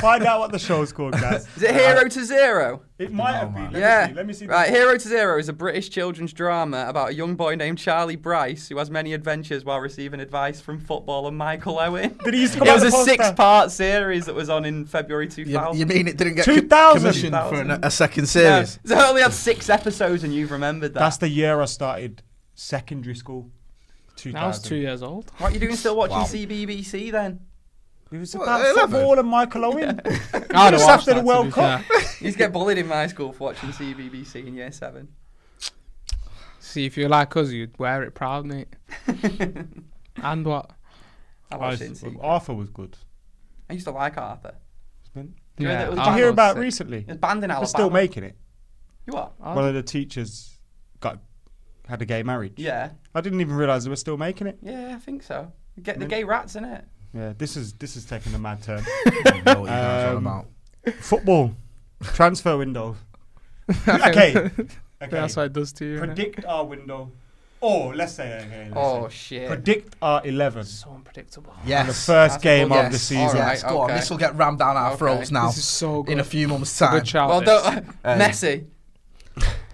Find 0.00 0.24
out 0.24 0.40
what 0.40 0.52
the 0.52 0.58
show's 0.58 0.92
called, 0.92 1.12
guys. 1.12 1.46
Is 1.56 1.62
it 1.62 1.74
Hero 1.74 2.00
uh, 2.00 2.08
to 2.08 2.24
Zero? 2.24 2.82
It 2.98 3.12
might 3.12 3.30
Oh, 3.36 3.40
have 3.40 3.54
been. 3.54 3.72
Let 3.72 3.80
yeah. 3.80 4.02
Me 4.06 4.08
see. 4.08 4.14
Let 4.14 4.26
me 4.26 4.32
see. 4.34 4.46
Right, 4.46 4.68
Hero 4.70 4.92
to 4.94 5.08
Zero 5.08 5.38
is 5.38 5.48
a 5.48 5.52
British 5.52 5.88
children's 5.90 6.32
drama 6.32 6.86
about 6.88 7.10
a 7.10 7.14
young 7.14 7.34
boy 7.36 7.54
named 7.54 7.78
Charlie 7.78 8.16
Bryce 8.16 8.68
who 8.68 8.76
has 8.78 8.90
many 8.90 9.12
adventures 9.14 9.64
while 9.64 9.78
receiving 9.80 10.20
advice 10.20 10.60
from 10.60 10.78
footballer 10.80 11.30
Michael 11.30 11.78
Owen. 11.78 12.18
Did 12.24 12.34
he 12.34 12.40
used 12.42 12.54
to 12.54 12.58
come 12.60 12.68
It 12.68 12.70
out 12.72 12.74
was 12.82 12.84
a 12.84 12.90
poster? 12.90 13.10
six-part 13.22 13.70
series 13.70 14.26
that 14.26 14.34
was 14.34 14.50
on 14.50 14.64
in 14.64 14.86
February 14.86 15.28
2000. 15.28 15.78
you 15.78 15.86
mean 15.86 16.08
it 16.08 16.16
didn't 16.16 16.34
get 16.34 16.44
co- 16.46 16.54
2000? 16.54 17.00
commissioned 17.00 17.36
for 17.48 17.60
an, 17.60 17.70
a 17.82 17.90
second 17.90 18.22
No, 18.22 18.26
series? 18.26 18.78
so 18.84 18.98
it 18.98 19.02
only 19.08 19.22
had 19.22 19.32
six 19.32 19.68
episodes, 19.70 20.24
and 20.24 20.34
you've 20.34 20.50
remembered 20.50 20.94
that. 20.94 21.00
That's 21.00 21.16
the 21.18 21.28
year 21.28 21.60
I 21.60 21.64
started 21.66 22.22
secondary 22.54 23.14
school. 23.14 23.50
2000. 24.16 24.36
I 24.36 24.46
was 24.46 24.60
two 24.60 24.76
years 24.76 25.02
old. 25.02 25.30
What 25.38 25.50
are 25.50 25.54
you 25.54 25.60
doing 25.60 25.76
still 25.76 25.96
watching 25.96 26.16
Wow. 26.18 26.24
CBBC 26.24 27.10
then? 27.10 27.40
It 28.12 28.18
was 28.18 28.34
about 28.34 28.60
11? 28.60 28.90
football 28.90 29.18
and 29.20 29.28
Michael 29.28 29.64
Owen. 29.66 30.00
I'd 30.04 30.10
Just 30.32 30.52
after 30.52 30.80
watched 30.84 31.06
the 31.06 31.22
World 31.22 31.52
Cup. 31.52 31.82
fair. 31.82 32.00
You 32.20 32.26
used 32.26 32.34
to 32.36 32.38
get 32.38 32.52
bullied 32.52 32.78
in 32.78 32.88
my 32.88 33.06
school 33.06 33.32
for 33.32 33.44
watching 33.44 33.70
CBBC 33.70 34.46
in 34.46 34.54
year 34.54 34.72
seven. 34.72 35.08
See, 36.58 36.86
if 36.86 36.96
you're 36.96 37.08
like 37.08 37.36
us, 37.36 37.50
you'd 37.50 37.78
wear 37.78 38.02
it 38.02 38.14
proud, 38.14 38.46
mate. 38.46 38.68
and 40.22 40.44
what? 40.44 40.70
I 41.50 41.54
I 41.54 41.58
watched 41.58 41.80
it 41.82 42.02
in. 42.02 42.18
Arthur 42.20 42.54
was 42.54 42.68
good. 42.70 42.96
I 43.68 43.74
used 43.74 43.86
to 43.86 43.92
like 43.92 44.16
Arthur. 44.18 44.54
Did 45.14 45.32
you 45.58 45.66
know 45.66 45.72
that 45.74 45.86
it 45.92 45.96
was 45.96 46.06
you 46.06 46.14
hear 46.14 46.28
about 46.28 46.54
sick. 46.54 46.62
recently? 46.62 46.98
It 46.98 47.06
was 47.08 47.16
banned 47.18 47.38
in 47.44 47.48
They're 47.48 47.56
Alabama. 47.56 47.66
still 47.68 47.90
making 47.90 48.24
it. 48.24 48.36
You 49.06 49.12
what? 49.14 49.38
One 49.40 49.66
of 49.66 49.74
the 49.74 49.82
teachers 49.82 50.58
got 51.00 51.18
had 51.88 52.00
a 52.02 52.06
gay 52.06 52.22
marriage. 52.22 52.54
Yeah. 52.56 52.90
I 53.14 53.20
didn't 53.20 53.40
even 53.40 53.54
realise 53.54 53.84
they 53.84 53.90
were 53.90 53.96
still 53.96 54.16
making 54.16 54.46
it. 54.46 54.58
Yeah, 54.62 54.94
I 54.96 54.98
think 54.98 55.22
so. 55.22 55.52
Get 55.82 55.98
the 55.98 56.06
Mm. 56.06 56.10
gay 56.10 56.24
rats 56.24 56.54
in 56.56 56.64
it. 56.64 56.84
Yeah, 57.12 57.32
this 57.36 57.56
is 57.56 57.72
this 57.74 57.96
is 57.96 58.04
taking 58.04 58.34
a 58.34 58.38
mad 58.38 58.62
turn. 58.62 58.84
I 59.06 59.42
know 59.44 59.60
what 59.62 59.62
you 59.62 59.66
guys 59.66 60.04
are 60.04 60.16
Um, 60.16 60.26
about. 60.26 60.46
Football 61.00 61.54
transfer 62.02 62.56
window. 62.56 62.96
okay, 63.88 64.36
okay. 64.36 64.50
That's 65.10 65.36
what 65.36 65.46
it 65.46 65.52
does 65.52 65.72
to 65.74 65.84
you. 65.84 65.96
innit? 65.98 66.06
Predict 66.06 66.44
our 66.44 66.64
window. 66.64 67.10
Or 67.62 67.94
let's 67.94 68.14
say 68.14 68.38
okay. 68.46 68.64
let's 68.70 68.72
Oh 68.76 69.08
say, 69.08 69.14
shit. 69.14 69.48
Predict 69.48 69.96
our 70.00 70.24
eleven. 70.26 70.64
So 70.64 70.92
unpredictable. 70.92 71.52
Yes. 71.66 71.86
The 71.88 71.92
first 71.92 72.06
That's 72.34 72.42
game 72.42 72.72
of 72.72 72.78
guess. 72.78 72.92
the 72.92 72.98
season. 72.98 73.26
All 73.26 73.34
right. 73.34 73.52
Yes, 73.52 73.62
go 73.64 73.78
on. 73.80 73.90
okay. 73.90 74.00
This 74.00 74.08
will 74.10 74.16
get 74.16 74.34
rammed 74.36 74.58
down 74.60 74.76
our 74.78 74.88
Okay. 74.92 74.96
throats 74.98 75.30
now 75.30 75.48
This 75.48 75.58
is 75.58 75.64
so 75.64 76.02
good. 76.02 76.12
in 76.12 76.20
a 76.20 76.24
few 76.24 76.48
months' 76.48 76.70
It's 76.70 76.80
a 76.80 76.84
time. 76.86 76.94
good 76.98 77.08
shout. 77.08 77.28
Well, 77.28 77.40
this. 77.40 77.62
don't, 77.62 77.84
Hey. 78.02 78.18
Messi. 78.18 78.66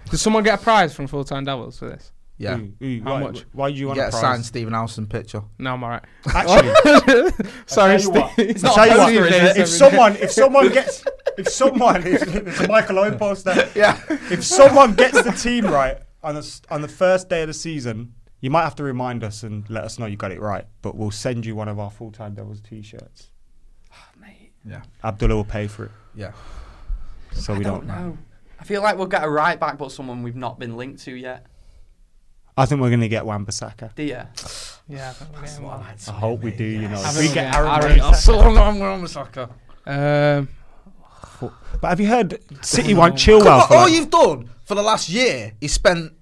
Does 0.09 0.21
someone 0.21 0.43
get 0.43 0.59
a 0.59 0.61
prize 0.63 0.93
from 0.93 1.07
Full 1.07 1.23
Time 1.23 1.45
Devils 1.45 1.79
for 1.79 1.89
this? 1.89 2.11
Yeah. 2.39 2.57
Ooh, 2.57 2.73
ooh, 2.83 3.01
How 3.03 3.13
why, 3.13 3.19
much? 3.21 3.45
Why 3.51 3.69
do 3.69 3.75
you 3.75 3.79
You 3.81 3.87
want 3.87 3.97
get 3.97 4.05
a 4.05 4.07
a 4.09 4.11
prize? 4.11 4.21
signed 4.21 4.45
Stephen 4.45 4.73
Howson 4.73 5.07
picture. 5.07 5.41
No, 5.57 5.73
I'm 5.73 5.83
alright. 5.83 6.03
Actually, 6.33 7.31
Sorry, 7.65 7.97
tell 7.97 8.01
you 8.01 8.09
what. 8.11 8.37
It's 8.37 8.63
I'll 8.63 8.75
not 8.75 8.85
tell 8.87 9.11
you 9.11 9.19
a 9.19 9.21
what, 9.23 9.31
poster, 9.41 9.61
if 9.61 9.67
someone, 9.67 10.15
if 10.17 10.31
someone 10.31 10.69
gets, 10.69 11.03
if 11.37 11.49
someone, 11.49 12.05
if, 12.05 12.21
it's 12.21 12.59
a 12.61 12.67
Michael 12.67 12.99
Owen 12.99 13.17
poster. 13.17 13.67
Yeah. 13.75 13.99
If 14.29 14.43
someone 14.43 14.93
gets 14.93 15.21
the 15.23 15.31
team 15.31 15.65
right 15.65 15.97
on 16.23 16.35
the 16.35 16.61
on 16.69 16.81
the 16.81 16.87
first 16.87 17.27
day 17.27 17.41
of 17.41 17.47
the 17.47 17.53
season, 17.55 18.13
you 18.41 18.51
might 18.51 18.63
have 18.63 18.75
to 18.75 18.83
remind 18.83 19.23
us 19.23 19.41
and 19.41 19.67
let 19.69 19.83
us 19.83 19.97
know 19.97 20.05
you 20.05 20.15
got 20.17 20.31
it 20.31 20.39
right. 20.39 20.65
But 20.83 20.95
we'll 20.95 21.09
send 21.11 21.43
you 21.45 21.55
one 21.55 21.67
of 21.67 21.79
our 21.79 21.89
full 21.89 22.11
time 22.11 22.35
Devils 22.35 22.61
t-shirts. 22.61 23.31
Mate, 24.21 24.51
Yeah. 24.63 24.83
Abdullah 25.03 25.35
will 25.35 25.43
pay 25.43 25.65
for 25.67 25.85
it, 25.85 25.91
Yeah. 26.15 26.33
so 27.33 27.53
we 27.53 27.61
I 27.61 27.63
don't. 27.63 27.87
don't 27.87 27.87
know. 27.87 28.17
I 28.59 28.63
feel 28.63 28.81
like 28.83 28.95
we'll 28.97 29.07
get 29.07 29.23
a 29.23 29.29
right 29.29 29.59
back, 29.59 29.77
but 29.79 29.91
someone 29.91 30.21
we've 30.23 30.35
not 30.35 30.59
been 30.59 30.77
linked 30.77 31.03
to 31.05 31.13
yet. 31.13 31.45
I 32.57 32.65
think 32.65 32.81
we're 32.81 32.89
going 32.89 33.01
to 33.01 33.07
get 33.07 33.25
Wan-Bissaka. 33.25 33.93
Do 33.95 34.03
you? 34.03 34.09
Yeah, 34.89 35.09
I 35.09 35.13
think 35.13 35.31
we're 35.35 35.41
getting 35.41 35.63
one. 35.63 35.79
I 36.07 36.11
hope 36.11 36.41
we 36.41 36.51
do. 36.51 36.63
You 36.63 36.87
know, 36.87 36.95
I 36.97 37.09
if 37.09 37.15
think 37.15 37.15
we 37.17 37.25
we'll 37.25 37.33
get 37.35 37.51
get 37.51 37.55
Aaron. 37.55 37.83
Aaron. 37.83 37.99
Ramsey- 37.99 38.21
So 38.21 38.39
I'm 38.39 38.57
I'm 38.57 38.79
going 38.79 39.01
with. 39.01 39.17
Um, 39.85 40.47
But 41.81 41.89
have 41.89 41.99
you 41.99 42.07
heard 42.07 42.39
City 42.65 42.93
want 42.93 43.15
Chilwell? 43.15 43.43
Come 43.59 43.67
for 43.67 43.73
on, 43.75 43.79
all 43.79 43.85
like- 43.85 43.93
you've 43.93 44.09
done 44.09 44.49
for 44.65 44.75
the 44.75 44.81
last 44.81 45.09
year 45.09 45.53
is 45.61 45.71
spent 45.73 46.13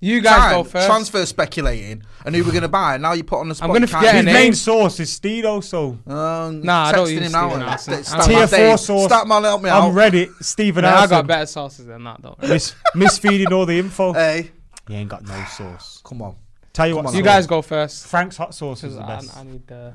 you 0.00 0.20
guys 0.20 0.36
time 0.38 0.52
go 0.56 0.64
first. 0.64 0.86
transfer 0.86 1.24
speculating 1.24 2.02
and 2.26 2.34
who 2.34 2.42
we're 2.44 2.50
going 2.50 2.62
to 2.62 2.68
buy. 2.68 2.96
Now 2.98 3.12
you 3.12 3.22
put 3.24 3.38
on 3.38 3.48
the 3.48 3.54
spot. 3.54 3.68
I'm 3.70 3.74
gonna 3.74 3.86
you 3.86 3.92
can't 3.92 4.04
forget 4.04 4.14
His 4.16 4.24
a 4.26 4.32
main 4.38 4.52
source 4.54 5.00
is 5.00 5.18
Steedo, 5.18 5.62
so 5.62 5.96
Um, 6.06 6.60
Nah, 6.62 6.86
I 6.86 6.92
don't 6.92 7.06
texting 7.06 7.12
use 7.12 7.26
him 7.26 7.32
now. 7.32 7.48
Stephen 7.48 7.60
and- 7.62 7.70
Howson. 7.70 8.04
St- 8.04 8.14
I'm 8.16 8.22
Stat 8.22 8.24
tier 8.26 8.38
man, 8.38 8.48
four 8.48 8.58
Dave. 8.58 8.80
source. 8.80 9.04
Stat 9.12 9.26
man, 9.28 9.42
help 9.44 9.62
me 9.62 9.70
out. 9.70 9.82
I'm 9.84 9.94
ready. 9.94 10.28
Stephen 10.40 10.82
Nah, 10.82 10.88
I 10.88 10.92
Howson. 10.92 11.10
got 11.10 11.26
better 11.26 11.46
sources 11.46 11.86
than 11.86 12.04
that, 12.04 12.20
though. 12.20 12.36
Mis- 12.42 12.74
misfeeding 12.94 13.52
all 13.52 13.64
the 13.64 13.78
info. 13.78 14.12
Hey, 14.12 14.50
he 14.88 14.94
ain't 14.94 15.08
got 15.08 15.22
no 15.26 15.44
sauce. 15.44 16.00
come 16.04 16.22
on. 16.22 16.36
Tell 16.72 16.88
you 16.88 16.94
Come 16.96 17.04
what, 17.04 17.10
on, 17.12 17.16
You 17.16 17.22
guys 17.22 17.46
go 17.46 17.62
first. 17.62 18.06
Frank's 18.06 18.36
hot 18.36 18.54
sauce 18.54 18.82
is 18.82 18.96
the 18.96 19.02
I, 19.02 19.06
best. 19.06 19.36
I 19.36 19.44
need 19.44 19.70
uh, 19.70 19.92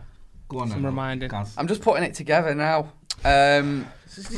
Go 0.47 0.59
on 0.59 0.69
some 0.69 0.83
reminding. 0.83 1.31
I'm 1.57 1.67
just 1.67 1.81
putting 1.81 2.03
it 2.03 2.15
together 2.15 2.55
now. 2.55 2.91
Um, 3.23 3.85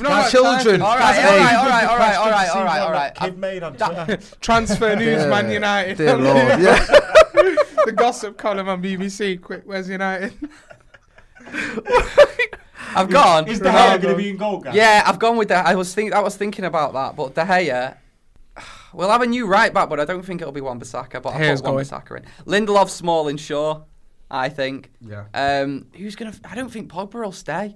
Guys, 0.01 0.31
children. 0.31 0.81
all 0.81 0.97
right, 0.97 1.13
Hey, 1.15 1.27
all 1.29 1.37
right, 1.37 1.55
all 1.55 1.63
Good 1.63 1.69
right, 1.69 1.85
all 1.85 1.97
right, 1.97 2.15
question 2.15 2.19
all 2.19 2.25
to 2.25 2.31
right, 2.31 2.47
see 2.47 2.59
all 2.59 2.65
right, 2.65 2.79
what 2.79 2.87
all 2.87 2.91
right. 2.91 3.15
Kid 3.15 3.37
made 3.37 3.63
on 3.63 3.77
Twitter. 3.77 4.17
Transfer 4.41 4.95
news, 4.97 5.25
Man 5.27 5.49
United. 5.49 5.97
Dear 5.97 6.17
Lord, 6.17 6.37
yeah. 6.59 6.85
the 7.85 7.93
gossip 7.95 8.37
column 8.37 8.67
on 8.67 8.83
BBC. 8.83 9.41
Quick, 9.41 9.61
where's 9.63 9.87
United? 9.87 10.33
I've 12.93 13.09
gone. 13.09 13.47
Is 13.47 13.59
De 13.59 13.69
Gea 13.69 14.01
going 14.01 14.15
to 14.15 14.15
be 14.15 14.29
in 14.31 14.37
goal, 14.37 14.59
guys? 14.59 14.75
Yeah, 14.75 15.03
I've 15.05 15.19
gone 15.19 15.37
with 15.37 15.47
that. 15.47 15.65
I 15.65 15.75
was 15.75 15.95
think 15.95 16.11
I 16.11 16.19
was 16.19 16.35
thinking 16.35 16.65
about 16.65 16.91
that, 16.93 17.15
but 17.15 17.33
De 17.33 17.41
Gea. 17.43 17.95
We'll 18.93 19.09
have 19.09 19.21
a 19.21 19.25
new 19.27 19.47
right 19.47 19.73
back, 19.73 19.89
but 19.89 19.99
I 19.99 20.05
don't 20.05 20.23
think 20.25 20.41
it'll 20.41 20.51
be 20.53 20.61
Wan-Bissaka. 20.61 21.21
But 21.21 21.33
I 21.33 21.39
Gea's 21.39 21.61
put 21.61 21.67
going. 21.71 21.75
Wan-Bissaka 21.89 22.17
in. 22.17 22.25
Lindelof, 22.45 22.89
Smalling, 22.89 23.37
Shaw. 23.37 23.81
I 24.29 24.49
think. 24.49 24.91
Yeah. 25.01 25.25
Um, 25.33 25.87
who's 25.97 26.15
gonna? 26.15 26.33
I 26.45 26.55
don't 26.55 26.69
think 26.71 26.89
Pogba 26.91 27.15
will 27.23 27.31
stay. 27.31 27.75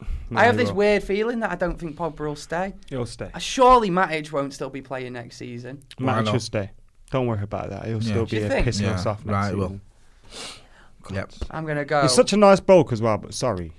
No, 0.28 0.40
I 0.40 0.44
have 0.44 0.56
this 0.56 0.66
won't. 0.66 0.76
weird 0.78 1.02
feeling 1.04 1.38
that 1.40 1.52
I 1.52 1.54
don't 1.54 1.78
think 1.78 1.94
Pogba 1.96 2.18
will 2.20 2.34
stay. 2.36 2.74
He'll 2.88 3.06
stay. 3.06 3.30
Uh, 3.32 3.38
surely 3.38 3.90
Matic 3.90 4.32
won't 4.32 4.52
still 4.52 4.70
be 4.70 4.82
playing 4.82 5.12
next 5.12 5.36
season. 5.36 5.82
Matic 6.00 6.32
will 6.32 6.40
stay. 6.40 6.72
Don't 7.12 7.28
worry 7.28 7.42
about 7.44 7.70
that. 7.70 7.84
He'll 7.86 8.02
Yeah. 8.02 8.10
still 8.10 8.26
be 8.26 8.36
you 8.36 8.42
here 8.42 8.50
think? 8.50 8.66
pissing 8.66 8.82
Yeah, 8.82 8.94
us 8.94 9.06
off 9.06 9.24
next 9.24 9.32
right, 9.32 9.48
he 9.50 9.54
will. 9.54 9.80
season. 10.32 11.12
Yep. 11.12 11.32
I'm 11.52 11.64
gonna 11.64 11.84
go. 11.84 12.02
He's 12.02 12.12
such 12.12 12.32
a 12.32 12.36
nice 12.36 12.58
bloke 12.58 12.92
as 12.92 13.00
well, 13.00 13.16
but 13.18 13.34
sorry. 13.34 13.72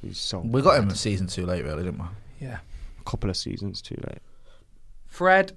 He's 0.00 0.18
so 0.18 0.38
We 0.38 0.62
got 0.62 0.78
him 0.78 0.88
at 0.88 0.96
season 0.96 1.26
too 1.26 1.44
late, 1.44 1.64
really, 1.64 1.82
didn't 1.82 1.98
we? 1.98 2.06
Yeah. 2.46 2.58
a 3.00 3.04
couple 3.10 3.28
of 3.28 3.36
seasons 3.36 3.82
too 3.82 3.96
late. 4.06 4.18
Fred. 5.06 5.56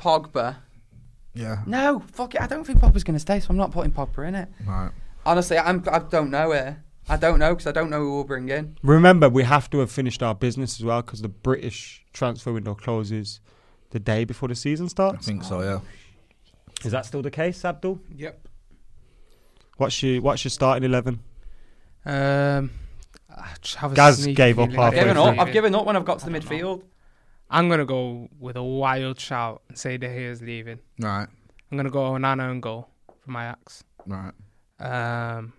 Pogba. 0.00 0.56
Yeah. 1.34 1.62
No, 1.66 2.00
fuck 2.12 2.34
it. 2.34 2.40
I 2.40 2.46
don't 2.46 2.64
think 2.64 2.80
Pogba's 2.80 3.04
gonna 3.04 3.18
stay, 3.18 3.40
so 3.40 3.48
I'm 3.50 3.56
not 3.56 3.72
putting 3.72 3.92
Pogba 3.92 4.28
in 4.28 4.34
it. 4.34 4.48
Right. 4.66 4.90
Honestly, 5.26 5.58
I'm. 5.58 5.82
I 5.90 5.98
don't 5.98 6.30
know 6.30 6.52
it. 6.52 6.74
I 7.08 7.16
don't 7.16 7.38
know 7.38 7.50
because 7.54 7.66
I 7.66 7.72
don't 7.72 7.90
know 7.90 7.98
who 7.98 8.14
we'll 8.14 8.24
bring 8.24 8.48
in. 8.48 8.78
Remember, 8.82 9.28
we 9.28 9.42
have 9.42 9.68
to 9.70 9.78
have 9.80 9.90
finished 9.90 10.22
our 10.22 10.34
business 10.34 10.78
as 10.78 10.84
well 10.84 11.02
because 11.02 11.20
the 11.22 11.28
British 11.28 12.04
transfer 12.12 12.52
window 12.52 12.74
closes 12.74 13.40
the 13.90 13.98
day 13.98 14.24
before 14.24 14.48
the 14.48 14.54
season 14.54 14.88
starts. 14.88 15.18
I 15.18 15.20
starts. 15.20 15.26
think 15.26 15.44
so, 15.44 15.60
yeah. 15.62 15.80
Is 16.84 16.92
that 16.92 17.04
still 17.06 17.20
the 17.22 17.30
case, 17.30 17.64
Abdul? 17.64 18.00
Yep. 18.16 18.48
What's 19.76 20.02
your 20.02 20.22
What's 20.22 20.44
your 20.44 20.50
starting 20.50 20.84
eleven? 20.84 21.20
Um, 22.06 22.70
I 23.34 23.52
just 23.60 23.76
have 23.76 23.92
a 23.92 23.94
Gaz 23.94 24.18
sneaky 24.18 24.34
gave 24.34 24.58
up 24.58 24.70
feeling 24.70 24.80
halfway 24.82 24.98
I've 25.00 25.04
they're 25.04 25.14
given 25.14 25.16
up. 25.16 25.24
leaving. 25.26 25.40
I've 25.40 25.52
given 25.52 25.74
up 25.74 25.86
when 25.86 25.96
I've 25.96 26.04
got 26.04 26.18
to 26.20 26.30
the 26.30 26.38
midfield. 26.38 26.82
I'm 27.54 27.68
gonna 27.68 27.84
go 27.84 28.28
with 28.40 28.56
a 28.56 28.62
wild 28.62 29.18
shout 29.20 29.62
and 29.68 29.78
say 29.78 29.96
De 29.96 30.08
Gea's 30.08 30.42
leaving. 30.42 30.80
Right, 30.98 31.28
I'm 31.70 31.76
gonna 31.78 31.90
go 31.90 32.02
on 32.04 32.22
Onana 32.22 32.50
and 32.50 32.60
goal 32.62 32.88
for 33.24 33.30
my 33.30 33.44
axe. 33.44 33.84
right. 34.06 34.32
Um, 34.80 35.52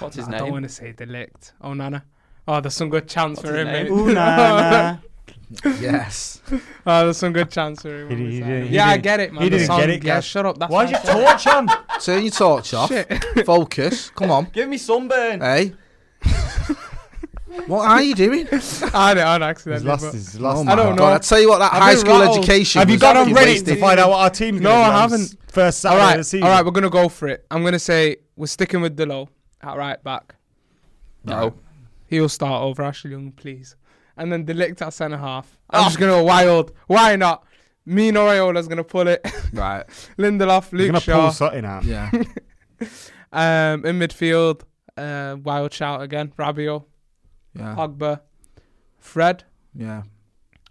What's 0.00 0.16
his 0.16 0.28
I 0.28 0.38
don't 0.38 0.50
want 0.50 0.64
to 0.64 0.68
say 0.68 0.92
De 0.92 1.06
Ligt. 1.06 1.52
Onana. 1.62 2.02
Oh, 2.46 2.60
there's 2.60 2.74
some 2.74 2.90
good 2.90 3.08
chance 3.08 3.38
What's 3.38 3.48
for 3.48 3.56
him. 3.56 3.66
mate. 3.68 3.90
Ooh, 3.90 4.12
nah, 4.12 4.36
nah. 4.36 4.96
yes. 5.80 6.42
oh, 6.86 7.04
there's 7.04 7.16
some 7.16 7.32
good 7.32 7.50
chance 7.50 7.82
for 7.82 7.88
him. 8.02 8.08
He 8.10 8.16
did- 8.16 8.32
he 8.32 8.38
didn't- 8.40 8.66
he 8.68 8.74
yeah, 8.74 8.86
I 8.88 8.92
didn't- 8.92 9.04
get 9.04 9.20
it, 9.20 9.32
man. 9.32 9.42
he 9.44 9.48
The 9.48 9.56
didn't 9.56 9.66
song- 9.68 9.80
get 9.80 9.90
it, 9.90 10.04
Yeah, 10.04 10.14
Gaz. 10.16 10.24
shut 10.24 10.46
up. 10.46 10.58
That's 10.58 10.70
Why's 10.72 10.92
what 10.92 11.04
your 11.04 11.14
torch 11.14 11.46
on? 11.46 11.68
Turn 12.00 12.22
your 12.22 12.30
torch 12.32 12.74
off. 12.74 12.88
Shit. 12.90 13.24
Focus. 13.46 14.10
Come 14.10 14.30
on. 14.30 14.48
Give 14.52 14.68
me 14.68 14.76
sunburn. 14.78 15.40
Hey. 15.40 15.72
What 17.66 17.86
are 17.88 18.02
you 18.02 18.14
doing? 18.14 18.46
said. 18.60 18.90
I 18.94 19.14
did 19.14 19.22
on 19.22 19.40
He's 19.40 19.48
accident. 19.48 19.84
lost 19.84 20.04
but- 20.04 20.14
his 20.14 20.40
lost. 20.40 20.56
Oh 20.56 20.58
his- 20.60 20.66
my 20.66 20.72
I 20.72 20.76
don't 20.76 20.96
God. 20.96 20.98
know. 21.10 21.14
I 21.14 21.18
tell 21.18 21.40
you 21.40 21.48
what, 21.48 21.58
that 21.58 21.72
I've 21.72 21.82
high 21.82 21.90
been 21.92 22.00
school 22.00 22.18
rattled. 22.20 22.38
education. 22.38 22.78
Have 22.80 22.88
you 22.90 22.94
was 22.94 23.00
got 23.00 23.16
on 23.16 23.24
fucking 23.28 23.36
Reddit 23.36 23.46
wasted. 23.46 23.74
to 23.74 23.80
find 23.80 24.00
out 24.00 24.10
what 24.10 24.18
our 24.20 24.30
team's 24.30 24.60
No, 24.60 24.70
gonna 24.70 24.82
I 24.82 24.86
on 24.94 25.00
haven't. 25.00 25.20
s- 25.22 25.36
First 25.48 25.84
all 25.86 25.92
Saturday 25.92 26.02
of 26.04 26.08
right, 26.10 26.16
the 26.18 26.24
season. 26.24 26.44
all 26.46 26.50
right, 26.52 26.64
we're 26.64 26.70
gonna 26.72 26.90
go 26.90 27.08
for 27.08 27.28
it. 27.28 27.46
I'm 27.50 27.64
gonna 27.64 27.78
say 27.78 28.16
we're 28.36 28.46
sticking 28.46 28.80
with 28.80 28.96
Dalot 28.96 29.28
at 29.62 29.76
right 29.76 30.02
back. 30.04 30.34
No. 31.24 31.54
He'll 32.06 32.28
start 32.28 32.62
over 32.62 32.82
Ashley 32.82 33.10
Young, 33.10 33.32
please. 33.32 33.76
And 34.16 34.32
then 34.32 34.44
De 34.44 34.54
Ligt 34.54 34.80
at 34.82 34.92
centre 34.92 35.16
half. 35.18 35.58
Oh. 35.70 35.78
I'm 35.78 35.84
just 35.84 35.98
gonna 35.98 36.12
go 36.12 36.24
wild. 36.24 36.72
Why 36.86 37.16
not? 37.16 37.44
Me 37.86 38.08
and 38.08 38.16
Raiola's 38.18 38.68
gonna 38.68 38.84
pull 38.84 39.08
it. 39.08 39.26
Right. 39.52 39.84
Lindelof, 40.18 40.64
He's 40.64 40.72
Luke 40.74 40.86
gonna 40.88 41.00
Shaw. 41.00 41.20
pull 41.22 41.30
something 41.32 41.64
out. 41.64 41.84
Yeah. 41.84 42.10
Um, 43.32 43.84
in 43.84 43.98
midfield, 43.98 44.62
uh, 44.96 45.36
wild 45.42 45.72
shout 45.72 46.00
again. 46.00 46.32
Rabiot, 46.38 46.84
Yeah. 47.58 47.74
Pogba, 47.76 48.20
Fred. 48.98 49.44
Yeah. 49.74 50.02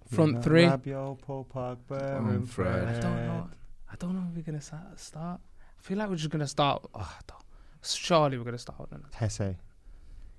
Front 0.10 0.44
three. 0.44 0.64
Rabiot, 0.66 1.22
Paul 1.22 1.46
Pogba, 1.54 2.18
Um, 2.18 2.30
and 2.30 2.50
Fred. 2.50 2.88
I 2.88 3.00
don't 3.00 3.26
know. 3.26 3.50
I 3.92 3.96
don't 3.98 4.16
know 4.16 4.26
if 4.30 4.36
we're 4.36 4.42
gonna 4.44 4.62
sa- 4.62 4.78
start. 4.96 5.42
I 5.78 5.82
feel 5.82 5.98
like 5.98 6.10
we're 6.10 6.16
just 6.16 6.30
gonna 6.30 6.48
start. 6.48 6.86
Oh, 6.96 7.00
I 7.00 7.22
don't- 7.28 7.44
surely 7.84 8.38
we're 8.38 8.44
gonna 8.46 8.58
start. 8.58 8.90
with 8.92 9.14
Hesse. 9.16 9.56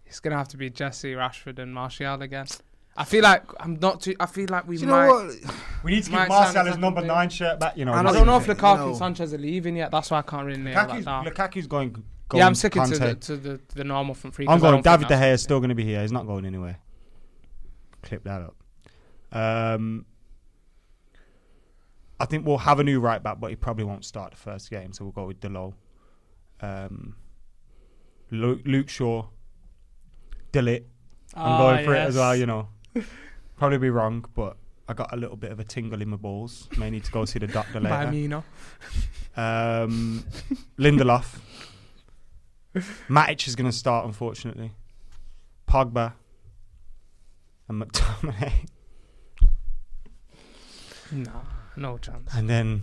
It's 0.07 0.21
gonna 0.21 0.37
have 0.39 0.49
to 0.49 0.57
be 0.57 0.71
Jesse, 0.71 1.13
Rashford, 1.13 1.59
and 1.59 1.73
Martial 1.75 2.21
again. 2.23 2.47
I 2.97 3.05
feel 3.05 3.23
like 3.23 3.45
I'm 3.61 3.75
not 3.79 4.01
too. 4.01 4.17
I 4.19 4.27
feel 4.27 4.47
like 4.51 4.67
we 4.67 4.77
Do 4.77 4.83
you 4.87 4.89
might. 4.91 5.07
know 5.07 5.27
what? 5.27 5.55
We 5.85 5.93
need 5.93 6.05
to 6.05 6.11
Might 6.11 6.21
give 6.23 6.29
Martial 6.31 6.53
sound 6.55 6.69
his 6.69 6.79
number 6.79 7.03
nine 7.03 7.29
shirt 7.29 7.61
back. 7.61 7.77
You 7.77 7.85
know, 7.85 7.93
And 7.95 8.09
I 8.09 8.13
don't 8.13 8.27
know 8.27 8.39
if 8.39 8.47
you 8.49 8.55
Lukaku 8.55 8.77
know. 8.79 8.89
and 8.89 8.97
Sanchez 8.97 9.33
are 9.35 9.39
leaving 9.39 9.77
yet. 9.77 9.91
That's 9.93 10.11
why 10.11 10.19
I 10.19 10.23
can't 10.23 10.45
really 10.47 10.61
nail 10.61 10.75
that 10.75 10.89
Lukaku's, 10.89 11.05
down. 11.05 11.25
Lukaku's 11.27 11.67
going. 11.69 12.03
Going 12.29 12.41
yeah, 12.41 12.47
I'm 12.47 12.55
sticking 12.55 12.85
to 12.85 12.99
the, 12.99 13.14
to 13.14 13.37
the 13.37 13.61
the 13.75 13.85
normal 13.85 14.14
front 14.14 14.35
three. 14.35 14.47
I'm 14.49 14.59
going. 14.61 14.83
David 14.83 15.09
De 15.09 15.14
Gea 15.14 15.33
is 15.33 15.43
still 15.43 15.61
going 15.61 15.71
to 15.71 15.75
be 15.75 15.85
here. 15.85 16.03
He's 16.03 16.12
not 16.12 16.27
going 16.27 16.45
anywhere. 16.45 16.79
Clip 18.03 18.23
that 18.25 18.43
up. 18.43 18.57
Um, 19.33 20.05
I 22.21 22.27
think 22.27 22.47
we'll 22.47 22.59
have 22.59 22.81
a 22.81 22.85
new 22.85 23.01
right 23.01 23.23
back, 23.23 23.41
but 23.41 23.49
he 23.51 23.57
probably 23.57 23.85
won't 23.85 24.05
start 24.05 24.33
the 24.33 24.37
first 24.37 24.71
game, 24.71 24.93
so 24.93 25.05
we'll 25.05 25.12
go 25.12 25.25
with 25.27 25.41
Dalot. 25.41 25.73
Um, 26.61 27.17
Luke, 28.31 28.61
Luke 28.67 28.88
Shaw, 28.88 29.27
De 30.53 30.61
Ligt. 30.61 30.85
I'm 31.35 31.53
Ah, 31.53 31.59
going 31.59 31.85
for 31.85 31.95
it 31.95 31.99
as 32.01 32.17
well. 32.17 32.35
You 32.37 32.47
know, 32.53 32.69
probably 33.57 33.79
be 33.79 33.91
wrong, 33.91 34.25
but 34.35 34.57
I 34.88 34.95
got 34.95 35.12
a 35.12 35.17
little 35.17 35.37
bit 35.37 35.53
of 35.53 35.61
a 35.61 35.64
tingle 35.64 36.03
in 36.03 36.09
my 36.09 36.17
balls. 36.17 36.69
May 36.77 36.91
need 36.91 37.05
to 37.05 37.12
go 37.12 37.25
see 37.25 37.38
the 37.38 37.47
doctor 37.47 37.81
later. 37.81 37.88
By 37.88 38.11
me, 38.11 38.23
you 38.23 38.29
know. 38.29 38.45
Um, 39.37 40.25
Lindelof. 40.79 41.38
Matic 43.09 43.47
is 43.49 43.57
going 43.57 43.71
to 43.71 43.77
start, 43.77 44.07
unfortunately. 44.07 44.73
Pogba. 45.69 46.13
And 47.69 47.83
McTominay. 47.83 48.53
No, 51.13 51.33
no 51.77 51.99
chance. 51.99 52.31
And 52.35 52.49
then. 52.49 52.83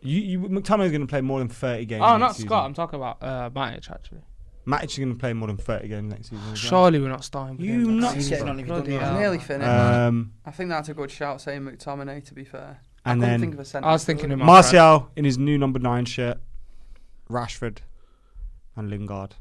You, 0.00 0.20
you, 0.20 0.38
McTominay's 0.40 0.90
going 0.92 1.00
to 1.00 1.06
play 1.06 1.20
more 1.20 1.40
than 1.40 1.48
30 1.48 1.84
games. 1.86 2.02
Oh, 2.04 2.12
next 2.12 2.20
not 2.20 2.32
season. 2.36 2.48
Scott. 2.48 2.64
I'm 2.64 2.74
talking 2.74 2.96
about 2.98 3.18
uh, 3.22 3.50
Matic 3.50 3.90
actually. 3.90 4.20
Matic 4.66 4.84
is 4.90 4.98
going 4.98 5.12
to 5.12 5.18
play 5.18 5.32
more 5.32 5.48
than 5.48 5.56
30 5.56 5.88
games 5.88 6.12
next 6.12 6.30
season. 6.30 6.38
as 6.38 6.46
well. 6.46 6.54
Surely 6.56 7.00
we're 7.00 7.08
not 7.08 7.24
starting. 7.24 7.56
with 7.56 7.66
You 7.66 7.88
him 7.88 8.00
next 8.00 8.28
getting 8.28 8.48
on 8.48 8.60
if 8.60 8.66
you 8.66 8.72
don't 8.72 8.84
Bloody 8.84 8.98
know. 8.98 9.18
Nearly 9.18 9.38
finished. 9.38 9.68
Um, 9.68 10.32
I 10.44 10.50
think 10.52 10.70
that's 10.70 10.88
a 10.88 10.94
good 10.94 11.10
shout 11.10 11.40
saying 11.40 11.62
McTominay, 11.62 12.24
to 12.26 12.34
be 12.34 12.44
fair. 12.44 12.80
and 13.04 13.22
I 13.22 13.26
couldn't 13.26 13.30
then 13.30 13.40
think 13.40 13.54
of 13.54 13.60
a 13.60 13.64
sentence. 13.64 13.88
I 13.88 13.92
was 13.92 14.04
thinking 14.04 14.30
him. 14.30 14.38
Martial 14.40 15.10
in 15.16 15.24
his 15.24 15.38
new 15.38 15.58
number 15.58 15.78
nine 15.80 16.04
shirt. 16.04 16.38
Rashford. 17.30 17.78
And 18.76 18.90
Lingard. 18.90 19.34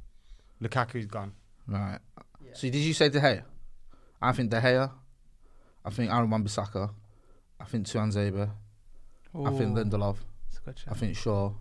Lukaku's 0.62 1.06
gone. 1.06 1.34
Right. 1.68 2.00
So 2.54 2.62
did 2.70 2.76
you 2.76 2.94
say 2.94 3.10
De 3.10 3.20
Gea? 3.20 3.44
I 4.22 4.32
think 4.32 4.50
De 4.50 4.62
Gea. 4.62 4.92
I 5.84 5.90
think 5.90 6.12
Aaron 6.12 6.30
Wan-Bissaka. 6.30 6.92
I 7.60 7.66
think 7.66 7.86
Tuanzebe. 7.88 8.50
I 9.36 9.50
think 9.52 9.76
Lindelof. 9.78 10.18
It's 10.48 10.60
a 10.60 10.62
good 10.62 10.82
I 10.90 10.94
think 10.94 11.18
Shaw. 11.18 11.52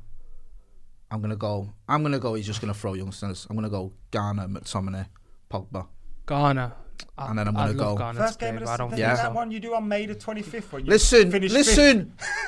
I'm 1.10 1.20
gonna 1.20 1.37
go. 1.37 1.72
I'm 1.88 2.02
gonna 2.02 2.18
go. 2.20 2.34
He's 2.34 2.46
just 2.46 2.60
gonna 2.60 2.74
throw 2.74 2.94
youngsters. 2.94 3.46
I'm 3.50 3.56
gonna 3.56 3.68
go 3.70 3.92
Garner, 4.10 4.46
McTominay, 4.48 5.06
Pogba. 5.50 5.87
Garner. 6.26 6.72
I- 7.18 7.30
And 7.30 7.38
then 7.38 7.48
I'm 7.48 7.56
I'd 7.56 7.66
gonna 7.76 7.78
go- 7.78 7.96
Garner 7.96 8.20
First 8.20 8.38
game 8.38 8.56
of 8.56 8.64
the 8.64 8.76
season. 8.76 8.98
Yeah. 8.98 9.16
That 9.16 9.34
one 9.34 9.50
you 9.50 9.58
do 9.60 9.74
on 9.74 9.87
May 9.88 10.06
the 10.06 10.14
25th. 10.14 10.72
When 10.72 10.84
you 10.87 10.90
Listen, 10.90 11.30
finish 11.30 11.52
listen. 11.52 12.14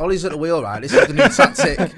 Ole's 0.00 0.24
at 0.24 0.32
the 0.32 0.38
wheel, 0.38 0.62
right? 0.62 0.80
This 0.80 0.92
is 0.92 1.06
the 1.08 1.14
new 1.14 1.28
tactic. 1.28 1.94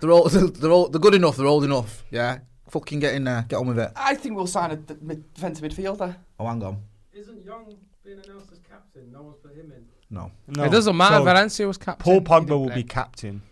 They're 0.00 0.10
all, 0.10 0.28
they're 0.28 0.70
all, 0.70 0.88
they're 0.88 1.00
good 1.00 1.14
enough. 1.14 1.36
They're 1.36 1.46
old 1.46 1.64
enough. 1.64 2.04
Yeah, 2.10 2.38
fucking 2.70 3.00
get 3.00 3.14
in 3.14 3.24
there. 3.24 3.44
Get 3.48 3.56
on 3.56 3.66
with 3.68 3.78
it. 3.78 3.92
I 3.96 4.14
think 4.14 4.36
we'll 4.36 4.46
sign 4.46 4.70
a 4.72 4.76
d- 4.76 4.94
mid- 5.00 5.32
defensive 5.34 5.64
midfielder. 5.70 6.16
Oh, 6.40 6.46
hang 6.46 6.62
on. 6.62 6.82
Isn't 7.14 7.44
Young 7.44 7.74
being 8.04 8.18
announced 8.24 8.52
as 8.52 8.58
captain? 8.68 9.10
No 9.12 9.22
one's 9.22 9.36
put 9.38 9.54
him 9.54 9.72
in. 9.74 9.84
No. 10.10 10.30
No. 10.48 10.64
It 10.64 10.70
doesn't 10.70 10.96
matter. 10.96 11.16
So, 11.16 11.24
Valencia 11.24 11.66
was 11.66 11.78
captain. 11.78 12.04
Paul 12.04 12.20
Pogba 12.20 12.50
will 12.50 12.66
play. 12.66 12.76
be 12.76 12.82
captain, 12.84 13.42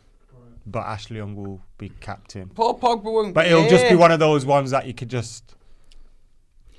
but 0.67 0.81
Ashley 0.81 1.17
Young 1.17 1.35
will 1.35 1.61
be 1.79 1.91
captain. 2.01 2.49
Paul 2.51 2.79
Pogba 2.79 3.05
won't 3.05 3.35
But 3.35 3.45
be 3.47 3.51
it'll 3.51 3.69
just 3.69 3.85
be 3.85 3.89
here. 3.91 3.99
one 3.99 4.13
of 4.13 4.21
those 4.21 4.45
ones 4.47 4.71
that 4.71 4.87
you 4.87 4.95
could 4.95 5.09
just. 5.09 5.55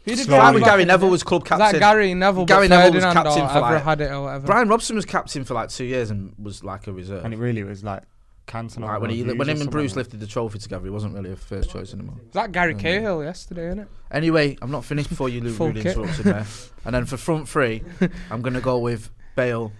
Who 0.05 0.15
did 0.15 0.25
Slowly. 0.25 0.39
Gary, 0.41 0.59
Gary 0.59 0.61
Gary 0.63 0.85
Neville 0.85 1.09
was 1.09 1.23
club 1.23 1.43
Is 1.43 1.49
captain. 1.49 1.73
that 1.73 1.79
Gary 1.79 2.13
Neville? 2.13 2.45
Gary 2.45 2.67
Neville 2.67 2.93
was 2.93 3.03
captain 3.03 3.47
for 3.47 3.57
ever 3.57 3.59
like- 3.59 3.83
had 3.83 4.01
it 4.01 4.11
or 4.11 4.21
whatever. 4.23 4.45
Brian 4.47 4.67
Robson 4.69 4.95
was 4.95 5.05
captain 5.05 5.43
for 5.43 5.53
like 5.55 5.69
two 5.69 5.83
years 5.85 6.11
and 6.11 6.33
was 6.37 6.63
like 6.63 6.87
a 6.87 6.93
reserve. 6.93 7.25
And 7.25 7.33
it 7.33 7.37
really 7.37 7.63
was 7.63 7.83
like 7.83 8.03
Cantona. 8.47 8.81
Like 8.85 9.01
when 9.01 9.09
he, 9.09 9.23
when 9.23 9.49
him 9.49 9.61
and 9.61 9.71
Bruce 9.71 9.91
someone. 9.93 10.03
lifted 10.03 10.19
the 10.19 10.27
trophy 10.27 10.59
together, 10.59 10.83
he 10.85 10.91
wasn't 10.91 11.15
really 11.15 11.31
a 11.31 11.35
first 11.35 11.71
choice 11.71 11.93
anymore. 11.93 12.17
Was 12.23 12.33
that 12.33 12.51
Gary 12.51 12.75
Mm. 12.75 12.79
Cahill 12.79 13.23
yesterday, 13.23 13.65
isn't 13.67 13.79
it? 13.79 13.87
Anyway, 14.11 14.55
I'm 14.61 14.69
not 14.69 14.85
finished 14.85 15.09
before 15.09 15.29
you 15.29 15.41
Luke 15.43 15.55
Full 15.55 15.67
really 15.69 15.81
kit. 15.81 15.97
interrupted 15.97 16.25
me. 16.27 16.43
And 16.85 16.93
then 16.93 17.05
for 17.05 17.17
front 17.17 17.49
three, 17.49 17.81
I'm 18.29 18.41
gonna 18.43 18.61
go 18.61 18.77
with 18.77 19.09
Bale. 19.35 19.71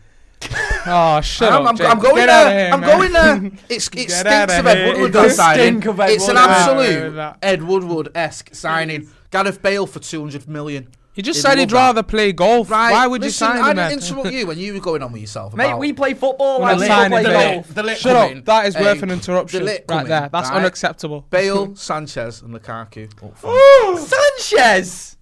Oh, 0.88 1.22
shut 1.22 1.52
I'm, 1.52 1.62
up! 1.64 1.70
I'm, 1.70 1.78
Jake. 1.78 1.88
I'm 1.90 2.00
going 2.00 2.16
Get 2.18 2.26
there. 2.28 2.66
here, 2.66 2.74
I'm 2.74 2.80
man. 2.82 2.98
going 3.00 3.12
there. 3.14 3.52
It's, 3.70 3.88
it 3.90 3.92
Get 3.94 4.12
stinks 4.12 4.26
outta 4.26 4.60
of 4.60 4.68
Ed 4.68 4.78
here. 4.78 5.02
Woodward 5.02 5.26
It 5.26 5.30
signing. 5.32 5.64
stink 5.66 5.86
of 5.86 6.00
Ed 6.00 6.10
It's 6.12 6.28
an 6.28 6.38
absolute 6.38 7.36
Ed 7.42 7.64
Woodward 7.64 8.10
esque 8.16 8.54
signing. 8.54 9.10
Gareth 9.32 9.62
Bale 9.62 9.86
for 9.88 10.00
200 10.00 10.48
million. 10.48 10.88
He 11.14 11.22
just 11.22 11.42
said 11.42 11.58
he'd 11.58 11.62
love 11.62 11.70
that. 11.72 11.76
rather 11.78 12.04
play 12.04 12.34
golf. 12.34 12.70
Right. 12.70 12.92
Why 12.92 13.08
would 13.08 13.22
listen, 13.22 13.48
you 13.48 13.54
sign 13.54 13.76
that? 13.76 13.86
I 13.86 13.90
didn't 13.90 14.02
then? 14.02 14.10
interrupt 14.20 14.34
you 14.36 14.48
when 14.48 14.58
you 14.58 14.74
were 14.74 14.82
going 14.82 15.02
on 15.02 15.14
with 15.14 15.22
yourself. 15.22 15.54
Mate, 15.54 15.74
we 15.78 15.94
play 15.94 16.14
football. 16.14 16.60
We're 16.60 16.66
like 16.66 16.76
not 16.76 16.82
we 16.82 16.88
signing 16.88 17.12
play 17.12 17.24
the 17.24 17.54
golf. 17.56 17.74
The 17.74 17.84
lit 17.84 17.98
Shut 17.98 18.16
coming. 18.16 18.38
up! 18.40 18.46
That 18.46 18.66
is 18.68 18.76
worth 18.76 19.02
an 19.02 19.12
interruption 19.12 19.60
the 19.62 19.66
lit 19.66 19.86
right 19.88 19.88
coming, 19.88 20.08
there. 20.08 20.30
That's 20.30 20.50
right? 20.50 20.58
unacceptable. 20.58 21.22
Bale, 21.30 21.74
Sanchez, 21.78 22.42
and 22.42 22.54
Lukaku. 22.54 23.10
Oh, 23.46 23.94
up. 23.98 24.00
Sanchez. 24.50 25.16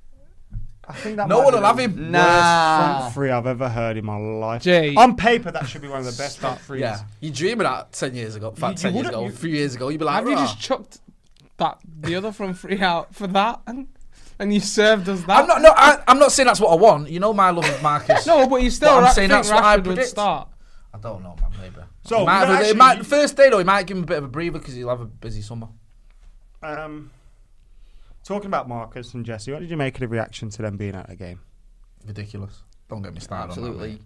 I 0.86 0.94
think 0.94 1.16
that 1.18 1.28
No 1.30 1.42
one 1.44 1.54
will 1.54 1.62
have 1.62 1.78
him. 1.80 1.96
worst 1.96 2.12
Nah. 2.12 3.00
front 3.00 3.14
three 3.14 3.30
I've 3.30 3.46
ever 3.48 3.70
heard 3.70 3.96
in 3.96 4.04
my 4.04 4.18
life. 4.18 4.64
Jay. 4.64 4.96
On 4.96 5.16
paper, 5.16 5.52
that 5.52 5.68
should 5.70 5.82
be 5.84 5.88
one 5.88 6.00
of 6.00 6.06
the 6.06 6.12
best 6.22 6.40
front 6.40 6.60
threes. 6.60 6.82
Yeah, 6.82 7.00
you 7.22 7.30
dream 7.30 7.62
of 7.62 7.66
that 7.66 7.92
ten 7.94 8.16
years 8.16 8.36
ago. 8.36 8.50
In 8.50 8.56
fact, 8.56 8.84
You- 8.84 8.90
you 8.90 8.94
ten 8.94 9.04
years 9.04 9.10
ago, 9.10 9.22
you- 9.22 9.28
a 9.30 9.32
few 9.32 9.50
years 9.52 9.76
ago, 9.76 9.90
you'd 9.90 10.00
be 10.00 10.06
like, 10.06 10.16
Have 10.16 10.28
you 10.28 10.36
just 10.36 10.60
chucked 10.60 11.00
that 11.58 11.80
the 11.86 12.16
other 12.16 12.32
front 12.32 12.58
free 12.58 12.80
out 12.82 13.14
for 13.14 13.28
that, 13.28 13.62
and, 13.68 13.88
and 14.40 14.54
you 14.54 14.60
served 14.60 15.08
us 15.10 15.22
that? 15.24 15.42
I'm 15.42 15.48
not. 15.48 15.62
No, 15.62 15.74
I, 15.76 16.02
I'm 16.08 16.20
not 16.20 16.32
saying 16.32 16.48
that's 16.48 16.60
what 16.60 16.72
I 16.72 16.76
want. 16.76 17.10
You 17.10 17.20
know 17.20 17.34
my 17.34 17.50
love 17.52 17.70
of 17.70 17.82
Marcus. 17.84 18.26
No, 18.28 18.48
but 18.48 18.62
you 18.62 18.70
still. 18.70 18.90
But 19.00 19.04
I'm 19.06 19.14
saying 19.14 19.30
think 19.30 19.44
that's 19.46 19.50
what 19.52 19.64
I 19.64 19.78
Rashford 19.78 19.88
would 19.88 20.06
start. 20.06 20.50
I 20.94 20.98
don't 21.00 21.24
know, 21.24 21.36
man. 21.42 21.50
Maybe. 21.60 21.76
So, 22.06 22.20
He 22.20 22.26
might 22.26 22.46
no, 22.46 22.52
a- 22.52 22.56
actually, 22.56 22.70
it 22.70 22.78
might, 22.78 22.98
you- 23.00 23.04
first 23.04 23.38
day 23.38 23.50
though, 23.50 23.58
he 23.58 23.64
might 23.64 23.88
give 23.88 23.98
him 23.98 24.04
a 24.04 24.06
bit 24.06 24.18
of 24.18 24.26
a 24.26 24.28
breather 24.28 24.60
because 24.60 24.76
he'll 24.76 24.90
have 24.90 25.02
a 25.02 25.06
busy 25.06 25.42
summer. 25.42 25.70
Um, 26.62 27.12
talking 28.24 28.48
about 28.48 28.68
Marcus 28.68 29.14
and 29.14 29.26
Jesse, 29.26 29.52
what 29.52 29.60
did 29.60 29.70
you 29.70 29.78
make 29.78 29.96
of 29.96 30.02
the 30.02 30.08
reaction 30.08 30.50
to 30.50 30.62
them 30.62 30.78
being 30.78 30.96
at 30.96 31.10
a 31.10 31.16
game? 31.16 31.40
Ridiculous. 32.06 32.62
Don't 32.90 33.02
get 33.02 33.14
me 33.14 33.20
started. 33.22 33.44
On 33.44 33.48
that, 33.50 33.52
Absolutely 33.70 34.02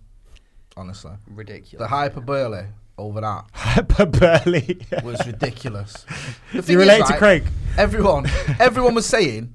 honestly, 0.77 1.11
ridiculous. 1.27 1.79
the 1.83 1.87
hyperbole 1.87 2.65
over 2.97 3.21
that 3.21 3.45
Hyperbole. 3.53 4.77
was 5.03 5.25
ridiculous. 5.25 6.05
The 6.53 6.57
Do 6.57 6.61
thing 6.61 6.73
you 6.75 6.81
is, 6.81 6.87
relate 6.87 6.97
to 7.05 7.13
right, 7.13 7.19
Craig? 7.19 7.43
Everyone, 7.77 8.25
everyone 8.59 8.95
was 8.95 9.05
saying, 9.05 9.53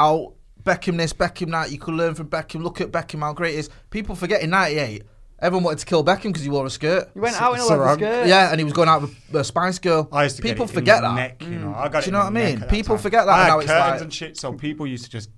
"Oh, 0.00 0.34
Beckham 0.62 0.96
this, 0.96 1.12
Beckham 1.12 1.50
that. 1.50 1.70
You 1.70 1.78
could 1.78 1.94
learn 1.94 2.14
from 2.14 2.28
Beckham. 2.28 2.62
Look 2.62 2.80
at 2.80 2.90
Beckham, 2.90 3.20
how 3.20 3.32
great 3.32 3.52
he 3.52 3.58
is." 3.58 3.70
People 3.90 4.14
forget 4.14 4.42
in 4.42 4.50
'98, 4.50 5.02
Everyone 5.40 5.64
wanted 5.64 5.80
to 5.80 5.86
kill 5.86 6.04
Beckham 6.04 6.24
because 6.28 6.42
he 6.44 6.48
wore 6.48 6.64
a 6.66 6.70
skirt. 6.70 7.10
You 7.16 7.20
went 7.20 7.40
out 7.40 7.54
in 7.54 7.60
a 7.60 7.64
leather 7.66 7.94
skirt. 7.94 8.26
Yeah, 8.28 8.50
and 8.52 8.60
he 8.60 8.64
was 8.64 8.72
going 8.72 8.88
out 8.88 9.02
with 9.02 9.16
a 9.34 9.42
Spice 9.42 9.78
Girl. 9.80 10.08
I 10.12 10.24
used 10.24 10.36
to 10.36 10.42
People 10.42 10.66
get 10.66 10.70
it 10.72 10.74
forget 10.74 10.96
in 10.98 11.02
that. 11.02 11.14
Neck, 11.16 11.42
you 11.42 11.58
know, 11.58 11.74
I 11.74 11.88
got 11.88 12.04
Do 12.04 12.06
you 12.06 12.12
know 12.12 12.18
what 12.20 12.26
I 12.26 12.30
mean? 12.30 12.44
neck 12.44 12.54
at 12.54 12.60
that 12.60 12.70
People 12.70 12.94
time. 12.96 13.02
forget 13.02 13.26
that, 13.26 13.32
I 13.32 13.34
and 13.34 13.42
had 13.42 13.48
now 13.48 13.58
it's 13.58 13.66
curtains 13.68 13.90
like- 13.92 14.00
and 14.02 14.14
shit, 14.14 14.36
so 14.36 14.52
people 14.52 14.86
used 14.86 15.04
to 15.04 15.10
just. 15.10 15.30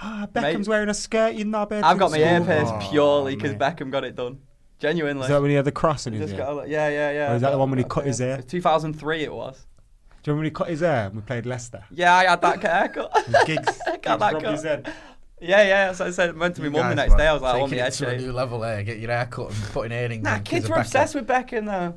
Ah, 0.00 0.28
Mate. 0.32 0.42
Beckham's 0.54 0.68
wearing 0.68 0.90
a 0.90 0.94
skirt, 0.94 1.34
you 1.34 1.44
knobhead. 1.44 1.82
I've 1.82 1.98
got 1.98 2.10
my 2.12 2.18
School. 2.18 2.28
ear 2.28 2.40
pierced 2.44 2.72
Oh, 2.74 2.88
purely 2.90 3.34
because. 3.36 3.54
Beckham 3.54 3.90
got 3.90 4.04
it 4.04 4.14
done. 4.14 4.38
Genuinely. 4.78 5.22
Is 5.24 5.28
that 5.28 5.40
when 5.40 5.50
he 5.50 5.56
had 5.56 5.64
the 5.64 5.72
cross 5.72 6.06
in 6.06 6.12
his 6.12 6.22
Just 6.30 6.34
ear? 6.34 6.38
got 6.38 6.64
a- 6.64 6.68
yeah, 6.68 6.88
yeah, 6.88 7.10
yeah. 7.10 7.32
Or 7.32 7.36
is 7.36 7.42
that 7.42 7.50
the 7.50 7.58
one 7.58 7.70
when 7.70 7.78
he 7.78 7.84
cut 7.84 8.06
his 8.06 8.18
hair? 8.18 8.40
2003 8.42 9.22
it 9.24 9.32
was. 9.32 9.56
Do 10.22 10.30
you 10.30 10.34
remember 10.34 10.38
when 10.38 10.44
he 10.46 10.50
cut 10.50 10.68
his 10.68 10.80
hair 10.80 11.06
and 11.06 11.16
we 11.16 11.22
played 11.22 11.46
Leicester? 11.46 11.84
Yeah, 11.90 12.14
I 12.14 12.24
had 12.26 12.40
that 12.42 12.62
haircut. 12.62 13.10
And 13.26 13.36
Giggs, 13.46 13.80
I 13.86 13.96
got 13.96 14.02
Giggs 14.02 14.18
that 14.20 14.42
cut. 14.42 14.52
his 14.52 14.62
head. 14.62 14.92
Yeah, 15.40 15.62
yeah. 15.62 15.92
So 15.92 16.06
I 16.06 16.10
said, 16.10 16.30
it 16.30 16.36
went 16.36 16.56
to 16.56 16.60
be 16.60 16.66
You 16.66 16.72
mum 16.72 16.88
the 16.90 16.94
next 16.96 17.12
were 17.12 17.18
day. 17.18 17.26
I 17.28 17.32
was 17.32 17.42
like, 17.42 17.54
I 17.54 17.58
want 17.58 17.70
taking 17.70 17.82
my 17.82 17.86
it 17.86 17.96
head 17.96 18.06
to 18.06 18.08
a 18.08 18.18
new 18.18 18.32
level 18.32 18.58
there. 18.60 18.82
Get 18.82 18.98
your 18.98 19.10
hair 19.10 19.26
cut 19.26 19.50
and 19.50 19.56
put 19.62 19.72
putting 19.72 19.92
earrings. 19.92 20.24
Nah, 20.24 20.36
in 20.36 20.42
kids 20.42 20.64
'cause 20.64 20.70
were 20.70 20.76
of 20.76 20.80
obsessed 20.82 21.14
with 21.14 21.26
Beckham 21.26 21.66
though. 21.66 21.94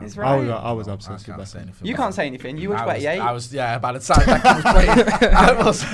He's 0.00 0.18
I 0.18 0.36
was, 0.36 0.48
I 0.50 0.72
was 0.72 0.88
obsessed 0.88 1.24
can't 1.26 1.38
with 1.38 1.48
Beckham. 1.52 1.86
You 1.86 1.94
can't 1.94 2.14
say 2.14 2.26
anything. 2.26 2.58
You 2.58 2.68
were 2.68 2.76
28. 2.76 3.18
I 3.18 3.32
was 3.32 3.52
yeah. 3.52 3.78
By 3.78 3.92
the 3.92 3.98
time 4.00 4.18
Beckham 4.26 4.62
was 4.62 4.72
playing, 4.72 5.34
I 5.34 5.52
was 5.64 5.84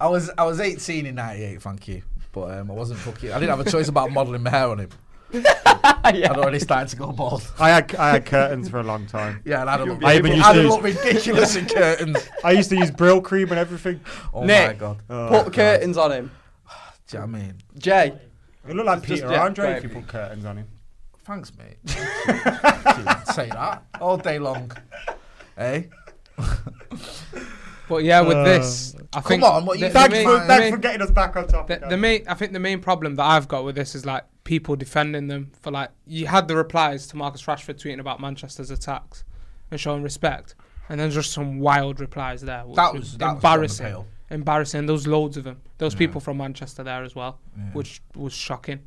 I 0.00 0.08
was 0.08 0.30
I 0.36 0.44
was 0.44 0.60
18 0.60 1.06
in 1.06 1.14
'98. 1.14 1.62
Thank 1.62 1.88
you, 1.88 2.02
but 2.32 2.50
um, 2.58 2.70
I 2.70 2.74
wasn't 2.74 2.98
fucking. 3.00 3.30
I 3.30 3.38
didn't 3.38 3.56
have 3.56 3.66
a 3.66 3.70
choice 3.70 3.88
about 3.88 4.10
modelling 4.10 4.42
my 4.42 4.50
hair 4.50 4.66
on 4.68 4.80
him. 4.80 4.88
I'd 6.04 6.24
already 6.26 6.58
started 6.60 6.88
to 6.90 6.96
go 6.96 7.12
bald. 7.12 7.42
I 7.58 7.70
had 7.70 7.94
I 7.96 8.10
had 8.10 8.26
curtains 8.26 8.68
for 8.68 8.78
a 8.80 8.82
long 8.82 9.06
time. 9.06 9.40
Yeah, 9.44 9.60
and 9.60 9.70
I'd 9.70 9.80
have 9.80 9.88
looked, 9.88 10.04
I 10.04 10.16
even 10.16 10.32
used 10.32 10.44
I'd 10.44 10.52
to 10.54 10.62
have 10.72 10.84
use, 10.84 10.96
ridiculous 11.04 11.56
in 11.56 11.66
curtains. 11.66 12.16
I 12.44 12.52
used 12.52 12.70
to 12.70 12.76
use 12.76 12.90
Brylcreem 12.90 13.50
and 13.50 13.58
everything. 13.58 14.00
Oh 14.32 14.44
Nick, 14.44 14.68
my 14.68 14.74
god. 14.74 14.98
Oh, 15.10 15.28
Put 15.28 15.44
God. 15.44 15.52
curtains 15.54 15.96
on 15.96 16.12
him. 16.12 16.30
Do 17.08 17.16
you 17.16 17.20
know 17.26 17.26
what 17.32 17.36
I 17.36 17.42
mean? 17.42 17.54
Jay. 17.78 18.12
It 18.68 18.74
looked 18.74 18.86
like 18.86 18.98
Just- 18.98 19.08
just- 19.08 19.22
Peter 19.22 19.34
yeah, 19.34 19.44
Andre 19.44 19.70
if 19.72 19.82
you 19.84 19.88
put 19.90 20.06
curtains 20.08 20.44
on 20.44 20.56
him. 20.58 20.66
Thanks, 21.24 21.52
mate. 21.58 21.76
Dude, 21.86 23.26
say 23.34 23.48
that 23.48 23.82
all 24.00 24.16
day 24.16 24.38
long. 24.38 24.70
eh? 25.58 25.82
But 27.88 28.02
yeah, 28.02 28.20
with 28.20 28.36
Uh, 28.36 28.44
this, 28.44 28.96
I 29.12 29.20
come 29.20 29.28
think 29.28 29.42
on, 29.44 29.64
what 29.64 29.78
you 29.78 29.86
the 29.86 29.92
Thanks, 29.92 30.12
main- 30.12 30.24
for, 30.26 30.38
thanks 30.40 30.60
main- 30.64 30.72
for 30.72 30.78
getting 30.78 31.02
us 31.02 31.10
back 31.12 31.36
on 31.36 31.46
topic. 31.46 31.80
the, 31.82 31.88
the 31.88 31.96
main, 31.96 32.24
I 32.28 32.34
think 32.34 32.52
the 32.52 32.58
main 32.58 32.80
problem 32.80 33.14
that 33.16 33.22
I've 33.24 33.46
got 33.46 33.64
with 33.64 33.76
this 33.76 33.94
is 33.94 34.04
like 34.04 34.24
people 34.46 34.76
defending 34.76 35.26
them 35.26 35.50
for 35.60 35.70
like 35.70 35.90
you 36.06 36.26
had 36.26 36.48
the 36.48 36.56
replies 36.56 37.06
to 37.08 37.16
Marcus 37.16 37.42
Rashford 37.42 37.74
tweeting 37.82 38.00
about 38.00 38.20
Manchester's 38.20 38.70
attacks 38.70 39.24
and 39.70 39.78
showing 39.78 40.02
respect, 40.02 40.54
and 40.88 40.98
then 40.98 41.10
just 41.10 41.32
some 41.32 41.58
wild 41.58 42.00
replies 42.00 42.40
there. 42.40 42.64
Which 42.64 42.76
That 42.76 42.92
was 42.94 43.00
was- 43.02 43.18
that 43.18 43.34
was 43.34 43.42
the 43.42 43.48
embarrassing. 43.48 43.86
pale. 43.86 44.06
embarrassing. 44.30 44.86
There 44.86 44.92
was 44.92 45.06
loads 45.06 45.36
of 45.36 45.44
them. 45.44 45.60
There 45.78 45.86
was 45.86 45.94
people 45.94 46.20
from 46.20 46.38
Manchester 46.38 46.82
there 46.82 47.02
as 47.04 47.14
well, 47.14 47.38
Yeah. 47.56 47.64
which 47.74 48.00
was 48.16 48.32
shocking. 48.32 48.80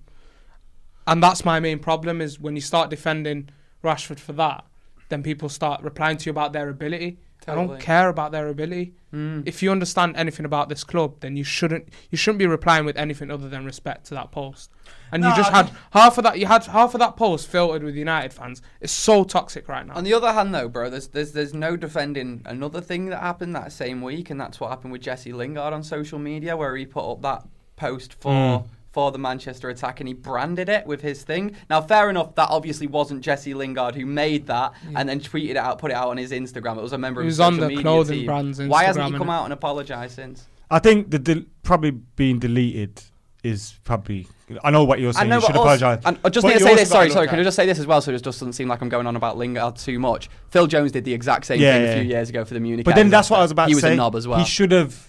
And 1.07 1.24
that's 1.24 1.45
my 1.45 1.60
main 1.60 1.80
problem 1.80 2.20
is 2.22 2.39
when 2.39 2.55
you 2.55 2.62
start 2.62 2.89
defending 2.89 3.49
Rashford 3.84 4.20
for 4.20 4.34
that, 4.34 4.66
then 5.10 5.24
people 5.24 5.47
start 5.49 5.82
replying 5.82 6.18
to 6.18 6.26
you 6.26 6.32
about 6.32 6.51
their 6.53 6.70
ability. 6.70 7.20
I 7.47 7.55
don't 7.55 7.79
care 7.79 8.09
about 8.09 8.31
their 8.31 8.47
ability. 8.47 8.93
Mm. 9.13 9.47
If 9.47 9.63
you 9.63 9.71
understand 9.71 10.15
anything 10.15 10.45
about 10.45 10.69
this 10.69 10.83
club, 10.83 11.21
then 11.21 11.35
you 11.35 11.43
shouldn't 11.43 11.89
you 12.11 12.17
shouldn't 12.17 12.39
be 12.39 12.45
replying 12.45 12.85
with 12.85 12.97
anything 12.97 13.31
other 13.31 13.49
than 13.49 13.65
respect 13.65 14.05
to 14.07 14.13
that 14.15 14.31
post. 14.31 14.69
And 15.11 15.23
you 15.23 15.35
just 15.35 15.51
I 15.51 15.57
had 15.57 15.71
half 15.91 16.17
of 16.17 16.23
that. 16.25 16.37
You 16.37 16.45
had 16.45 16.65
half 16.65 16.93
of 16.93 16.99
that 16.99 17.15
post 17.15 17.47
filtered 17.47 17.83
with 17.83 17.95
United 17.95 18.33
fans. 18.33 18.61
It's 18.81 18.93
so 18.93 19.23
toxic 19.23 19.67
right 19.67 19.85
now. 19.85 19.95
On 19.95 20.03
the 20.03 20.13
other 20.13 20.31
hand, 20.31 20.53
though, 20.53 20.67
bro, 20.67 20.89
there's 20.89 21.07
there's 21.07 21.31
there's 21.31 21.53
no 21.53 21.75
defending 21.75 22.43
another 22.45 22.81
thing 22.81 23.07
that 23.07 23.21
happened 23.21 23.55
that 23.55 23.71
same 23.71 24.01
week, 24.01 24.29
and 24.29 24.39
that's 24.39 24.59
what 24.59 24.69
happened 24.69 24.91
with 24.91 25.01
Jesse 25.01 25.33
Lingard 25.33 25.73
on 25.73 25.81
social 25.81 26.19
media, 26.19 26.55
where 26.55 26.75
he 26.75 26.85
put 26.85 27.09
up 27.11 27.21
that 27.23 27.47
post 27.75 28.13
for 28.13 28.31
mm. 28.31 28.65
For 28.99 29.11
the 29.13 29.17
Manchester 29.17 29.69
attack, 29.69 30.01
and 30.01 30.09
he 30.09 30.13
branded 30.13 30.67
it 30.67 30.85
with 30.85 30.99
his 31.01 31.23
thing. 31.23 31.55
Now, 31.69 31.79
fair 31.81 32.09
enough, 32.09 32.35
that 32.35 32.49
obviously 32.49 32.85
wasn't 32.85 33.21
Jesse 33.21 33.53
Lingard 33.53 33.95
who 33.95 34.05
made 34.05 34.45
that, 34.47 34.73
and 34.93 35.07
then 35.07 35.21
tweeted 35.21 35.51
it 35.51 35.57
out, 35.57 35.79
put 35.79 35.91
it 35.91 35.93
out 35.93 36.09
on 36.09 36.17
his 36.17 36.31
Instagram. 36.33 36.77
It 36.77 36.81
was 36.83 36.91
a 36.91 36.97
member 36.97 37.21
It 37.21 37.23
of 37.23 37.27
his 37.29 37.39
on 37.39 37.53
social 37.53 37.61
the 37.63 37.67
media 37.69 37.81
clothing 37.83 38.17
team. 38.19 38.25
brand's 38.25 38.59
Why 38.61 38.83
hasn't 38.83 39.05
he 39.13 39.17
come 39.17 39.29
out 39.29 39.45
and 39.45 39.53
apologised 39.53 40.15
since? 40.17 40.47
I 40.69 40.79
think 40.79 41.11
the 41.11 41.17
del- 41.19 41.43
probably 41.63 41.91
being 41.91 42.39
deleted 42.39 43.01
is 43.41 43.79
probably. 43.85 44.27
I 44.65 44.69
know 44.69 44.83
what 44.83 44.99
you're 44.99 45.11
I 45.11 45.13
saying. 45.13 45.29
know, 45.29 45.35
you 45.37 45.41
should 45.43 45.55
also- 45.55 45.75
apologise. 45.75 46.03
and 46.05 46.19
I 46.25 46.29
just 46.29 46.43
But 46.43 46.49
need 46.49 46.59
to 46.59 46.63
say 46.65 46.75
this. 46.75 46.89
Sorry, 46.89 47.09
sorry. 47.09 47.27
Can 47.29 47.39
I 47.39 47.43
just 47.43 47.55
say 47.55 47.65
this 47.65 47.79
as 47.79 47.87
well, 47.87 48.01
so 48.01 48.11
it 48.11 48.15
just 48.15 48.25
doesn't 48.25 48.51
seem 48.53 48.67
like 48.67 48.81
I'm 48.81 48.89
going 48.89 49.07
on 49.07 49.15
about 49.15 49.37
Lingard 49.37 49.77
too 49.77 49.97
much. 49.97 50.29
Phil 50.49 50.67
Jones 50.67 50.91
did 50.91 51.05
the 51.05 51.13
exact 51.13 51.45
same 51.45 51.61
Yeah, 51.61 51.71
thing 51.75 51.83
yeah. 51.85 51.89
a 51.91 52.01
few 52.01 52.09
years 52.09 52.29
ago 52.29 52.43
for 52.43 52.53
the 52.53 52.59
Munich. 52.59 52.83
But 52.83 52.95
then 52.95 53.09
that's 53.09 53.29
what 53.29 53.39
I 53.39 53.43
was 53.43 53.51
about 53.51 53.69
He 53.69 53.75
to 53.75 53.77
was 53.77 53.83
say. 53.83 53.93
a 53.93 53.95
knob 53.95 54.15
as 54.17 54.27
well. 54.27 54.39
He 54.39 54.45
should 54.45 54.73
have. 54.73 55.05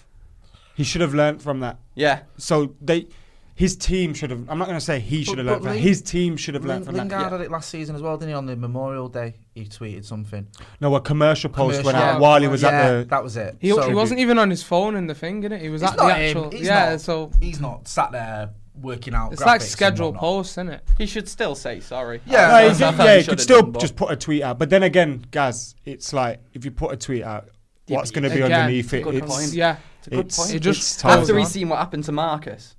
He 0.75 0.85
should 0.85 1.01
have 1.01 1.13
learnt 1.13 1.41
from 1.41 1.59
that. 1.59 1.77
yeah. 1.95 2.21
So 2.37 2.73
they, 2.81 3.07
his 3.55 3.75
team 3.75 4.13
should 4.13 4.29
have. 4.31 4.49
I'm 4.49 4.57
not 4.57 4.65
going 4.67 4.79
to 4.79 4.83
say 4.85 4.99
he 4.99 5.23
should 5.23 5.37
have 5.37 5.45
but 5.47 5.51
learnt 5.53 5.63
from 5.63 5.69
that. 5.69 5.75
Ling- 5.75 5.83
His 5.83 6.01
team 6.01 6.37
should 6.37 6.53
have 6.55 6.63
Ling- 6.63 6.69
learnt 6.77 6.85
from 6.85 6.95
Lingard 6.95 7.25
that. 7.25 7.31
had 7.33 7.41
it 7.41 7.51
last 7.51 7.69
season 7.69 7.95
as 7.95 8.01
well, 8.01 8.17
didn't 8.17 8.29
he? 8.29 8.33
On 8.35 8.45
the 8.45 8.55
Memorial 8.55 9.07
Day, 9.09 9.35
he 9.53 9.65
tweeted 9.65 10.05
something. 10.05 10.47
No, 10.79 10.95
a 10.95 11.01
commercial 11.01 11.49
post 11.49 11.83
went 11.83 11.97
out 11.97 12.13
Yeah, 12.15 12.19
while 12.19 12.41
he 12.41 12.47
was 12.47 12.63
yeah, 12.63 12.69
at 12.69 12.99
the. 12.99 13.05
that 13.09 13.23
was 13.23 13.37
it. 13.37 13.57
he, 13.59 13.69
So- 13.69 13.87
he 13.87 13.93
wasn't 13.93 14.19
even 14.19 14.37
on 14.39 14.49
his 14.49 14.63
phone 14.63 14.95
in 14.95 15.07
the 15.07 15.15
thing, 15.15 15.43
innit? 15.43 15.61
He 15.61 15.69
was 15.69 15.83
at 15.83 15.97
the 15.97 16.03
actual. 16.03 16.45
him. 16.45 16.51
He's 16.51 16.67
yeah, 16.67 16.91
not, 16.91 17.01
so 17.01 17.31
he's 17.41 17.59
not 17.59 17.87
sat 17.87 18.11
there 18.11 18.49
working 18.81 19.13
out. 19.13 19.31
it's 19.33 19.41
like 19.45 19.61
scheduled 19.61 20.15
whatnot. 20.15 20.21
posts, 20.21 20.53
isn't 20.53 20.69
it? 20.69 20.81
He 20.97 21.05
should 21.05 21.27
still 21.27 21.53
say 21.55 21.81
sorry. 21.81 22.21
Yeah, 22.25 22.47
No, 22.47 22.53
I 22.55 22.63
he's- 22.63 22.79
don't 22.79 22.97
yeah, 22.97 23.17
he 23.17 23.17
could 23.19 23.25
should've 23.25 23.41
still 23.41 23.61
done, 23.63 23.79
just 23.81 23.95
put 23.95 24.11
a 24.11 24.15
tweet 24.15 24.41
out. 24.43 24.57
But 24.59 24.69
then 24.69 24.83
again, 24.83 25.25
guys, 25.29 25.75
it's 25.85 26.13
like 26.13 26.39
if 26.53 26.63
you 26.65 26.71
put 26.71 26.93
a 26.93 26.97
tweet 26.97 27.23
out, 27.23 27.49
what's 27.89 28.11
but 28.11 28.21
going 28.21 28.31
to 28.31 28.35
be 28.35 28.41
again, 28.43 28.61
underneath 28.61 28.93
it? 28.93 29.05
It's. 29.05 29.53
Yeah, 29.53 29.75
It's 29.99 30.07
a 30.07 30.09
good 30.09 30.19
it's, 30.27 30.37
point. 30.37 30.55
It 30.55 30.59
just 30.61 30.79
it's 30.79 31.01
tells. 31.01 31.29
After 31.29 31.37
he's 31.37 31.49
seen 31.49 31.69
what 31.69 31.77
happened 31.79 32.05
to 32.05 32.11
Marcus, 32.11 32.75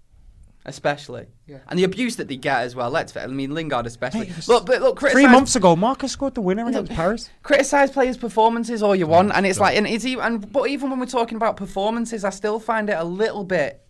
especially, 0.65 1.27
Yeah. 1.47 1.59
and 1.69 1.79
the 1.79 1.85
abuse 1.85 2.17
that 2.17 2.29
they 2.29 2.37
get 2.37 2.61
as 2.61 2.77
well. 2.77 2.91
Let's 2.91 3.13
face. 3.13 3.25
it, 3.25 3.27
I 3.27 3.33
mean, 3.33 3.53
Lingard 3.53 3.87
especially. 3.87 4.27
Hey, 4.27 4.43
look, 4.49 4.67
but 4.67 4.81
look, 4.81 5.01
Three 5.01 5.27
months 5.27 5.57
ago, 5.57 5.75
Marcus 5.77 6.13
scored 6.13 6.35
the 6.35 6.41
winner 6.41 6.67
against 6.67 6.93
Paris. 6.93 7.31
criticize 7.43 7.91
players' 7.91 8.17
performances 8.17 8.83
all 8.83 8.95
you 8.95 9.07
want, 9.07 9.31
oh, 9.31 9.35
and 9.35 9.47
it's 9.47 9.59
like, 9.59 9.77
and 9.77 9.87
it's 9.87 10.05
even, 10.05 10.25
and 10.25 10.53
but 10.53 10.69
even 10.69 10.91
when 10.91 11.01
we're 11.01 11.07
talking 11.07 11.37
about 11.37 11.57
performances, 11.57 12.25
I 12.25 12.31
still 12.31 12.61
find 12.61 12.89
it 12.89 12.97
a 12.97 13.05
little 13.05 13.45
bit 13.45 13.83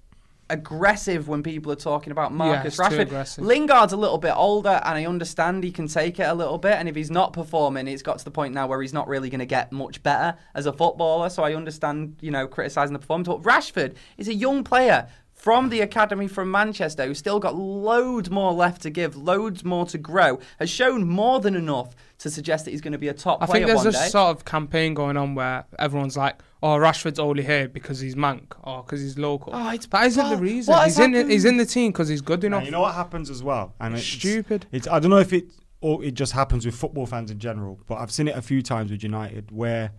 aggressive 0.51 1.29
when 1.29 1.43
people 1.43 1.73
are 1.73 1.77
talking 1.77 2.11
about 2.11 2.33
Marcus 2.33 2.79
it's 2.79 2.89
too 2.89 3.05
Rashford. 3.05 3.39
Lingard's 3.39 3.93
a 3.93 3.97
little 3.97 4.19
bit 4.19 4.35
older, 4.37 4.81
and 4.85 4.99
I 4.99 5.07
understand 5.07 5.65
he 5.65 5.71
can 5.71 5.89
take 5.89 6.21
it 6.21 6.25
a 6.25 6.35
little 6.35 6.59
bit. 6.59 6.73
And 6.75 6.89
if 6.89 6.95
he's 6.95 7.11
not 7.11 7.33
performing, 7.33 7.89
it's 7.89 8.03
got 8.03 8.19
to 8.19 8.25
the 8.25 8.31
point 8.31 8.53
now 8.53 8.67
where 8.67 8.83
he's 8.83 8.93
not 8.93 9.09
really 9.09 9.31
going 9.31 9.41
to 9.41 9.47
get 9.47 9.73
much 9.73 10.03
better 10.03 10.37
as 10.55 10.67
a 10.67 10.73
footballer. 10.73 11.31
So 11.31 11.43
I 11.43 11.55
understand, 11.55 12.17
you 12.21 12.31
know, 12.31 12.47
criticising 12.47 12.93
the 12.93 12.99
performance. 12.99 13.29
But 13.29 13.43
Rashford 13.43 13.95
is 14.19 14.29
a 14.29 14.35
young 14.35 14.63
player 14.63 15.09
from 15.43 15.71
the 15.71 15.81
academy 15.81 16.29
from 16.29 16.49
Manchester 16.53 17.05
who's 17.05 17.19
still 17.19 17.41
got 17.41 17.57
loads 17.57 18.31
more 18.31 18.53
left 18.53 18.81
to 18.83 18.91
give, 18.91 19.17
loads 19.17 19.65
more 19.65 19.85
to 19.87 19.99
grow, 19.99 20.39
has 20.61 20.71
shown 20.71 21.09
more 21.09 21.41
than 21.41 21.57
enough 21.57 21.97
to 22.19 22.31
suggest 22.31 22.65
that 22.65 22.71
he's 22.71 22.81
going 22.81 22.93
to 22.93 22.99
be 22.99 23.09
a 23.09 23.13
top 23.13 23.43
I 23.43 23.47
player 23.47 23.55
think 23.59 23.67
there's 23.67 23.77
one 23.79 23.87
this 23.87 24.01
day. 24.01 24.09
sort 24.09 24.37
of 24.37 24.45
campaign 24.45 24.95
going 24.95 25.17
on 25.17 25.35
where 25.35 25.65
everyone's 25.81 26.17
like, 26.17 26.37
"Oh, 26.63 26.77
Rashford's 26.77 27.19
only 27.19 27.43
here 27.43 27.67
because 27.69 27.99
he's 27.99 28.15
Mank 28.15 28.53
or 28.63 28.85
because 28.85 29.01
he's 29.01 29.19
local." 29.19 29.53
Oh, 29.53 29.67
it's- 29.73 29.87
that 29.87 30.07
isn't 30.07 30.31
the 30.31 30.37
reason. 30.37 30.75
He's 30.85 30.97
has 30.97 30.99
in. 31.01 31.29
He's 31.29 31.45
in 31.45 31.57
the 31.57 31.67
team 31.67 31.91
because 31.91 32.07
he's 32.09 32.21
good 32.21 32.41
Now, 32.43 32.47
enough. 32.47 32.65
you 32.65 32.71
know 32.71 32.83
what 32.83 32.95
happens 32.95 33.29
as 33.29 33.43
well, 33.43 33.75
and 33.81 33.95
it's 33.97 34.05
Stupid. 34.07 34.67
It's 34.71 34.87
I 34.87 35.01
don't 35.01 35.11
know 35.11 35.19
if 35.19 35.33
it 35.33 35.47
or 35.81 36.05
it 36.05 36.15
just 36.15 36.35
happens 36.35 36.65
with 36.65 36.77
football 36.77 37.07
fans 37.07 37.33
in 37.33 37.41
general, 37.41 37.81
but 37.89 37.97
I've 37.97 38.13
seen 38.13 38.29
it 38.29 38.37
a 38.37 38.43
few 38.43 38.63
times 38.63 38.93
with 38.93 39.03
United 39.03 39.51
where 39.51 39.91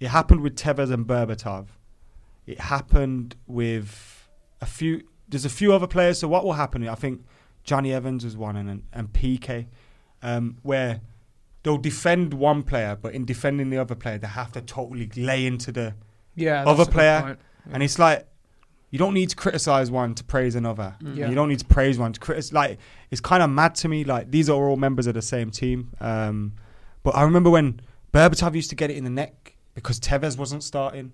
it 0.00 0.08
happened 0.08 0.42
with 0.42 0.54
Tevez 0.54 0.92
and 0.92 1.06
Berbatov. 1.06 1.68
It 2.46 2.60
happened 2.60 3.36
with 3.46 4.13
a 4.64 4.66
few. 4.66 5.02
There's 5.28 5.44
a 5.44 5.50
few 5.60 5.72
other 5.72 5.86
players. 5.86 6.18
So 6.18 6.28
what 6.28 6.44
will 6.44 6.54
happen? 6.54 6.88
I 6.88 6.94
think 6.94 7.24
Jonny 7.62 7.92
Evans 7.92 8.24
was 8.24 8.36
one, 8.36 8.56
and 8.56 8.82
and 8.92 9.12
PK, 9.12 9.66
um, 10.22 10.58
where 10.62 11.00
they'll 11.62 11.78
defend 11.78 12.34
one 12.34 12.62
player, 12.62 12.96
but 13.00 13.14
in 13.14 13.24
defending 13.24 13.70
the 13.70 13.78
other 13.78 13.94
player, 13.94 14.18
they 14.18 14.26
have 14.26 14.52
to 14.52 14.60
totally 14.60 15.10
lay 15.16 15.46
into 15.46 15.70
the 15.70 15.94
yeah, 16.34 16.64
other 16.64 16.86
player, 16.86 17.20
point. 17.22 17.38
and 17.72 17.82
it's 17.82 17.98
like 17.98 18.26
you 18.90 18.98
don't 18.98 19.14
need 19.14 19.30
to 19.30 19.36
criticize 19.36 19.90
one 19.90 20.14
to 20.14 20.24
praise 20.24 20.54
another. 20.54 20.94
Mm. 21.02 21.16
Yeah. 21.16 21.28
You 21.28 21.34
don't 21.34 21.48
need 21.48 21.58
to 21.58 21.64
praise 21.64 21.98
one 21.98 22.12
to 22.12 22.20
criticize. 22.20 22.52
Like 22.52 22.78
it's 23.10 23.20
kind 23.20 23.42
of 23.42 23.50
mad 23.50 23.74
to 23.76 23.88
me. 23.88 24.04
Like 24.04 24.30
these 24.30 24.48
are 24.48 24.68
all 24.68 24.76
members 24.76 25.06
of 25.06 25.14
the 25.14 25.22
same 25.22 25.50
team. 25.50 25.90
Um, 26.00 26.54
but 27.02 27.16
I 27.16 27.22
remember 27.22 27.50
when 27.50 27.80
Berbatov 28.12 28.54
used 28.54 28.70
to 28.70 28.76
get 28.76 28.90
it 28.90 28.96
in 28.96 29.04
the 29.04 29.10
neck 29.10 29.56
because 29.74 29.98
Tevez 30.00 30.38
wasn't 30.38 30.62
starting, 30.62 31.12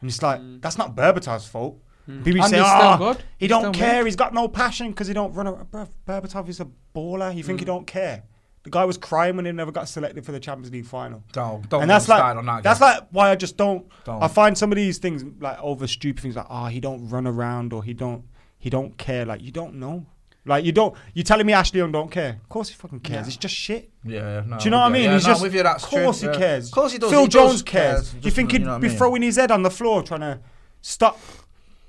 and 0.00 0.10
it's 0.10 0.22
like 0.22 0.40
that's 0.60 0.78
not 0.78 0.94
Berbatov's 0.94 1.46
fault. 1.46 1.78
Hmm. 2.06 2.22
People 2.22 2.42
And 2.42 2.50
say, 2.50 2.58
he's 2.58 2.66
still 2.66 2.80
"Oh, 2.82 2.96
good. 2.98 3.16
he 3.18 3.24
He's 3.38 3.48
don't 3.48 3.60
still 3.60 3.72
care. 3.72 4.00
good." 4.02 4.06
He's 4.06 4.16
got 4.16 4.34
no 4.34 4.48
passion 4.48 4.90
because 4.90 5.06
he 5.08 5.14
don't 5.14 5.32
run." 5.32 5.46
A, 5.46 5.52
Bruv, 5.52 5.88
Berbatov 6.06 6.48
is 6.48 6.60
a 6.60 6.66
baller. 6.94 7.34
You 7.34 7.42
think 7.42 7.58
Mm. 7.58 7.60
he 7.60 7.64
hmm. 7.64 7.66
don't 7.66 7.86
care? 7.86 8.24
The 8.64 8.70
guy 8.70 8.84
was 8.86 8.96
crying 8.96 9.36
when 9.36 9.44
he 9.44 9.52
never 9.52 9.70
got 9.70 9.88
selected 9.90 10.24
for 10.24 10.32
the 10.32 10.40
Champions 10.40 10.72
League 10.72 10.86
final 10.86 11.22
Don't, 11.32 11.68
don't 11.68 11.82
and 11.82 11.90
that's 11.90 12.08
like 12.08 12.22
on 12.22 12.46
that. 12.46 12.62
that's 12.62 12.80
like 12.80 13.02
why 13.10 13.30
I 13.30 13.34
just 13.36 13.58
don't, 13.58 13.86
Don't. 14.06 14.22
I 14.22 14.28
find 14.28 14.56
some 14.56 14.72
of 14.72 14.76
these 14.76 14.96
things 14.96 15.22
like 15.38 15.58
over 15.62 15.86
stupid 15.86 16.22
things 16.22 16.34
like 16.34 16.46
oh 16.48 16.64
he 16.66 16.80
don't 16.80 17.06
run 17.10 17.26
around 17.26 17.74
or 17.74 17.84
he 17.84 17.92
don't 17.92 18.24
he 18.58 18.70
don't 18.70 18.96
care 18.96 19.26
like 19.26 19.42
you 19.42 19.50
don't 19.50 19.74
know 19.74 20.06
like 20.46 20.64
you 20.64 20.72
don't 20.72 20.94
you 21.12 21.22
telling 21.22 21.44
me 21.46 21.52
Ashley 21.52 21.80
Young 21.80 21.92
don't 21.92 22.10
care 22.10 22.38
of 22.42 22.48
course 22.48 22.70
he 22.70 22.74
fucking 22.74 23.00
cares 23.00 23.26
it's 23.28 23.36
just 23.36 23.54
shit 23.54 23.90
Yeah, 24.02 24.42
no, 24.46 24.56
do 24.56 24.64
you 24.64 24.70
know 24.70 24.78
what 24.78 24.84
I 24.84 24.86
I'm 24.86 24.92
mean 24.92 25.02
Yeah, 25.04 25.12
he's 25.14 25.24
no, 25.26 25.28
just 25.34 25.42
with 25.42 25.54
you. 25.54 25.62
That's 25.62 25.84
of 25.84 25.90
course 25.90 26.20
true. 26.20 26.28
he 26.30 26.34
yeah. 26.34 26.40
cares 26.40 26.66
Of 26.68 26.72
course 26.72 26.92
he 26.92 26.98
does. 26.98 27.10
Phil 27.10 27.22
he 27.24 27.28
Jones 27.28 27.52
does 27.52 27.62
cares 27.64 28.10
cares. 28.12 28.24
you 28.24 28.30
think 28.30 28.52
he'd 28.52 28.62
know 28.62 28.68
what 28.70 28.74
I 28.76 28.78
be 28.78 28.88
mean? 28.88 28.96
throwing 28.96 29.20
his 29.20 29.36
head 29.36 29.50
on 29.50 29.62
the 29.62 29.70
floor 29.70 30.02
trying 30.02 30.20
to 30.20 30.40
stop 30.80 31.18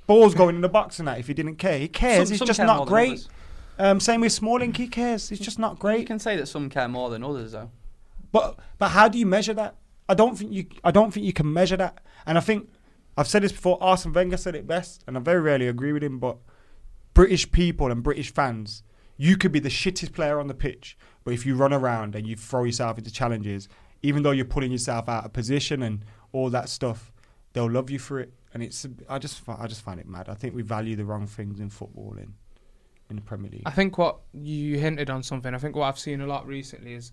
balls 0.08 0.36
going 0.36 0.56
in 0.56 0.62
the 0.62 0.70
box 0.70 1.00
and 1.00 1.08
that 1.08 1.20
if 1.20 1.28
he 1.28 1.34
didn't 1.34 1.56
care 1.56 1.78
he 1.78 1.88
cares 1.88 2.28
Some- 2.28 2.34
he's 2.34 2.40
some 2.40 2.48
just 2.48 2.60
not 2.60 2.88
great. 2.88 3.28
Um, 3.78 4.00
same 4.00 4.22
with 4.22 4.32
Smalling. 4.32 4.74
He 4.74 4.88
cares. 4.88 5.28
He's 5.30 5.40
just 5.40 5.60
not 5.60 5.80
great. 5.80 6.00
You 6.00 6.06
can 6.06 6.20
say 6.20 6.38
that 6.38 6.48
some 6.48 6.70
care 6.70 6.88
more 6.88 7.10
than 7.10 7.24
others, 7.24 7.52
though. 7.52 7.72
But 8.32 8.58
but 8.78 8.90
how 8.90 9.08
do 9.10 9.18
you 9.18 9.26
measure 9.26 9.54
that? 9.54 9.76
I 10.08 10.14
don't 10.14 10.38
think 10.38 10.52
you 10.52 10.66
I 10.84 10.92
don't 10.92 11.14
think 11.14 11.26
you 11.26 11.34
can 11.34 11.52
measure 11.52 11.78
that. 11.78 12.00
And 12.26 12.38
I 12.38 12.42
think 12.42 12.70
I've 13.18 13.28
said 13.28 13.44
this 13.44 13.52
before. 13.52 13.78
Arsene 13.82 14.14
Wenger 14.14 14.38
said 14.38 14.56
it 14.56 14.68
best, 14.68 15.04
and 15.08 15.18
I 15.18 15.20
very 15.20 15.42
rarely 15.42 15.68
agree 15.68 15.92
with 15.92 16.04
him. 16.04 16.20
But 16.20 16.38
British 17.14 17.52
people 17.52 17.92
and 17.92 18.04
British 18.04 18.34
fans, 18.34 18.84
you 19.18 19.38
could 19.38 19.52
be 19.52 19.60
the 19.60 19.70
shittest 19.70 20.14
player 20.14 20.40
on 20.40 20.48
the 20.48 20.54
pitch, 20.54 20.98
but 21.24 21.34
if 21.34 21.46
you 21.46 21.56
run 21.56 21.74
around 21.74 22.16
and 22.16 22.28
you 22.28 22.36
throw 22.36 22.64
yourself 22.64 22.98
into 22.98 23.12
challenges, 23.12 23.68
even 24.04 24.24
though 24.24 24.32
you're 24.32 24.46
pulling 24.46 24.72
yourself 24.72 25.08
out 25.10 25.26
of 25.26 25.34
position 25.34 25.82
and 25.82 26.04
all 26.32 26.50
that 26.50 26.70
stuff, 26.70 27.12
they'll 27.54 27.72
love 27.72 27.90
you 27.90 28.00
for 28.00 28.20
it. 28.20 28.34
And 28.56 28.64
it's 28.64 28.88
I 29.10 29.20
just 29.20 29.42
I 29.48 29.68
just 29.68 29.82
find 29.82 30.00
it 30.00 30.08
mad. 30.08 30.30
I 30.30 30.34
think 30.34 30.56
we 30.56 30.62
value 30.62 30.96
the 30.96 31.04
wrong 31.04 31.28
things 31.28 31.60
in 31.60 31.70
football 31.70 32.16
in 32.18 32.34
in 33.10 33.18
the 33.18 33.22
Premier 33.22 33.52
League. 33.52 33.64
I 33.66 33.72
think 33.72 33.98
what 33.98 34.20
you 34.34 34.80
hinted 34.80 35.10
on 35.10 35.24
something. 35.24 35.54
I 35.54 35.58
think 35.58 35.76
what 35.76 35.88
I've 35.88 36.00
seen 36.00 36.22
a 36.22 36.26
lot 36.26 36.48
recently 36.48 36.94
is, 36.94 37.12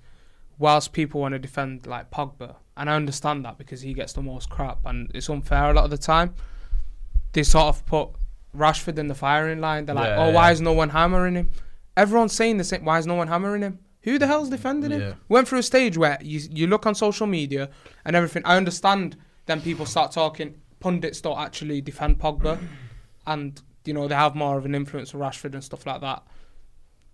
whilst 0.59 0.93
people 0.93 1.21
want 1.21 1.33
to 1.33 1.41
defend 1.41 1.87
like 1.87 2.13
Pogba, 2.13 2.55
and 2.77 2.89
I 2.89 2.95
understand 2.95 3.45
that 3.45 3.59
because 3.59 3.81
he 3.81 3.93
gets 3.93 4.13
the 4.13 4.23
most 4.23 4.51
crap 4.51 4.87
and 4.87 5.11
it's 5.15 5.29
unfair 5.29 5.71
a 5.71 5.75
lot 5.75 5.85
of 5.85 5.91
the 5.91 5.99
time. 5.99 6.35
They 7.33 7.43
sort 7.43 7.67
of 7.67 7.85
put 7.87 8.11
Rashford 8.57 8.97
in 8.99 9.09
the 9.09 9.15
firing 9.17 9.61
line. 9.61 9.87
They're 9.87 9.97
like, 9.97 10.07
Yeah, 10.07 10.23
"Oh, 10.23 10.29
yeah. 10.29 10.35
why 10.35 10.53
is 10.53 10.61
no 10.61 10.73
one 10.73 10.91
hammering 10.91 11.35
him?" 11.35 11.51
Everyone's 11.97 12.35
saying 12.35 12.59
the 12.59 12.65
same. 12.65 12.85
Why 12.85 12.99
is 13.01 13.07
no 13.07 13.15
one 13.15 13.27
hammering 13.27 13.63
him? 13.63 13.81
Who 14.03 14.17
the 14.17 14.29
hell's 14.29 14.49
defending 14.49 14.93
him? 14.93 15.01
Yeah. 15.01 15.15
Went 15.29 15.49
through 15.49 15.59
a 15.59 15.63
stage 15.65 15.99
where 15.99 16.19
you 16.23 16.41
you 16.53 16.69
look 16.69 16.87
on 16.87 16.95
social 16.95 17.27
media 17.27 17.69
and 18.05 18.15
everything. 18.15 18.43
I 18.45 18.57
understand. 18.57 19.17
Then 19.47 19.61
people 19.61 19.87
start 19.87 20.13
talking. 20.13 20.62
Pundits 20.83 21.21
don't 21.21 21.39
actually 21.39 21.81
defend 21.81 22.19
Pogba, 22.19 22.59
and 23.27 23.63
you 23.85 23.95
know 23.95 24.09
they 24.09 24.17
have 24.17 24.35
more 24.35 24.59
of 24.59 24.65
an 24.65 24.75
influence 24.75 25.15
on 25.15 25.21
Rashford 25.21 25.55
and 25.55 25.63
stuff 25.63 25.87
like 25.87 26.01
that. 26.01 26.25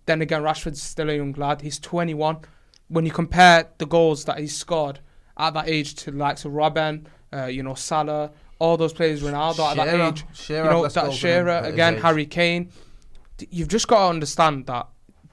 Then 0.07 0.21
again, 0.23 0.41
Rashford's 0.41 0.81
still 0.81 1.09
a 1.09 1.15
young 1.15 1.33
lad. 1.33 1.61
He's 1.61 1.77
21. 1.79 2.39
When 2.87 3.05
you 3.05 3.11
compare 3.11 3.67
the 3.77 3.85
goals 3.85 4.25
that 4.25 4.39
he's 4.39 4.57
scored 4.57 5.01
at 5.37 5.53
that 5.53 5.69
age 5.69 5.93
to 5.95 6.11
the 6.11 6.17
likes 6.17 6.45
of 6.45 6.53
Robben, 6.53 7.05
uh, 7.31 7.45
you 7.45 7.61
know 7.61 7.75
Salah, 7.75 8.31
all 8.57 8.75
those 8.75 8.91
players, 8.91 9.21
Ronaldo 9.21 9.59
at 9.69 9.77
that 9.77 9.87
age, 9.93 10.25
Shearer 10.33 10.63
you 10.63 10.69
know 10.71 10.87
that 10.87 10.93
goals 10.93 10.93
than 10.93 11.05
him 11.05 11.11
Shearer 11.17 11.61
again. 11.63 11.97
Harry 11.97 12.25
Kane. 12.25 12.71
You've 13.51 13.69
just 13.69 13.87
got 13.87 13.99
to 13.99 14.09
understand 14.09 14.65
that 14.65 14.87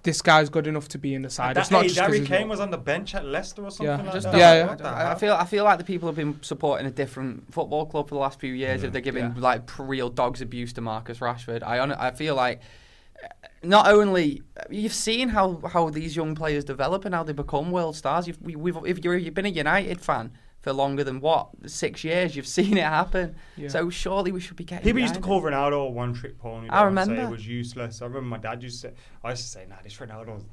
this 0.06 0.22
guy's 0.22 0.48
good 0.48 0.66
enough 0.66 0.88
to 0.88 0.98
be 0.98 1.12
in 1.14 1.20
the 1.20 1.28
side. 1.28 1.58
it's 1.58 1.70
not 1.70 1.82
just 1.82 1.96
'cause 1.96 2.06
Harry 2.06 2.20
he's 2.20 2.28
Kane 2.28 2.40
not- 2.42 2.48
was 2.48 2.60
on 2.60 2.70
the 2.70 2.78
bench 2.78 3.14
at 3.14 3.26
Leicester 3.26 3.62
or 3.62 3.70
something 3.70 3.86
Yeah. 3.98 4.02
like 4.02 4.12
Just 4.14 4.32
that. 4.32 4.38
Yeah, 4.38 4.76
yeah. 4.80 4.88
I, 4.88 5.12
I 5.12 5.14
feel 5.16 5.34
I 5.34 5.44
feel 5.44 5.64
like 5.64 5.76
the 5.78 5.84
people 5.84 6.08
have 6.08 6.16
been 6.16 6.38
supporting 6.42 6.86
a 6.86 6.90
different 6.90 7.52
football 7.52 7.84
club 7.84 8.08
for 8.08 8.14
the 8.14 8.20
last 8.20 8.40
few 8.40 8.54
years. 8.54 8.82
If 8.82 8.92
they're 8.92 9.02
giving 9.02 9.24
Yeah. 9.24 9.40
like 9.50 9.68
real 9.78 10.08
dogs 10.08 10.40
abuse 10.40 10.72
to 10.74 10.80
Marcus 10.80 11.18
Rashford, 11.18 11.62
I 11.62 11.76
hon- 11.78 11.92
I 11.92 12.10
feel 12.12 12.34
like 12.34 12.60
uh, 13.22 13.28
not 13.62 13.88
only 13.88 14.42
you've 14.70 14.92
seen 14.94 15.30
how, 15.30 15.60
how 15.72 15.90
these 15.90 16.14
young 16.16 16.34
players 16.34 16.64
develop 16.64 17.04
and 17.04 17.14
how 17.14 17.22
they 17.24 17.32
become 17.32 17.70
world 17.70 17.96
stars. 17.96 18.26
You've 18.28 18.40
we, 18.40 18.56
we've 18.56 18.76
if 18.86 19.04
you're 19.04 19.16
you've 19.16 19.34
been 19.34 19.46
a 19.46 19.50
United 19.50 20.00
fan 20.00 20.32
for 20.66 20.72
longer 20.72 21.04
than 21.04 21.20
what 21.20 21.50
six 21.66 22.02
years, 22.02 22.34
you've 22.34 22.46
seen 22.58 22.76
it 22.76 22.82
happen. 22.82 23.36
Yeah. 23.56 23.68
So 23.68 23.88
surely 23.88 24.32
we 24.32 24.40
should 24.40 24.56
be 24.56 24.64
getting. 24.64 24.82
People 24.82 25.00
used 25.00 25.14
to 25.14 25.20
call. 25.20 25.40
Ronaldo 25.40 25.86
a 25.86 25.90
one 25.90 26.12
trick 26.12 26.36
pony. 26.40 26.68
I 26.68 26.82
remember. 26.82 27.14
it 27.14 27.30
was 27.30 27.46
useless. 27.46 28.02
I 28.02 28.06
remember 28.06 28.26
my 28.28 28.38
dad 28.38 28.60
used 28.64 28.82
to 28.82 28.88
say, 28.88 28.94
I 29.22 29.30
used 29.30 29.42
to 29.44 29.48
say, 29.48 29.66
nah, 29.68 29.76
this 29.84 29.96
Ronaldo's 29.98 30.44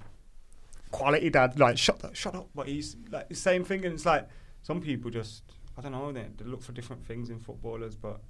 quality 0.91 1.31
dad. 1.31 1.59
Like, 1.59 1.79
shut 1.79 2.05
up, 2.05 2.13
shut 2.15 2.35
up. 2.35 2.47
But 2.53 2.67
he's 2.67 2.95
like 3.09 3.27
the 3.29 3.35
same 3.35 3.63
thing. 3.63 3.85
And 3.85 3.95
it's 3.95 4.05
like, 4.05 4.27
some 4.61 4.81
people 4.81 5.09
just, 5.09 5.41
I 5.75 5.81
don't 5.81 5.93
know, 5.93 6.11
they, 6.11 6.27
they 6.37 6.45
look 6.45 6.61
for 6.61 6.73
different 6.73 7.03
things 7.07 7.31
in 7.31 7.39
footballers. 7.39 7.95
But 7.95 8.21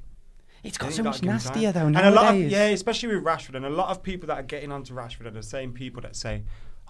It's 0.64 0.78
got 0.78 0.94
so 0.94 1.04
much 1.04 1.22
nastier 1.22 1.74
though 1.74 1.88
And 1.88 1.98
a 1.98 2.12
lot 2.12 2.28
of, 2.28 2.36
nowadays. 2.36 2.50
yeah, 2.54 2.68
especially 2.68 3.14
with 3.14 3.26
Rashford. 3.26 3.56
And 3.56 3.66
a 3.66 3.70
lot 3.70 3.90
of 3.90 4.02
people 4.02 4.28
that 4.28 4.40
are 4.40 4.44
getting 4.44 4.72
onto 4.72 4.94
Rashford 4.94 5.26
are 5.26 5.32
the 5.32 5.44
same 5.44 5.74
people 5.74 6.02
that 6.04 6.16
say, 6.16 6.44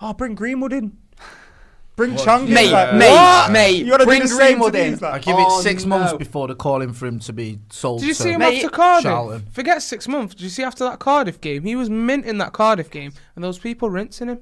oh, 0.04 0.14
bring 0.14 0.36
Greenwood 0.36 0.72
in. 0.72 0.98
Bring 1.96 2.16
What? 2.16 2.24
Chong 2.24 2.48
in. 2.48 2.54
Mate, 2.56 2.72
Like, 2.72 2.96
mate, 2.96 3.10
what? 3.12 3.52
mate, 3.52 3.72
You 3.86 3.92
gotta 3.92 4.04
do 4.06 4.08
bring 4.08 4.24
the 4.24 4.30
Greenwood 4.36 4.74
in. 4.76 4.94
like- 4.94 5.04
I 5.04 5.20
give 5.20 5.38
it 5.38 5.46
Oh, 5.48 5.62
six 5.62 5.86
months 5.86 6.14
before 6.14 6.48
they're 6.48 6.56
calling 6.56 6.92
for 6.92 7.06
him 7.06 7.20
to 7.20 7.34
be 7.34 7.60
sold. 7.70 8.00
Did 8.00 8.08
you 8.08 8.14
to 8.16 8.24
see 8.24 8.32
him 8.32 8.40
Mate, 8.40 8.56
after 8.64 8.70
Cardiff? 8.70 9.04
Charlton. 9.04 9.46
Forget 9.52 9.82
six 9.84 10.08
months. 10.08 10.34
Did 10.34 10.42
you 10.44 10.50
see 10.50 10.64
after 10.64 10.84
that 10.86 10.98
Cardiff 11.00 11.40
game? 11.40 11.64
He 11.64 11.76
was 11.76 11.90
mint 11.92 12.26
in 12.26 12.40
that 12.40 12.52
Cardiff 12.52 12.90
game, 12.90 13.14
and 13.36 13.44
those 13.44 13.60
people 13.60 13.90
rinsing 13.92 14.28
him. 14.28 14.40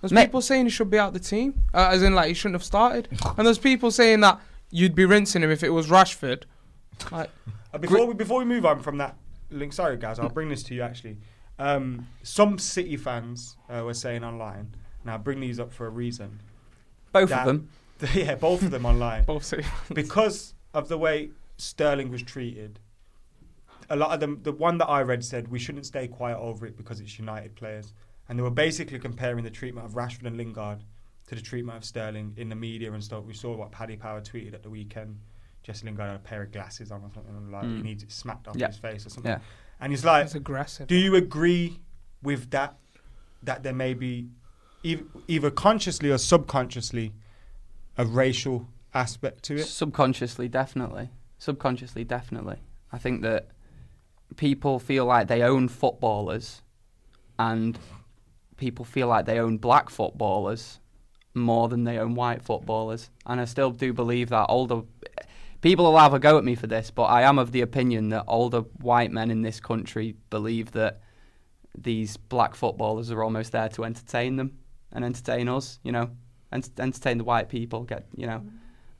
There's 0.00 0.12
Mate- 0.12 0.26
people 0.26 0.42
saying 0.42 0.66
he 0.66 0.70
should 0.70 0.90
be 0.90 0.98
out 0.98 1.12
the 1.12 1.18
team, 1.18 1.54
uh, 1.72 1.88
as 1.90 2.02
in 2.02 2.14
like 2.14 2.28
he 2.28 2.34
shouldn't 2.34 2.54
have 2.54 2.64
started, 2.64 3.08
and 3.36 3.44
there's 3.46 3.58
people 3.58 3.90
saying 3.90 4.20
that 4.20 4.38
you'd 4.70 4.94
be 4.94 5.04
rinsing 5.06 5.42
him 5.42 5.50
if 5.50 5.62
it 5.64 5.70
was 5.70 5.88
Rashford. 5.88 6.42
Like, 7.10 7.30
Uh, 7.72 7.78
before 7.78 8.06
we 8.06 8.14
before 8.14 8.38
we 8.38 8.44
move 8.44 8.64
on 8.64 8.80
from 8.80 8.98
that 8.98 9.16
link, 9.50 9.72
sorry 9.72 9.96
guys, 9.96 10.20
I'll 10.20 10.28
bring 10.28 10.48
this 10.50 10.62
to 10.64 10.74
you 10.74 10.82
actually. 10.82 11.16
Um, 11.58 12.06
some 12.22 12.58
City 12.60 12.96
fans 12.96 13.56
uh, 13.68 13.82
were 13.84 13.94
saying 13.94 14.22
online. 14.22 14.74
Now 15.04 15.14
I 15.14 15.16
bring 15.18 15.40
these 15.40 15.60
up 15.60 15.72
for 15.72 15.86
a 15.86 15.90
reason. 15.90 16.40
Both 17.12 17.30
that- 17.30 17.40
of 17.40 17.46
them. 17.46 17.68
yeah, 18.14 18.34
both 18.34 18.62
of 18.62 18.70
them 18.70 18.84
online. 18.86 19.24
both 19.26 19.44
City. 19.44 19.64
because 19.92 20.54
of 20.74 20.88
the 20.88 20.98
way 20.98 21.30
Sterling 21.56 22.10
was 22.10 22.22
treated. 22.22 22.80
A 23.90 23.96
lot 23.96 24.10
of 24.12 24.20
them, 24.20 24.40
the 24.42 24.52
one 24.52 24.78
that 24.78 24.86
I 24.88 25.02
read 25.02 25.22
said 25.24 25.48
we 25.48 25.58
shouldn't 25.58 25.86
stay 25.86 26.08
quiet 26.08 26.38
over 26.38 26.66
it 26.66 26.76
because 26.76 27.00
it's 27.00 27.18
United 27.18 27.54
players, 27.54 27.92
and 28.28 28.38
they 28.38 28.42
were 28.42 28.50
basically 28.50 28.98
comparing 28.98 29.44
the 29.44 29.50
treatment 29.50 29.86
of 29.86 29.92
Rashford 29.92 30.26
and 30.26 30.36
Lingard 30.36 30.82
to 31.28 31.34
the 31.34 31.40
treatment 31.40 31.78
of 31.78 31.84
Sterling 31.84 32.34
in 32.36 32.48
the 32.48 32.54
media 32.56 32.92
and 32.92 33.02
stuff. 33.04 33.24
We 33.24 33.34
saw 33.34 33.54
what 33.54 33.70
Paddy 33.72 33.96
Power 33.96 34.20
tweeted 34.20 34.54
at 34.54 34.62
the 34.62 34.70
weekend. 34.70 35.18
Jesse 35.62 35.84
Lingard 35.86 36.08
had 36.08 36.16
a 36.16 36.18
pair 36.18 36.42
of 36.42 36.50
glasses 36.52 36.90
on 36.90 37.02
or 37.02 37.10
something, 37.14 37.34
and 37.36 37.52
like 37.52 37.64
he 37.64 37.68
Mm. 37.70 37.82
needs 37.82 38.02
it 38.02 38.10
smacked 38.12 38.48
off 38.48 38.56
Yeah. 38.56 38.66
his 38.68 38.76
face 38.78 39.06
or 39.06 39.10
something. 39.10 39.32
Yeah. 39.32 39.38
And 39.80 39.92
he's 39.92 40.04
like, 40.04 40.24
It's 40.26 40.34
aggressive. 40.34 40.86
do 40.88 40.96
you 40.96 41.14
agree 41.14 41.78
with 42.22 42.50
that? 42.50 42.76
That 43.42 43.62
there 43.62 43.74
may 43.74 43.92
be 43.94 44.28
eith- 44.84 45.06
either 45.26 45.50
consciously 45.50 46.10
or 46.10 46.18
subconsciously 46.18 47.14
a 47.96 48.04
racial 48.04 48.68
aspect 48.92 49.42
to 49.44 49.56
it. 49.56 49.64
Subconsciously, 49.64 50.48
definitely. 50.48 51.10
Subconsciously, 51.38 52.04
definitely. 52.04 52.58
I 52.92 52.98
think 52.98 53.22
that 53.22 53.48
people 54.36 54.78
feel 54.78 55.04
like 55.04 55.28
they 55.28 55.42
own 55.42 55.68
footballers, 55.68 56.62
and 57.38 57.78
people 58.56 58.84
feel 58.84 59.08
like 59.08 59.26
they 59.26 59.38
own 59.40 59.58
black 59.58 59.90
footballers 59.90 60.78
more 61.34 61.68
than 61.68 61.82
they 61.84 61.98
own 61.98 62.14
white 62.14 62.42
footballers. 62.42 63.10
And 63.26 63.40
I 63.40 63.44
still 63.44 63.70
do 63.70 63.92
believe 63.92 64.28
that 64.28 64.46
older 64.48 64.82
people 65.60 65.86
will 65.86 65.98
have 65.98 66.14
a 66.14 66.18
go 66.18 66.38
at 66.38 66.44
me 66.44 66.54
for 66.54 66.66
this, 66.66 66.90
but 66.90 67.04
I 67.04 67.22
am 67.22 67.38
of 67.38 67.50
the 67.50 67.62
opinion 67.62 68.10
that 68.10 68.24
older 68.28 68.60
white 68.80 69.10
men 69.10 69.30
in 69.30 69.42
this 69.42 69.58
country 69.60 70.14
believe 70.30 70.72
that 70.72 71.00
these 71.76 72.16
black 72.16 72.54
footballers 72.54 73.10
are 73.10 73.24
almost 73.24 73.50
there 73.50 73.68
to 73.70 73.84
entertain 73.84 74.36
them 74.36 74.58
and 74.94 75.04
entertain 75.04 75.48
us, 75.48 75.78
you 75.82 75.92
know, 75.92 76.10
and 76.52 76.68
entertain 76.78 77.18
the 77.18 77.24
white 77.24 77.48
people. 77.48 77.82
Get 77.84 78.06
you 78.16 78.26
know, 78.26 78.42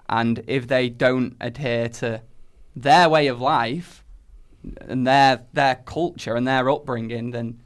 and 0.09 0.43
if 0.47 0.67
they 0.69 0.89
don't 0.89 1.37
adhere 1.41 1.89
to 1.89 2.23
their 2.77 3.09
way 3.09 3.29
of 3.29 3.41
life 3.41 4.05
and 4.81 5.07
their 5.07 5.43
their 5.53 5.77
culture 5.87 6.35
and 6.35 6.47
their 6.47 6.69
upbringing, 6.71 7.31
then 7.31 7.61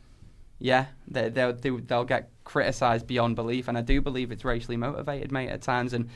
yeah, 0.58 0.86
they 1.06 1.28
they'll 1.28 1.52
they'll, 1.54 1.78
they'll 1.78 2.04
get 2.04 2.30
criticised 2.44 3.06
beyond 3.06 3.36
belief. 3.36 3.68
And 3.68 3.76
I 3.78 3.82
do 3.82 4.00
believe 4.00 4.32
it's 4.32 4.44
racially 4.44 4.76
motivated, 4.76 5.30
mate, 5.32 5.48
at 5.50 5.62
times. 5.62 5.92
And 5.92 6.08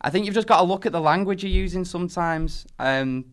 I 0.00 0.10
think 0.10 0.26
you've 0.26 0.34
just 0.34 0.46
got 0.48 0.58
to 0.58 0.64
look 0.64 0.86
at 0.86 0.92
the 0.92 1.00
language 1.00 1.42
you're 1.42 1.52
using 1.52 1.84
sometimes. 1.84 2.66
Um, 2.78 3.26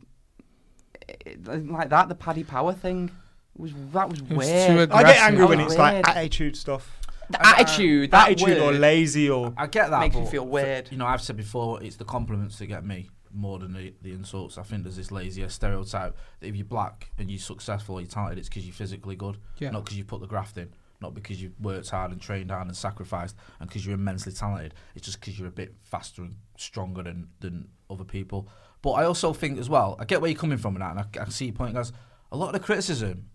it- 1.07 1.45
like 1.69 1.89
that, 1.89 2.09
the 2.09 2.15
Paddy 2.15 2.43
Power 2.43 2.73
thing 2.73 3.11
was 3.55 3.71
that 3.93 4.09
was 4.09 4.21
was 4.23 4.37
weird. 4.47 4.91
I 4.91 5.03
get 5.03 5.21
angry 5.21 5.45
when 5.45 5.57
was 5.59 5.73
it's 5.73 5.79
like 5.79 5.93
weird. 5.93 6.07
attitude 6.07 6.55
stuff. 6.57 6.96
The 7.29 7.45
attitude, 7.45 8.11
that 8.11 8.29
attitude 8.31 8.57
or 8.59 8.71
lazy 8.73 9.29
or 9.29 9.53
I 9.57 9.67
get 9.67 9.89
that. 9.89 9.99
Makes 9.99 10.15
me 10.15 10.21
but 10.23 10.31
feel 10.31 10.43
for- 10.43 10.49
weird. 10.49 10.91
you 10.91 10.97
know, 10.97 11.05
I've 11.05 11.21
said 11.21 11.37
before, 11.37 11.81
it's 11.83 11.95
the 11.97 12.05
compliments 12.05 12.57
that 12.59 12.67
get 12.67 12.85
me 12.85 13.09
more 13.33 13.59
than 13.59 13.73
the, 13.73 13.93
the 14.01 14.11
insults. 14.13 14.57
I 14.57 14.63
think 14.63 14.83
there's 14.83 14.95
this 14.95 15.11
lazier 15.11 15.49
stereotype 15.49 16.15
that 16.39 16.47
if 16.47 16.55
you're 16.55 16.65
black 16.65 17.11
and 17.17 17.29
you're 17.29 17.39
successful, 17.39 17.95
or 17.95 18.01
you're 18.01 18.09
talented, 18.09 18.39
it's 18.39 18.49
because 18.49 18.65
you're 18.65 18.73
physically 18.73 19.15
good, 19.15 19.37
Yeah. 19.59 19.71
not 19.71 19.83
because 19.85 19.97
you 19.97 20.05
put 20.05 20.21
the 20.21 20.27
graft 20.27 20.57
in, 20.57 20.69
not 21.01 21.13
because 21.13 21.41
you've 21.41 21.59
worked 21.59 21.89
hard 21.89 22.11
and 22.11 22.19
trained 22.21 22.49
hard 22.49 22.67
and 22.67 22.75
sacrificed, 22.75 23.35
and 23.59 23.69
because 23.69 23.85
you're 23.85 23.95
immensely 23.95 24.31
talented. 24.31 24.73
It's 24.95 25.05
just 25.05 25.19
because 25.19 25.37
you're 25.37 25.49
a 25.49 25.51
bit 25.51 25.75
faster 25.83 26.21
and 26.23 26.35
stronger 26.57 27.03
than, 27.03 27.27
than 27.41 27.67
other 27.89 28.05
people. 28.05 28.47
But 28.81 28.91
I 28.91 29.03
also 29.03 29.33
think 29.33 29.59
as 29.59 29.69
well, 29.69 29.95
I 29.99 30.05
get 30.05 30.21
where 30.21 30.31
you're 30.31 30.39
coming 30.39 30.57
from 30.57 30.75
in 30.75 30.79
that, 30.79 30.91
and 30.91 30.99
I, 31.01 31.23
I 31.23 31.29
see 31.29 31.45
your 31.45 31.53
point, 31.55 31.75
guys. 31.75 31.91
A 32.31 32.37
lot 32.37 32.47
of 32.47 32.53
the 32.53 32.59
criticism 32.65 33.29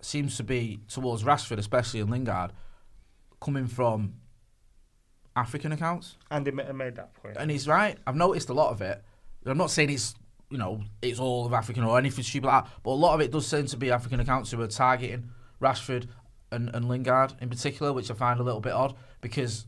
seems 0.00 0.36
to 0.36 0.44
be 0.44 0.80
towards 0.88 1.22
Rashford, 1.24 1.58
especially 1.58 2.00
in 2.00 2.08
Lingard, 2.08 2.52
coming 3.40 3.66
from 3.66 4.14
African 5.36 5.72
accounts. 5.72 6.16
And 6.30 6.46
he 6.46 6.52
made 6.52 6.96
that 6.96 7.14
point. 7.14 7.36
And 7.38 7.50
he's 7.50 7.68
right. 7.68 7.96
I've 8.06 8.16
noticed 8.16 8.48
a 8.48 8.54
lot 8.54 8.70
of 8.70 8.80
it. 8.80 9.02
I'm 9.46 9.58
not 9.58 9.70
saying 9.70 9.90
it's 9.90 10.14
you 10.50 10.58
know 10.58 10.82
it's 11.02 11.20
all 11.20 11.46
of 11.46 11.52
African 11.52 11.84
or 11.84 11.98
anything 11.98 12.24
stupid 12.24 12.48
like 12.48 12.64
that, 12.64 12.72
but 12.82 12.90
a 12.90 12.92
lot 12.92 13.14
of 13.14 13.20
it 13.20 13.30
does 13.30 13.46
seem 13.46 13.66
to 13.66 13.76
be 13.76 13.90
African 13.90 14.20
accounts 14.20 14.50
who 14.50 14.60
are 14.60 14.66
targeting 14.66 15.30
Rashford 15.60 16.08
and, 16.50 16.70
and 16.74 16.88
Lingard 16.88 17.34
in 17.40 17.48
particular, 17.48 17.92
which 17.92 18.10
I 18.10 18.14
find 18.14 18.40
a 18.40 18.42
little 18.42 18.60
bit 18.60 18.72
odd 18.72 18.94
because 19.20 19.66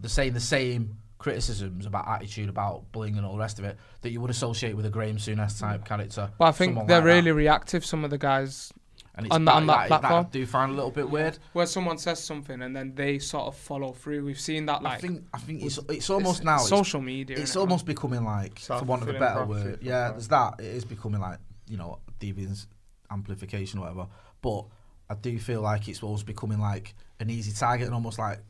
they're 0.00 0.08
saying 0.08 0.34
the 0.34 0.40
same 0.40 0.98
criticisms 1.18 1.86
about 1.86 2.06
attitude, 2.06 2.48
about 2.48 2.90
bullying 2.92 3.16
and 3.16 3.24
all 3.24 3.32
the 3.32 3.38
rest 3.38 3.58
of 3.58 3.64
it 3.64 3.78
that 4.02 4.10
you 4.10 4.20
would 4.20 4.30
associate 4.30 4.76
with 4.76 4.84
a 4.84 4.90
Graham 4.90 5.16
Souness 5.16 5.58
type 5.58 5.84
character. 5.84 6.30
But 6.38 6.46
I 6.46 6.52
think 6.52 6.74
they're 6.74 6.80
like 6.82 6.88
that. 6.88 7.02
really 7.04 7.32
reactive. 7.32 7.84
Some 7.84 8.04
of 8.04 8.10
the 8.10 8.18
guys 8.18 8.72
and 9.16 9.26
it's 9.26 9.34
On 9.34 9.44
the- 9.44 9.52
on 9.52 9.66
that 9.66 9.78
I 9.78 9.86
platform? 9.88 10.26
do 10.32 10.44
find 10.46 10.72
a 10.72 10.74
little 10.74 10.90
bit 10.90 11.08
weird. 11.08 11.38
Where 11.52 11.66
someone 11.66 11.98
says 11.98 12.22
something 12.22 12.60
and 12.62 12.74
then 12.74 12.94
they 12.94 13.18
sort 13.18 13.46
of 13.46 13.56
follow 13.56 13.92
through. 13.92 14.24
We've 14.24 14.40
seen 14.40 14.66
that 14.66 14.82
like 14.82 14.94
I 14.98 15.00
think 15.00 15.24
I 15.32 15.38
think 15.38 15.62
it's 15.62 15.78
it's 15.88 16.10
almost 16.10 16.42
now 16.44 16.54
it's- 16.56 16.68
social 16.68 17.00
media. 17.00 17.36
It's 17.38 17.52
innit, 17.54 17.60
almost 17.60 17.86
becoming 17.86 18.24
like, 18.24 18.58
for 18.58 18.82
want 18.84 19.02
of 19.02 19.08
a 19.08 19.12
better 19.12 19.44
prophecy 19.44 19.64
word, 19.70 19.78
yeah. 19.82 20.08
a 20.08 20.12
There's 20.12 20.28
that. 20.28 20.54
It 20.58 20.66
is 20.66 20.84
becoming 20.84 21.20
like 21.20 21.38
you 21.68 21.76
know 21.76 21.98
deviance 22.20 22.66
amplification 23.10 23.78
or 23.78 23.82
whatever. 23.82 24.06
But 24.42 24.64
I 25.10 25.14
do 25.14 25.38
feel 25.38 25.60
like 25.60 25.86
it's 25.88 26.02
almost 26.02 26.26
becoming 26.26 26.58
like 26.58 26.94
an 27.20 27.30
easy 27.30 27.52
target 27.52 27.86
and 27.86 27.94
almost 27.94 28.18
like 28.18 28.40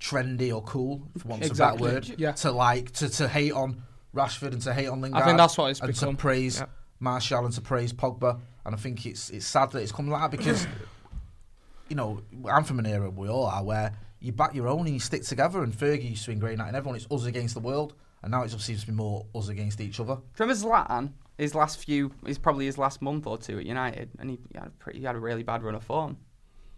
trendy 0.00 0.54
or 0.54 0.62
cool, 0.62 1.02
for 1.18 1.28
want 1.28 1.44
Exactly, 1.44 1.88
of 1.90 1.96
a 1.96 2.00
better 2.00 2.10
word. 2.12 2.18
yeah. 2.20 2.32
To 2.32 2.52
like 2.52 2.90
to, 2.92 3.08
to 3.08 3.28
hate 3.28 3.52
on 3.52 3.82
Rashford 4.14 4.52
and 4.52 4.62
to 4.62 4.72
hate 4.74 4.86
on 4.88 5.00
Lingard. 5.00 5.22
I 5.22 5.26
think 5.26 5.38
that's 5.38 5.58
what 5.58 5.70
it's 5.70 5.80
and 5.80 5.92
become. 5.92 6.16
to 6.16 6.20
praise 6.20 6.58
Yeah. 6.60 6.66
Martial 7.00 7.44
and 7.44 7.54
to 7.54 7.60
praise 7.60 7.92
Pogba. 7.92 8.38
And 8.64 8.74
I 8.74 8.78
think 8.78 9.06
it's 9.06 9.30
it's 9.30 9.46
sad 9.46 9.72
that 9.72 9.80
it's 9.80 9.92
come 9.92 10.08
like 10.08 10.30
that 10.30 10.36
because 10.36 10.66
you 11.88 11.96
know 11.96 12.22
I'm 12.48 12.64
from 12.64 12.78
an 12.78 12.86
era 12.86 13.10
we 13.10 13.28
all 13.28 13.46
are 13.46 13.64
where 13.64 13.92
you 14.20 14.32
back 14.32 14.54
your 14.54 14.68
own 14.68 14.80
and 14.80 14.90
you 14.90 15.00
stick 15.00 15.24
together. 15.24 15.62
And 15.62 15.72
Fergie 15.72 16.10
used 16.10 16.24
to 16.26 16.30
ingrain 16.30 16.58
that 16.58 16.68
in 16.68 16.74
everyone. 16.74 16.96
It's 16.96 17.10
us 17.10 17.24
against 17.24 17.54
the 17.54 17.60
world, 17.60 17.94
and 18.22 18.30
now 18.30 18.42
it 18.42 18.48
just 18.48 18.64
seems 18.64 18.82
to 18.82 18.86
be 18.86 18.92
more 18.92 19.26
us 19.34 19.48
against 19.48 19.80
each 19.80 19.98
other. 19.98 20.16
Do 20.16 20.44
you 20.44 20.50
remember 20.50 20.54
Zlatan? 20.54 21.12
His 21.38 21.54
last 21.54 21.78
few, 21.78 22.12
is 22.26 22.36
probably 22.36 22.66
his 22.66 22.76
last 22.76 23.00
month 23.00 23.26
or 23.26 23.38
two 23.38 23.58
at 23.58 23.64
United, 23.64 24.10
and 24.18 24.28
he, 24.28 24.38
he 24.52 24.58
had 24.58 24.66
a 24.66 24.70
pretty, 24.72 24.98
he 24.98 25.06
had 25.06 25.16
a 25.16 25.18
really 25.18 25.42
bad 25.42 25.62
run 25.62 25.74
of 25.74 25.82
form. 25.82 26.18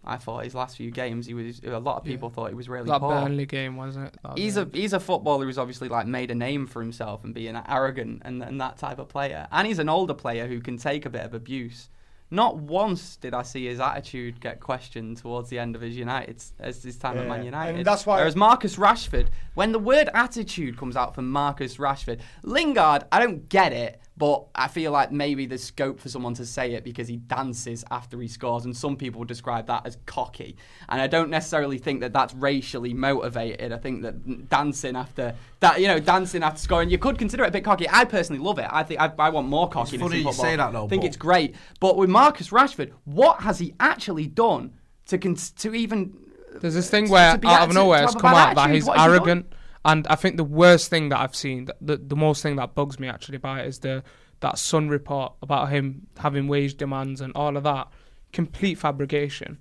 I 0.05 0.17
thought 0.17 0.43
his 0.43 0.53
last 0.53 0.75
few 0.77 0.91
games, 0.91 1.25
he 1.27 1.33
was. 1.33 1.61
A 1.63 1.79
lot 1.79 1.97
of 1.97 2.03
people 2.03 2.29
thought 2.29 2.49
he 2.49 2.55
was 2.55 2.67
really 2.67 2.87
that 2.89 2.99
poor. 2.99 3.09
Burnley 3.09 3.45
game 3.45 3.77
wasn't 3.77 4.07
it? 4.07 4.17
That 4.23 4.37
He's 4.37 4.57
a 4.57 4.67
he's 4.73 4.93
a 4.93 4.99
footballer 4.99 5.45
who's 5.45 5.57
obviously 5.57 5.87
like 5.89 6.07
made 6.07 6.29
a 6.31 6.35
name 6.35 6.67
for 6.67 6.81
himself 6.81 7.23
and 7.23 7.33
being 7.33 7.55
arrogant 7.69 8.21
and, 8.25 8.41
and 8.43 8.59
that 8.59 8.77
type 8.77 8.99
of 8.99 9.07
player. 9.09 9.47
And 9.51 9.65
he's 9.67 9.79
an 9.79 9.89
older 9.89 10.13
player 10.13 10.47
who 10.47 10.59
can 10.59 10.77
take 10.77 11.05
a 11.05 11.09
bit 11.09 11.21
of 11.23 11.33
abuse. 11.33 11.89
Not 12.31 12.57
once 12.57 13.15
did 13.17 13.35
I 13.35 13.43
see 13.43 13.67
his 13.67 13.79
attitude 13.79 14.41
get 14.41 14.59
questioned 14.59 15.17
towards 15.17 15.49
the 15.49 15.59
end 15.59 15.75
of 15.75 15.81
his 15.81 15.95
United 15.95 16.43
as 16.59 16.81
his 16.81 16.97
time 16.97 17.15
at 17.17 17.23
Yeah, 17.23 17.29
Man 17.29 17.35
and 17.37 17.45
United. 17.45 17.85
that's 17.85 18.07
why- 18.07 18.17
Whereas 18.17 18.35
Marcus 18.35 18.75
Rashford, 18.77 19.27
when 19.53 19.71
the 19.71 19.77
word 19.77 20.09
attitude 20.15 20.75
comes 20.75 20.95
out 20.97 21.13
from 21.13 21.29
Marcus 21.29 21.77
Rashford, 21.77 22.21
Lingard, 22.43 23.03
I 23.11 23.19
don't 23.19 23.47
get 23.49 23.71
it, 23.71 24.01
but 24.15 24.45
I 24.53 24.67
feel 24.67 24.91
like 24.91 25.11
maybe 25.11 25.47
there's 25.47 25.63
scope 25.63 25.99
for 25.99 26.07
someone 26.07 26.35
to 26.35 26.45
say 26.45 26.73
it 26.73 26.83
because 26.83 27.07
he 27.07 27.17
dances 27.17 27.83
after 27.89 28.19
he 28.21 28.27
scores, 28.27 28.65
and 28.65 28.75
some 28.77 28.95
people 28.95 29.23
describe 29.23 29.65
that 29.67 29.87
as 29.87 29.97
cocky. 30.05 30.55
And 30.87 31.01
I 31.01 31.07
don't 31.07 31.29
necessarily 31.31 31.79
think 31.79 32.01
that 32.01 32.13
that's 32.13 32.33
racially 32.35 32.93
motivated. 32.93 33.71
I 33.71 33.77
think 33.77 34.03
that 34.03 34.49
dancing 34.49 34.95
after 34.95 35.33
that, 35.61 35.81
you 35.81 35.87
know, 35.87 35.99
dancing 35.99 36.43
after 36.43 36.59
scoring, 36.59 36.91
you 36.91 36.99
could 36.99 37.17
consider 37.17 37.43
it 37.43 37.47
a 37.47 37.51
bit 37.51 37.63
cocky. 37.63 37.87
I 37.89 38.05
personally 38.05 38.41
love 38.43 38.59
it. 38.59 38.67
I 38.69 38.83
think 38.83 39.01
I, 39.01 39.11
I 39.17 39.29
want 39.29 39.47
more 39.47 39.67
cockiness 39.67 40.01
funny 40.01 40.21
you 40.21 40.31
say 40.31 40.55
that, 40.55 40.71
though, 40.73 40.85
I 40.85 40.87
think 40.89 41.01
but- 41.01 41.07
it's 41.07 41.17
great. 41.17 41.55
But 41.79 41.97
with 41.97 42.09
Marcus 42.09 42.49
Rashford, 42.49 42.91
what 43.05 43.41
has 43.41 43.57
he 43.57 43.73
actually 43.79 44.27
done 44.27 44.73
to 45.07 45.17
cons- 45.17 45.51
to 45.51 45.73
even? 45.73 46.15
There's 46.61 46.75
this 46.75 46.87
uh, 46.87 46.91
thing 46.91 47.05
to- 47.07 47.11
where 47.11 47.31
to 47.33 47.37
be 47.39 47.47
out 47.47 47.69
of 47.69 47.73
nowhere 47.73 48.01
to 48.01 48.05
it's 48.05 48.15
come 48.15 48.35
out 48.35 48.55
that 48.55 48.69
he's 48.69 48.85
What 48.85 48.97
done? 48.97 49.09
arrogant, 49.09 49.53
and 49.85 50.07
I 50.07 50.15
think 50.15 50.37
the 50.37 50.43
worst 50.43 50.89
thing 50.89 51.09
that 51.09 51.19
I've 51.19 51.35
seen, 51.35 51.67
the, 51.81 51.97
the 51.97 52.15
most 52.15 52.41
thing 52.41 52.55
that 52.55 52.73
bugs 52.75 52.99
me 52.99 53.07
actually 53.07 53.35
about 53.37 53.59
it 53.61 53.67
is 53.67 53.79
the 53.79 54.03
that 54.39 54.57
Sun 54.57 54.89
report 54.89 55.33
about 55.41 55.69
him 55.69 56.07
having 56.17 56.47
wage 56.47 56.75
demands 56.75 57.21
and 57.21 57.31
all 57.35 57.55
of 57.55 57.63
that, 57.63 57.87
complete 58.33 58.75
fabrication, 58.77 59.57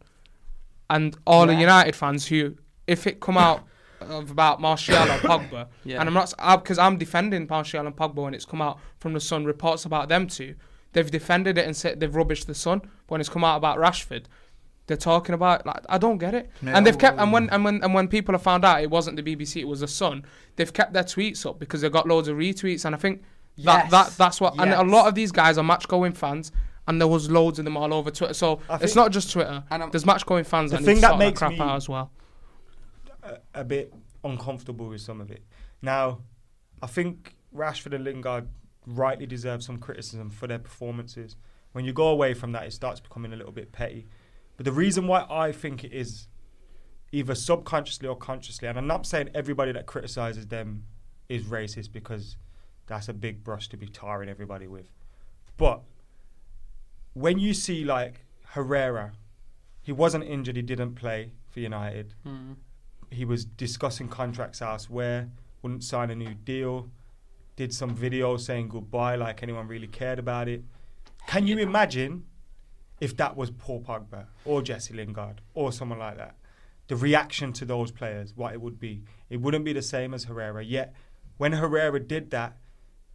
and 0.91 1.17
all 1.27 1.47
the 1.47 1.55
United 1.55 1.95
fans 1.95 2.27
who, 2.27 2.57
if 2.87 3.07
it 3.07 3.21
come 3.21 3.39
out 3.39 3.65
of 4.01 4.31
about 4.33 4.61
Martial 4.61 4.97
or 4.97 5.19
Pogba, 5.19 5.69
Yeah. 5.85 6.01
and 6.01 6.09
I'm 6.09 6.15
not 6.15 6.35
because 6.63 6.79
I'm 6.79 6.99
defending 6.99 7.47
Martial 7.49 7.87
and 7.87 7.95
Pogba 7.97 8.17
when 8.17 8.35
it's 8.35 8.45
come 8.45 8.61
out 8.61 8.79
from 8.99 9.13
the 9.13 9.21
Sun 9.21 9.45
reports 9.45 9.85
about 9.85 10.09
them 10.09 10.27
two, 10.27 10.57
they've 10.93 11.11
defended 11.11 11.59
it 11.59 11.65
and 11.67 11.77
said 11.77 12.01
they've 12.01 12.11
rubbished 12.13 12.47
the 12.47 12.55
Sun. 12.55 12.81
But 12.81 12.91
when 13.07 13.21
it's 13.21 13.31
come 13.31 13.45
out 13.45 13.57
about 13.57 13.79
Rashford, 13.79 14.25
they're 14.87 14.97
talking 14.97 15.35
about 15.35 15.65
like 15.67 15.81
I 15.89 15.99
don't 15.99 16.19
get 16.19 16.35
it. 16.35 16.51
And 16.63 16.87
they've 16.87 16.99
kept 16.99 17.19
and 17.19 17.33
when 17.33 17.49
and 17.51 17.65
when 17.65 17.83
and 17.83 17.95
when 17.95 18.09
people 18.09 18.33
have 18.35 18.43
found 18.43 18.65
out 18.65 18.83
it 18.83 18.91
wasn't 18.91 19.17
the 19.17 19.23
BBC, 19.23 19.61
it 19.63 19.69
was 19.69 19.81
the 19.81 19.89
Sun. 19.89 20.25
They've 20.57 20.73
kept 20.73 20.93
their 20.93 21.05
tweets 21.05 21.47
up 21.47 21.59
because 21.59 21.81
they've 21.81 21.93
got 21.93 22.07
loads 22.09 22.29
of 22.29 22.37
retweets, 22.37 22.85
and 22.85 22.95
I 22.95 22.99
think 22.99 23.23
that 23.59 23.85
Yes. 23.85 23.91
that 23.91 24.11
that's 24.19 24.41
what. 24.41 24.55
And 24.59 24.73
a 24.73 24.83
lot 24.83 25.07
of 25.09 25.15
these 25.15 25.31
guys 25.33 25.59
are 25.59 25.65
match 25.65 25.87
going 25.89 26.13
fans. 26.13 26.53
And 26.89 27.01
there 27.01 27.07
was 27.07 27.31
loads 27.31 27.61
of 27.61 27.65
them 27.65 27.77
all 27.77 27.95
over 27.95 28.11
Twitter, 28.11 28.35
so 28.35 28.59
it's 28.81 28.97
not 28.97 29.13
just 29.13 29.31
Twitter. 29.31 29.63
And 29.71 29.93
There's 29.93 30.05
match 30.05 30.27
going 30.27 30.43
fans 30.43 30.73
The 30.73 30.79
thing 30.79 31.01
that 31.03 31.17
makes 31.17 31.39
crap 31.39 31.53
me- 31.53 31.61
out 31.61 31.77
as 31.77 31.89
well. 31.89 32.11
a, 33.23 33.37
a 33.55 33.65
bit 33.65 33.95
uncomfortable 34.25 34.89
with 34.89 35.01
some 35.01 35.21
of 35.21 35.31
it. 35.31 35.45
Now, 35.81 36.23
I 36.83 36.89
think 36.89 37.37
Rashford 37.55 37.95
and 37.95 38.03
Lingard 38.03 38.49
rightly 38.85 39.27
deserve 39.27 39.63
some 39.63 39.79
criticism 39.79 40.29
for 40.31 40.49
their 40.49 40.59
performances. 40.59 41.37
When 41.71 41.85
you 41.85 41.93
go 41.93 42.09
away 42.09 42.35
from 42.35 42.51
that, 42.53 42.67
it 42.67 42.73
starts 42.73 42.99
becoming 42.99 43.33
a 43.33 43.37
little 43.37 43.53
bit 43.53 43.71
petty. 43.71 44.09
But 44.63 44.67
the 44.67 44.79
reason 44.79 45.09
why 45.09 45.27
I 45.29 45.51
think 45.51 45.83
it 45.83 45.93
is 45.93 46.29
either 47.11 47.35
subconsciously 47.35 48.07
or 48.07 48.15
consciously, 48.15 48.69
and 48.69 48.79
I'm 48.79 48.87
not 48.87 49.07
saying 49.07 49.31
everybody 49.35 49.73
that 49.73 49.87
criticizes 49.87 50.47
them 50.47 50.85
is 51.29 51.43
racist 51.43 51.91
because 51.91 52.37
that's 52.87 53.09
a 53.09 53.13
big 53.13 53.43
brush 53.43 53.69
to 53.71 53.77
be 53.77 53.89
tarring 53.89 54.29
everybody 54.29 54.69
with. 54.69 54.89
But 55.57 55.83
when 57.13 57.41
you 57.41 57.55
see 57.55 57.85
like 57.85 58.25
Herrera, 58.51 59.15
he 59.83 59.91
wasn't 59.91 60.23
injured, 60.23 60.55
he 60.55 60.63
didn't 60.63 60.95
play 60.95 61.33
for 61.51 61.59
United. 61.59 62.15
Hmm. 62.23 62.53
He 63.11 63.25
was 63.25 63.45
discussing 63.45 64.07
contracts 64.07 64.63
elsewhere, 64.63 65.29
wouldn't 65.63 65.83
sign 65.83 66.09
a 66.09 66.15
new 66.15 66.35
deal, 66.35 66.89
did 67.57 67.75
some 67.75 67.97
videos 67.97 68.43
saying 68.43 68.69
goodbye 68.69 69.17
like 69.17 69.43
anyone 69.43 69.67
really 69.67 69.89
cared 69.89 70.21
about 70.21 70.47
it. 70.47 70.63
Can 71.27 71.49
you 71.49 71.59
imagine 71.59 72.27
if 73.03 73.17
that 73.17 73.37
was 73.37 73.51
Paul 73.51 73.83
Pogba 73.83 74.27
or 74.45 74.63
Jesse 74.63 74.95
Lingard 74.95 75.41
or 75.55 75.73
someone 75.73 75.99
like 75.99 76.19
that? 76.19 76.37
The 76.87 76.95
reaction 76.95 77.53
to 77.55 77.65
those 77.65 77.91
players, 77.91 78.33
what 78.37 78.53
it 78.53 78.61
would 78.61 78.79
be. 78.79 79.03
It 79.29 79.41
wouldn't 79.41 79.65
be 79.65 79.73
the 79.73 79.83
same 79.83 80.15
as 80.15 80.25
Herrera. 80.25 80.65
Yet, 80.65 80.95
when 81.37 81.53
Herrera 81.53 81.99
did 81.99 82.31
that, 82.31 82.59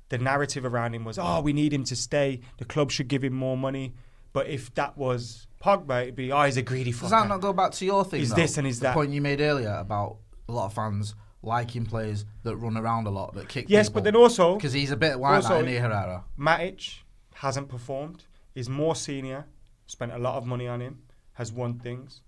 the 0.09 0.17
narrative 0.17 0.65
around 0.65 0.93
him 0.93 1.05
was, 1.05 1.17
oh, 1.17 1.39
we 1.39 1.53
need 1.53 1.71
him 1.71 1.85
to 1.85 1.95
stay. 1.95 2.41
The 2.57 2.65
club 2.65 2.91
should 2.91 3.07
give 3.07 3.23
him 3.23 3.33
more 3.33 3.55
money. 3.55 3.93
But 4.33 4.47
if 4.47 4.73
that 4.75 4.97
was 4.97 5.47
Pogba, 5.63 6.03
it'd 6.03 6.17
be, 6.17 6.33
oh, 6.33 6.43
he's 6.43 6.57
a 6.57 6.61
greedy 6.61 6.91
fucker. 6.91 7.01
Does 7.01 7.11
that 7.11 7.27
not 7.29 7.39
go 7.39 7.53
back 7.53 7.71
to 7.71 7.85
your 7.85 8.03
thing? 8.03 8.21
Is 8.21 8.33
this 8.33 8.57
and 8.57 8.67
is 8.67 8.79
the 8.79 8.87
that? 8.87 8.93
point 8.93 9.11
you 9.11 9.21
made 9.21 9.39
earlier 9.39 9.73
about 9.73 10.17
a 10.49 10.51
lot 10.51 10.65
of 10.65 10.73
fans 10.73 11.15
liking 11.41 11.85
players 11.85 12.25
that 12.43 12.57
run 12.57 12.75
around 12.75 13.07
a 13.07 13.09
lot 13.09 13.33
that 13.35 13.47
kick. 13.47 13.67
Yes, 13.69 13.87
but 13.87 14.03
then 14.03 14.17
also 14.17 14.55
because 14.55 14.73
he's 14.73 14.91
a 14.91 14.97
bit 14.97 15.17
like 15.17 15.35
also, 15.43 15.61
that, 15.61 15.67
he, 15.69 15.75
Herrera? 15.75 16.25
Matic 16.37 16.99
hasn't 17.35 17.69
performed. 17.69 18.25
Is 18.53 18.67
more 18.67 18.95
senior. 18.95 19.45
Spent 19.87 20.11
a 20.13 20.17
lot 20.17 20.35
of 20.35 20.45
money 20.45 20.67
on 20.67 20.81
him. 20.81 20.99
Has 21.33 21.51
won 21.51 21.79
things. 21.79 22.21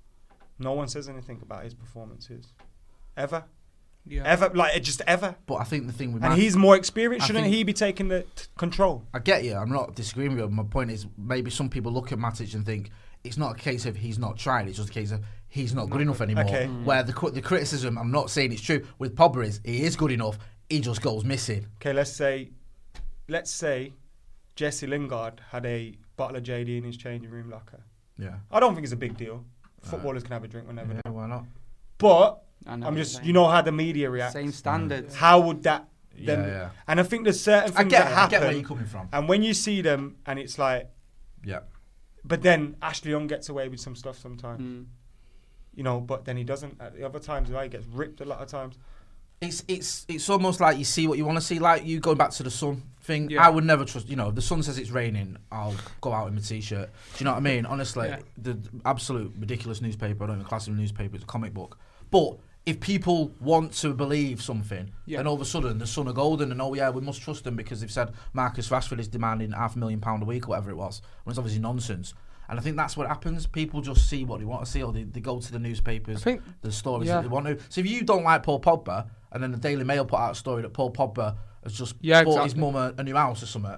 No 0.58 0.74
one 0.74 0.88
says 0.88 1.08
anything 1.10 1.40
about 1.42 1.64
his 1.64 1.74
performances, 1.74 2.52
ever, 3.16 3.46
Yeah. 4.06 4.24
ever. 4.26 4.50
Like 4.54 4.76
it 4.76 4.82
just 4.82 5.02
ever. 5.08 5.36
But 5.46 5.56
I 5.56 5.64
think 5.64 5.88
the 5.88 5.94
thing 5.94 6.12
with 6.14 6.24
And 6.24 6.34
Matic- 6.34 6.38
he's 6.38 6.56
more 6.58 6.76
experienced. 6.76 7.24
I 7.24 7.28
Shouldn't 7.28 7.46
think- 7.46 7.56
he 7.56 7.64
be 7.64 7.74
taking 7.74 8.08
the 8.10 8.24
t- 8.36 8.46
control? 8.58 9.06
I 9.14 9.20
get 9.20 9.44
you. 9.46 9.56
I'm 9.56 9.72
not 9.72 9.96
disagreeing 9.96 10.32
with 10.32 10.40
you. 10.42 10.50
My 10.50 10.64
point 10.64 10.92
is 10.92 11.08
maybe 11.18 11.50
some 11.50 11.70
people 11.70 11.92
look 11.92 12.12
at 12.12 12.18
Matic 12.20 12.54
and 12.56 12.66
think 12.66 12.92
it's 13.24 13.38
not 13.38 13.56
a 13.56 13.58
case 13.60 13.86
of 13.86 13.96
he's 13.98 14.20
not 14.20 14.38
trying. 14.38 14.68
It's 14.68 14.78
just 14.78 14.90
a 14.90 14.94
case 14.94 15.12
of 15.12 15.24
he's 15.48 15.74
not 15.74 15.90
good 15.90 16.02
enough 16.02 16.22
anymore. 16.22 16.46
Okay. 16.46 16.66
Mm. 16.68 16.84
Where 16.84 17.04
the 17.04 17.14
the 17.32 17.42
criticism, 17.42 17.98
I'm 17.98 18.12
not 18.12 18.30
saying 18.30 18.52
it's 18.52 18.62
true 18.62 18.86
with 19.00 19.16
Pogba 19.16 19.46
is 19.46 19.62
he 19.66 19.82
is 19.84 19.96
good 19.96 20.12
enough. 20.12 20.38
He 20.70 20.82
just 20.82 21.02
goes 21.02 21.24
missing. 21.26 21.66
Okay, 21.78 21.94
let's 21.94 22.12
say, 22.12 22.52
let's 23.28 23.50
say, 23.52 23.94
Jesse 24.60 24.88
Lingard 24.88 25.40
had 25.52 25.66
a 25.66 25.96
bottle 26.18 26.36
of 26.36 26.44
JD 26.44 26.78
in 26.80 26.84
his 26.84 26.98
changing 26.98 27.32
room 27.32 27.50
locker. 27.50 27.82
Yeah. 28.18 28.36
I 28.52 28.60
don't 28.60 28.74
think 28.76 28.84
it's 28.84 28.92
a 28.92 28.98
big 28.98 29.16
deal. 29.16 29.46
Footballers 29.84 30.24
can 30.24 30.34
have 30.34 30.44
a 30.44 30.50
drink 30.50 30.68
whenever. 30.68 30.94
they 30.94 31.02
Yeah, 31.06 31.12
want. 31.12 31.30
why 31.30 31.36
not? 31.38 31.46
But 31.98 32.44
I 32.68 32.76
know 32.76 32.88
I'm 32.88 32.98
just, 32.98 33.14
saying. 33.16 33.26
you 33.28 33.32
know 33.32 33.48
how 33.48 33.62
the 33.62 33.72
media 33.72 34.10
reacts. 34.10 34.34
Same 34.34 34.52
standards. 34.52 35.16
How 35.16 35.40
would 35.40 35.64
that? 35.64 35.88
Then, 36.14 36.40
Yeah, 36.42 36.48
yeah. 36.48 36.70
And 36.90 37.00
I 37.00 37.04
think 37.04 37.24
there's 37.24 37.40
certain 37.40 37.72
I 37.74 37.78
things 37.84 37.92
get 37.92 38.04
that 38.04 38.12
it, 38.12 38.16
I 38.16 38.20
happen. 38.20 38.30
get 38.32 38.42
where 38.42 38.52
you're 38.52 38.68
coming 38.68 38.86
from. 38.86 39.08
And 39.14 39.30
when 39.30 39.44
you 39.44 39.54
see 39.54 39.80
them, 39.82 40.18
and 40.26 40.38
it's 40.38 40.60
like, 40.60 40.90
Yeah. 41.46 41.62
but 42.26 42.42
then 42.42 42.76
Ashley 42.82 43.12
Young 43.12 43.28
gets 43.28 43.48
away 43.48 43.70
with 43.70 43.80
some 43.80 43.96
stuff 43.96 44.18
sometimes. 44.20 44.62
Mm. 44.62 44.86
You 45.74 45.84
know, 45.84 46.02
but 46.02 46.26
then 46.26 46.36
he 46.36 46.44
doesn't. 46.44 46.82
At 46.82 46.98
the 46.98 47.06
other 47.06 47.20
times, 47.20 47.50
like, 47.50 47.72
he 47.72 47.78
gets 47.78 47.86
ripped 47.88 48.20
a 48.20 48.26
lot 48.26 48.42
of 48.42 48.50
times. 48.50 48.78
It's 49.42 49.64
it's 49.68 50.06
it's 50.10 50.30
almost 50.30 50.60
like 50.60 50.78
you 50.78 50.84
see 50.84 51.08
what 51.08 51.18
you 51.18 51.26
want 51.26 51.38
to 51.38 51.44
see. 51.44 51.60
Like 51.60 51.86
you 51.86 52.00
going 52.00 52.18
back 52.18 52.32
to 52.32 52.44
the 52.44 52.52
sun 52.52 52.84
thing. 53.02 53.30
Yeah. 53.30 53.46
I 53.46 53.50
would 53.50 53.64
never 53.64 53.86
trust. 53.86 54.10
You 54.10 54.18
know, 54.18 54.30
if 54.30 54.36
the 54.36 54.42
sun 54.42 54.62
says 54.64 54.78
it's 54.78 54.92
raining. 54.92 55.38
I'll 55.52 55.76
go 56.02 56.12
out 56.12 56.28
in 56.28 56.36
my 56.36 56.42
t-shirt. 56.42 56.90
Do 56.90 57.20
you 57.20 57.26
know 57.26 57.32
what 57.32 57.38
I 57.38 57.42
mean? 57.42 57.66
Honestly, 57.66 58.08
Yeah. 58.10 58.20
the 58.38 58.60
absolute 58.86 59.34
ridiculous 59.40 59.82
newspaper. 59.82 60.24
I 60.24 60.28
don't 60.28 60.36
even 60.38 60.48
class 60.48 60.68
it 60.68 60.72
a 60.72 60.76
newspaper. 60.76 61.16
It's 61.16 61.24
a 61.24 61.28
comic 61.28 61.54
book. 61.54 61.78
But 62.12 62.38
if 62.66 62.82
people 62.82 63.32
want 63.40 63.72
to 63.76 63.94
believe 63.94 64.42
something, 64.44 64.92
Yeah. 65.06 65.18
then 65.20 65.28
all 65.28 65.36
of 65.36 65.42
a 65.42 65.46
sudden 65.46 65.78
the 65.80 65.88
sun 65.88 66.10
are 66.10 66.14
golden, 66.14 66.52
and 66.52 66.62
oh 66.62 66.74
yeah, 66.74 66.90
we 66.90 67.00
must 67.02 67.22
trust 67.22 67.46
them 67.46 67.56
because 67.56 67.80
they've 67.80 67.90
said 67.90 68.12
Marcus 68.34 68.68
Rashford 68.70 69.00
is 69.00 69.08
demanding 69.08 69.54
half 69.54 69.76
a 69.78 69.80
million 69.80 70.02
pound 70.02 70.22
a 70.22 70.26
week 70.26 70.48
or 70.48 70.50
whatever 70.50 70.70
it 70.70 70.76
was. 70.76 71.02
When 71.24 71.32
it's 71.32 71.40
obviously 71.40 71.62
nonsense. 71.62 72.14
And 72.50 72.60
I 72.60 72.64
think 72.64 72.78
that's 72.78 72.98
what 72.98 73.08
happens. 73.08 73.46
People 73.46 73.80
just 73.80 74.10
see 74.10 74.26
what 74.26 74.40
they 74.40 74.46
want 74.46 74.66
to 74.66 74.70
see, 74.70 74.82
or 74.84 74.92
they, 74.92 75.04
they 75.04 75.20
go 75.22 75.40
to 75.40 75.52
the 75.52 75.60
newspapers, 75.60 76.24
think- 76.24 76.42
the 76.62 76.72
stories 76.72 77.08
yeah. 77.08 77.16
that 77.18 77.22
they 77.22 77.28
want 77.28 77.46
to. 77.46 77.58
So 77.70 77.80
if 77.80 77.88
you 77.88 78.02
don't 78.04 78.24
like 78.24 78.42
Paul 78.44 78.60
Pogba, 78.60 79.08
and 79.32 79.42
then 79.44 79.52
the 79.52 79.58
Daily 79.58 79.84
Mail 79.84 80.06
put 80.06 80.20
out 80.20 80.32
a 80.32 80.36
story 80.36 80.62
that 80.62 80.74
Paul 80.74 80.92
Pogba 80.92 81.38
has 81.64 81.74
just 81.74 81.96
Yeah, 82.02 82.24
bought 82.24 82.44
his 82.44 82.56
mum 82.56 82.76
a, 82.76 82.94
a 82.98 83.04
new 83.04 83.16
house 83.16 83.44
or 83.44 83.46
something, 83.46 83.76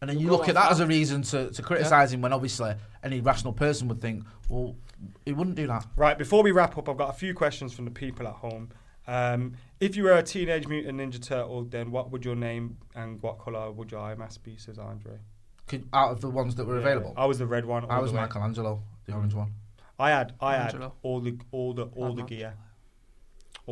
And 0.00 0.10
then 0.10 0.18
you 0.18 0.30
look 0.30 0.48
at 0.48 0.54
that 0.54 0.70
as 0.70 0.80
a 0.80 0.86
reason 0.86 1.22
to, 1.22 1.50
to 1.50 1.62
criticise 1.62 2.12
him 2.12 2.20
when 2.22 2.32
obviously 2.32 2.74
any 3.02 3.20
rational 3.20 3.52
person 3.52 3.88
would 3.88 4.00
think, 4.00 4.24
well, 4.48 4.76
he 5.24 5.32
wouldn't 5.32 5.56
do 5.56 5.66
that. 5.66 5.86
Right, 5.96 6.18
before 6.18 6.42
we 6.42 6.50
wrap 6.52 6.76
up, 6.76 6.88
I've 6.88 6.96
got 6.96 7.10
a 7.10 7.18
few 7.18 7.34
questions 7.34 7.72
from 7.72 7.84
the 7.84 7.90
people 7.90 8.26
at 8.26 8.34
home. 8.34 8.70
Um, 9.06 9.54
if 9.80 9.96
you 9.96 10.04
were 10.04 10.12
a 10.12 10.22
Teenage 10.22 10.68
Mutant 10.68 10.98
Ninja 11.00 11.20
Turtle, 11.22 11.64
then 11.64 11.90
what 11.90 12.10
would 12.10 12.24
your 12.24 12.36
name 12.36 12.76
and 12.94 13.20
what 13.22 13.38
colour 13.38 13.70
would 13.72 13.90
your 13.90 14.00
eye 14.00 14.14
mask 14.14 14.42
be, 14.42 14.56
says 14.56 14.78
Andre? 14.78 15.18
Could, 15.66 15.88
out 15.92 16.10
of 16.12 16.20
the 16.20 16.28
ones 16.30 16.54
that 16.56 16.66
were 16.66 16.74
Yeah, 16.74 16.80
available, 16.80 17.14
I 17.16 17.26
was 17.26 17.38
the 17.38 17.46
red 17.46 17.64
one. 17.64 17.86
I 17.88 17.98
was. 17.98 18.12
Michelangelo, 18.12 18.82
the 19.06 19.14
orange 19.14 19.34
one. 19.34 19.52
I 19.98 20.10
had, 20.10 20.34
I 20.40 20.56
had 20.56 20.74
all 21.02 21.20
the, 21.20 21.38
all 21.52 21.74
the, 21.74 21.84
all 21.84 22.14
the 22.14 22.22
gear. 22.22 22.54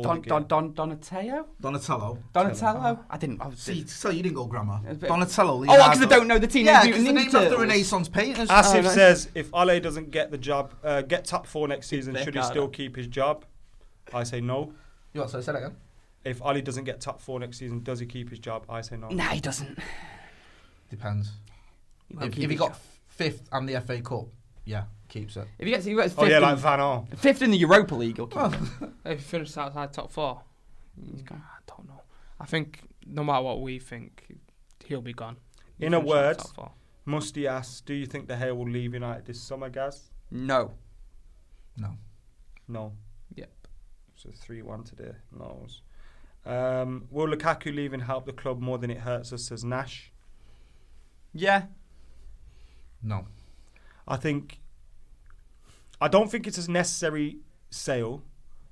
All 0.07 0.15
Don. 0.15 0.21
Don, 0.21 0.47
Don, 0.47 0.73
Donatello? 0.73 1.47
Donatello. 1.59 2.17
Donatello? 2.33 2.99
I 3.09 3.17
didn't. 3.17 3.41
I 3.41 3.47
was, 3.47 3.59
See, 3.59 3.85
so 3.87 4.09
you 4.09 4.23
didn't 4.23 4.35
go 4.35 4.45
grammar. 4.45 4.79
It's 4.85 4.93
a 4.93 4.99
bit- 4.99 5.07
Donatello. 5.09 5.57
Oh, 5.57 5.61
because 5.61 6.01
I 6.01 6.05
don't 6.05 6.27
know 6.27 6.37
the 6.39 6.47
Teenage 6.47 6.67
Yeah, 6.67 6.83
Mutant 6.83 7.05
because 7.05 7.11
Ninja 7.13 7.33
named 7.33 7.35
after 7.51 7.57
Renaissance 7.59 8.09
painters. 8.09 8.49
Asif 8.49 8.85
Oh, 8.85 8.89
says 8.89 9.29
if 9.35 9.49
Ole 9.53 9.79
doesn't 9.79 10.11
get 10.11 10.31
the 10.31 10.37
job, 10.37 10.73
uh, 10.83 11.01
get 11.01 11.25
top 11.25 11.45
four 11.47 11.67
next 11.67 11.87
season, 11.87 12.15
should 12.23 12.35
he 12.35 12.41
still 12.43 12.67
keep 12.67 12.95
his 12.95 13.07
job? 13.07 13.45
I 14.13 14.23
say 14.23 14.41
no. 14.41 14.73
You 15.13 15.21
what? 15.21 15.29
So 15.29 15.41
say 15.41 15.51
that 15.51 15.57
again. 15.59 15.75
If 16.23 16.41
Ole 16.41 16.61
doesn't 16.61 16.83
get 16.83 16.99
top 16.99 17.21
four 17.21 17.39
next 17.39 17.57
season, 17.57 17.81
does 17.83 17.99
he 17.99 18.05
keep 18.05 18.29
his 18.29 18.39
job? 18.39 18.65
I 18.69 18.81
say 18.81 18.97
no. 18.97 19.07
Nah, 19.09 19.23
he 19.29 19.39
doesn't. 19.39 19.79
Depends. 20.89 21.31
won't 22.13 22.33
If, 22.33 22.39
if 22.43 22.49
he 22.49 22.55
got 22.55 22.69
job. 22.73 22.77
fifth 23.07 23.47
and 23.51 23.69
the 23.69 23.79
FA 23.81 24.01
Cup, 24.01 24.25
yeah, 24.65 24.83
keeps 25.09 25.35
it. 25.37 25.47
If 25.57 25.65
he 25.65 25.71
gets, 25.71 25.85
if 25.85 25.89
he 25.91 25.95
gets 25.95 26.13
Oh 26.17 26.21
fifth, 26.21 26.31
yeah, 26.31 26.37
in, 26.37 26.43
like 26.43 26.57
Van 26.57 26.79
Gaal. 26.79 27.17
fifth 27.17 27.41
in 27.41 27.51
the 27.51 27.57
Europa 27.57 27.95
League, 27.95 28.15
he'll 28.17 28.27
keep 28.27 28.39
him. 28.53 28.93
If 29.05 29.19
he 29.19 29.23
finished 29.23 29.57
outside 29.57 29.91
top 29.93 30.11
four, 30.11 30.41
He's 31.11 31.21
gone. 31.21 31.41
I 31.45 31.59
don't 31.67 31.87
know. 31.87 32.01
I 32.39 32.45
think 32.45 32.81
no 33.05 33.23
matter 33.23 33.41
what 33.43 33.61
we 33.61 33.79
think, 33.79 34.35
he'll 34.85 35.01
be 35.01 35.13
gone. 35.13 35.37
He 35.77 35.85
In 35.85 35.93
a 35.93 35.99
finished 35.99 36.15
outside 36.15 36.57
word. 36.57 36.69
Musty 37.05 37.47
asks, 37.47 37.81
do 37.81 37.93
you 37.93 38.05
think 38.05 38.27
De 38.27 38.35
Gea 38.35 38.55
will 38.55 38.69
leave 38.69 38.93
United 38.93 39.25
this 39.25 39.41
summer, 39.41 39.69
Gaz? 39.69 40.11
No. 40.29 40.73
No. 41.77 41.97
No. 42.67 42.93
Yep. 43.35 43.49
So 44.15 44.29
3 44.35 44.61
1 44.61 44.83
today. 44.83 45.11
No's. 45.37 45.81
Um, 46.45 47.05
will 47.09 47.27
Lukaku 47.27 47.73
leaving 47.73 48.01
help 48.01 48.25
the 48.25 48.33
club 48.33 48.59
more 48.61 48.77
than 48.77 48.91
it 48.91 48.99
hurts 48.99 49.31
us, 49.33 49.43
says 49.45 49.63
Nash? 49.63 50.11
Yeah. 51.33 51.63
No. 53.01 53.25
I 54.07 54.17
think. 54.17 54.59
I 56.01 56.07
don't 56.07 56.31
think 56.31 56.47
it's 56.47 56.67
a 56.67 56.71
necessary 56.71 57.37
sale, 57.71 58.23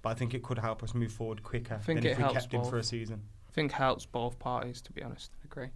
but 0.01 0.09
I 0.09 0.13
think 0.13 0.33
it 0.33 0.43
could 0.43 0.59
help 0.59 0.83
us 0.83 0.93
move 0.93 1.11
forward 1.11 1.43
quicker 1.43 1.75
I 1.75 1.77
think 1.79 2.01
than 2.01 2.07
it 2.07 2.11
if 2.11 2.17
we 2.17 2.23
helps 2.23 2.39
kept 2.41 2.53
him 2.53 2.63
for 2.63 2.77
a 2.77 2.83
season. 2.83 3.21
I 3.47 3.51
think 3.51 3.71
helps 3.71 4.05
both 4.05 4.39
parties, 4.39 4.81
to 4.81 4.91
be 4.91 5.03
honest. 5.03 5.31
I 5.41 5.45
Agree. 5.45 5.69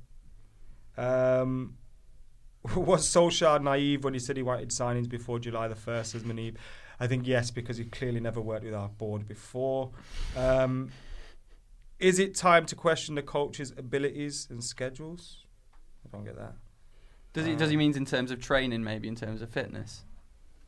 Um, 0.97 1.78
was 2.76 3.08
Solskjaer 3.08 3.62
naive 3.62 4.04
when 4.04 4.14
he 4.14 4.20
said 4.20 4.38
he 4.38 4.43
wanted 4.43 4.70
signings 4.70 5.10
before 5.10 5.39
July 5.39 5.68
the 5.68 5.76
1st, 5.76 6.06
says 6.06 6.24
Manib? 6.24 6.56
I 6.99 7.08
think 7.08 7.28
yes, 7.28 7.49
because 7.49 7.78
he 7.78 7.86
clearly 7.86 8.20
never 8.20 8.39
worked 8.39 8.64
with 8.64 8.76
our 8.76 8.89
board 8.89 9.28
before. 9.28 9.89
Um, 10.38 10.91
is 11.97 12.20
it 12.20 12.36
time 12.36 12.66
to 12.68 12.76
question 12.76 13.16
the 13.16 13.24
coach's 13.24 13.74
abilities 13.76 14.47
and 14.49 14.64
schedules? 14.64 15.45
I 16.06 16.16
don't 16.16 16.26
get 16.26 16.36
that. 16.38 16.54
Does 17.34 17.45
he? 17.45 17.56
Does 17.56 17.70
he 17.70 17.78
mean 17.78 17.95
in 17.95 18.06
terms 18.06 18.30
of 18.30 18.39
training? 18.39 18.84
Maybe 18.84 19.08
in 19.08 19.16
terms 19.16 19.41
of 19.41 19.49
fitness? 19.49 20.04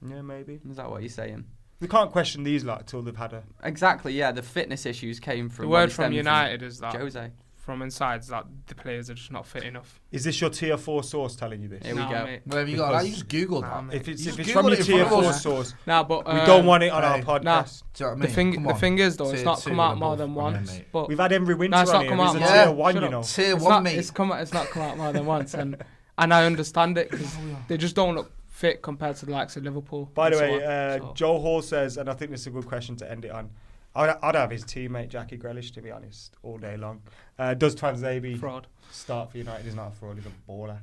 Yeah, 0.08 0.22
maybe. 0.22 0.60
Is 0.70 0.78
that 0.78 0.89
what 0.89 1.01
you're 1.01 1.10
saying? 1.10 1.45
We 1.80 1.88
can't 1.88 2.12
question 2.12 2.43
these 2.43 2.64
like 2.64 2.86
till 2.86 3.01
they've 3.01 3.16
had 3.16 3.34
a. 3.34 3.43
Exactly. 3.64 4.14
Yeah. 4.14 4.32
The 4.32 4.41
fitness 4.43 4.86
issues 4.86 5.20
came 5.20 5.49
from 5.49 5.66
The 5.66 5.70
word 5.70 5.91
from 5.91 6.04
stemmed 6.06 6.16
United 6.16 6.62
is 6.64 6.80
that 6.80 6.95
Jose. 6.95 7.32
from 7.58 7.82
inside 7.82 8.22
is 8.22 8.28
that 8.28 8.45
the 8.68 8.76
players 8.76 9.10
are 9.10 9.14
just 9.16 9.32
not 9.32 9.45
fit 9.45 9.64
enough. 9.64 9.99
Is 10.12 10.24
this 10.24 10.39
your 10.39 10.49
tier 10.49 10.78
four 10.78 11.04
source 11.04 11.36
telling 11.36 11.62
you 11.62 11.68
this? 11.68 11.86
Here 11.86 11.93
we 11.95 12.01
Nah, 12.01 12.12
go. 12.12 12.24
mate. 12.26 12.41
Where 12.45 12.60
have 12.60 12.70
you 12.70 12.78
got 12.78 12.91
that? 12.93 13.06
You 13.06 13.12
just 13.12 13.28
Googled 13.28 13.62
Nah, 13.62 13.76
that. 13.82 13.84
mate. 13.86 13.95
If 13.97 14.08
it's 14.08 14.26
You 14.26 14.32
if 14.32 14.39
it's 14.39 14.51
from 14.51 14.66
Googled 14.66 14.70
your 14.70 14.74
it 14.74 14.80
in 14.80 14.86
tier 14.86 15.06
four 15.06 15.24
us. 15.26 15.41
source, 15.43 15.74
Nah, 15.86 16.04
but 16.04 16.26
we 16.26 16.32
uh, 16.39 16.45
don't 16.45 16.66
want 16.66 16.84
it 16.84 16.89
on 16.93 17.04
our 17.04 17.20
podcast. 17.20 17.43
Nah, 17.43 17.62
Do 17.64 17.70
you 17.70 18.06
know 18.06 18.10
what 18.16 18.18
I 18.24 18.28
the 18.28 18.34
thing, 18.34 18.64
the 18.64 18.74
thing 18.76 18.99
is 18.99 19.18
though, 19.18 19.32
it's 19.32 19.43
not 19.43 19.62
come 19.62 19.80
out 19.82 19.97
more 19.97 20.16
than 20.16 20.28
from 20.28 20.36
once. 20.36 20.72
mate. 20.72 20.86
But 20.93 21.10
We've 21.10 21.20
had 21.20 21.34
every 21.34 21.56
winter 21.56 21.76
No, 21.76 21.82
it's 21.82 21.91
not 21.91 22.08
come 22.08 22.20
out 22.22 22.36
a 22.36 22.39
more. 22.39 22.47
tier 22.47 22.56
Yeah, 22.56 22.70
one, 22.70 22.95
you 22.95 23.10
know. 23.10 23.24
Tier 23.24 23.56
one, 23.58 23.84
mate. 23.84 23.97
it's 23.97 24.12
come. 24.12 24.32
It's 24.34 24.54
not 24.54 24.68
come 24.68 24.84
out 24.84 24.97
more 24.97 25.12
than 25.12 25.26
once, 25.26 25.54
and 25.54 25.76
and 26.18 26.34
I 26.34 26.45
understand 26.45 26.97
it 26.97 27.10
because 27.12 27.36
they 27.68 27.76
just 27.78 27.95
don't 27.95 28.16
look 28.16 28.32
fit 28.64 28.82
compared 28.82 29.18
to 29.18 29.26
the 29.26 29.32
likes 29.34 29.57
of 29.57 29.64
Liverpool. 29.66 30.09
By 30.14 30.30
the 30.30 30.38
so 30.38 30.41
way, 30.41 30.55
on, 30.55 30.72
uh, 30.72 30.97
so. 30.99 31.14
Joe 31.16 31.39
Hall 31.39 31.61
says, 31.61 31.97
and 31.97 32.09
I 32.09 32.14
think 32.14 32.32
this 32.32 32.41
is 32.41 32.47
a 32.47 32.51
good 32.51 32.66
question 32.66 32.95
to 32.95 33.11
end 33.11 33.26
it 33.26 33.32
on. 33.32 33.49
I'd, 33.93 34.16
I'd 34.24 34.36
have 34.36 34.51
his 34.51 34.64
teammate 34.64 35.09
Jackie 35.09 35.38
Grealish, 35.38 35.74
to 35.74 35.82
be 35.82 35.91
honest, 35.91 36.38
all 36.43 36.57
day 36.57 36.78
long. 36.78 37.01
Uh, 37.38 37.55
does 37.55 37.76
Tuanzebe 37.76 38.39
fraud. 38.39 38.68
start 38.89 39.32
for 39.32 39.38
United? 39.38 39.66
He's 39.66 39.76
not 39.76 39.89
a 39.89 39.91
fraud, 39.91 40.16
he's 40.16 40.26
a 40.26 40.49
baller. 40.49 40.80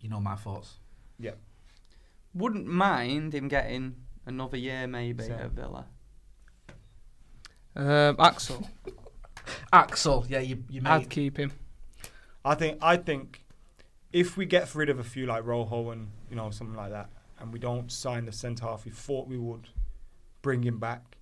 You 0.00 0.10
know 0.10 0.20
my 0.20 0.34
thoughts. 0.34 0.74
Yeah. 1.18 1.30
Wouldn't 2.34 2.66
mind 2.66 3.34
him 3.34 3.48
getting 3.48 3.94
another 4.26 4.58
year 4.58 4.86
maybe 4.86 5.24
So- 5.24 5.32
at 5.32 5.52
Villa. 5.52 5.86
Um, 7.76 8.16
Axel, 8.20 8.68
Axel, 9.72 10.24
yeah, 10.28 10.38
you 10.38 10.62
you 10.70 10.80
I'd 10.84 11.10
keep 11.10 11.36
him. 11.38 11.50
I 12.44 12.54
think 12.54 12.78
I 12.80 12.96
think 12.96 13.44
if 14.12 14.36
we 14.36 14.46
get 14.46 14.72
rid 14.76 14.88
of 14.88 15.00
a 15.00 15.02
few 15.04 15.26
like 15.26 15.44
Rojo 15.44 15.90
and 15.90 16.08
you 16.34 16.40
know 16.40 16.50
something 16.50 16.76
like 16.76 16.90
that, 16.90 17.08
and 17.38 17.52
we 17.52 17.60
don't 17.60 17.92
sign 17.92 18.24
the 18.26 18.32
centre 18.32 18.64
half 18.66 18.84
we 18.84 18.90
thought 18.90 19.28
we 19.28 19.38
would, 19.38 19.68
bring 20.42 20.64
him 20.64 20.78
back. 20.80 21.16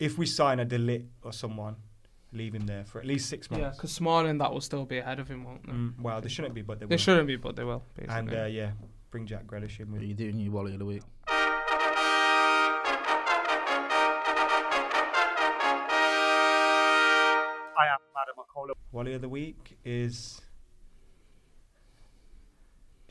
If 0.00 0.18
we 0.18 0.26
sign 0.26 0.58
a 0.58 0.64
De 0.64 0.76
Ligt 0.76 1.06
or 1.22 1.32
someone, 1.32 1.76
leave 2.32 2.52
him 2.52 2.66
there 2.66 2.84
for 2.84 2.98
at 2.98 3.06
least 3.06 3.28
six 3.28 3.48
months. 3.48 3.60
Yeah, 3.60 3.66
months. 3.68 3.78
because 3.78 3.92
Smalling 3.92 4.38
that 4.38 4.52
will 4.52 4.60
still 4.60 4.84
be 4.84 4.98
ahead 4.98 5.20
of 5.20 5.28
him, 5.28 5.44
won't 5.44 5.64
they? 5.64 5.72
Mm, 5.72 6.00
well, 6.00 6.20
they 6.20 6.28
shouldn't 6.28 6.52
be, 6.54 6.62
but 6.62 6.80
they, 6.80 6.86
They 6.86 6.94
will. 6.94 6.98
shouldn't 6.98 7.28
be, 7.28 7.36
but 7.36 7.54
they 7.54 7.62
will. 7.64 7.84
Basically. 7.94 8.16
And 8.18 8.34
uh, 8.34 8.44
yeah, 8.46 8.72
bring 9.12 9.24
Jack 9.24 9.46
Grealish 9.46 9.78
in 9.78 9.86
What 9.92 9.98
are 9.98 10.00
with. 10.00 10.08
you 10.08 10.14
doing, 10.14 10.40
you 10.40 10.50
Wally 10.50 10.72
of 10.72 10.80
the 10.80 10.84
week? 10.84 11.02
I 17.78 17.86
am 17.92 17.98
Madam 18.14 18.34
Macaulay. 18.38 18.72
Wally 18.92 19.12
of 19.14 19.20
the 19.20 19.28
week 19.28 19.76
is 19.84 20.40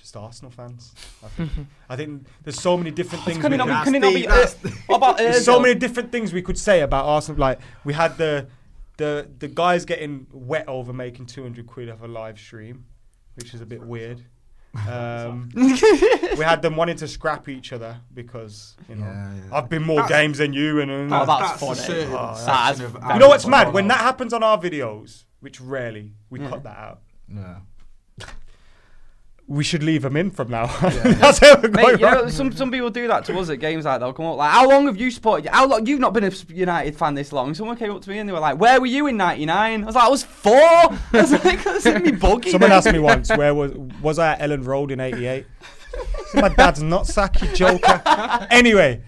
just 0.06 0.16
Arsenal 0.16 0.52
fans. 0.52 0.94
I 1.24 1.28
think, 1.30 1.52
I 1.90 1.96
think 1.96 2.28
there's 2.44 2.62
so 2.62 2.78
many 2.78 2.92
different 2.92 3.26
things. 3.26 3.40
Can 3.40 3.50
we 3.50 3.56
it 3.56 3.58
not 3.58 3.68
be? 3.86 3.86
Can 3.86 3.96
it 3.96 4.00
not 4.02 4.14
be? 4.14 4.28
Uh, 4.28 4.48
what 4.86 4.98
about 4.98 5.18
There's 5.18 5.44
so 5.44 5.60
many 5.60 5.74
different 5.74 6.12
things 6.12 6.32
we 6.32 6.44
could 6.44 6.60
say 6.60 6.82
about 6.82 7.06
Arsenal. 7.06 7.40
Like 7.40 7.60
we 7.84 7.94
had 7.94 8.16
the 8.18 8.48
the 8.98 9.28
the 9.40 9.48
guys 9.48 9.84
getting 9.84 10.28
wet 10.32 10.68
over 10.68 10.94
making 10.94 11.26
200 11.26 11.66
quid 11.66 11.90
off 11.90 12.04
a 12.04 12.08
live 12.08 12.38
stream, 12.38 12.86
which 13.34 13.56
is 13.56 13.62
a 13.62 13.66
bit 13.66 13.82
weird. 13.82 14.22
Um, 14.88 15.50
we 15.56 16.44
had 16.44 16.62
them 16.62 16.76
wanting 16.76 16.98
to 16.98 17.08
scrap 17.08 17.48
each 17.50 17.74
other 17.74 17.98
because 18.14 18.76
you 18.88 18.96
know 18.96 19.06
Yeah, 19.06 19.34
yeah. 19.34 19.58
I've 19.58 19.70
been 19.70 19.84
more 19.84 20.06
games 20.06 20.38
than 20.38 20.54
you, 20.54 20.82
and, 20.82 20.92
and 20.92 21.14
Oh, 21.14 21.26
that's, 21.26 21.60
That's 21.62 21.86
funny. 21.88 22.04
Oh, 22.12 22.46
that's 22.46 22.80
you 22.80 23.20
know 23.20 23.30
what's 23.30 23.48
mad 23.48 23.74
when 23.74 23.88
that 23.88 24.00
happens 24.02 24.34
on 24.34 24.44
our 24.44 24.60
videos, 24.60 25.24
which 25.40 25.60
rarely 25.60 26.12
we 26.30 26.42
Yeah. 26.42 26.50
cut 26.50 26.64
that 26.64 26.78
out. 26.78 27.02
Yeah. 27.28 27.56
We 29.48 29.64
should 29.64 29.84
leave 29.84 30.02
them 30.02 30.18
in 30.18 30.32
from 30.32 30.50
now. 30.50 30.64
on. 30.64 30.92
That's 31.20 31.38
how 31.38 31.56
we're 31.62 31.68
going. 31.70 31.86
Mate, 31.86 32.00
you 32.00 32.06
know, 32.10 32.30
some 32.30 32.52
some 32.52 32.72
people 32.72 32.90
do 32.90 33.08
that 33.08 33.26
to 33.26 33.38
us 33.38 33.48
at 33.52 33.60
games 33.60 33.86
like 33.86 34.00
they'll 34.00 34.12
come 34.12 34.26
up 34.26 34.38
like, 34.38 34.52
"How 34.52 34.68
long 34.68 34.88
have 34.88 34.98
you 34.98 35.12
supported? 35.12 35.52
How 35.52 35.68
long 35.68 35.86
you've 35.86 36.00
not 36.00 36.14
been 36.14 36.24
a 36.24 36.32
United 36.50 36.98
fan 36.98 37.14
this 37.14 37.32
long?" 37.32 37.54
Someone 37.54 37.78
came 37.78 37.92
up 37.92 38.02
to 38.02 38.10
me 38.10 38.18
and 38.18 38.28
they 38.28 38.34
were 38.34 38.40
like, 38.40 38.60
"Where 38.60 38.80
were 38.82 38.88
you 38.88 39.06
in 39.06 39.18
'99?" 39.18 39.84
I 39.84 39.86
was 39.86 39.94
like, 39.94 40.04
"I 40.04 40.10
was 40.10 40.24
four. 40.24 40.54
I 40.58 40.98
was 41.14 41.32
like, 41.32 41.64
"That's 41.64 41.86
me 41.86 42.12
buggy." 42.12 42.50
Someone 42.50 42.72
asked 42.72 42.92
me 42.92 42.98
once, 42.98 43.30
where 43.38 43.54
was 43.54 43.72
was 44.02 44.18
I 44.18 44.34
at 44.34 44.40
Elland 44.40 44.66
Road 44.66 44.90
in 44.92 45.00
'88? 45.00 45.46
my 46.34 46.50
dad's 46.50 46.82
nutsack, 46.82 47.40
you 47.42 47.54
joker. 47.56 48.48
anyway, 48.50 49.02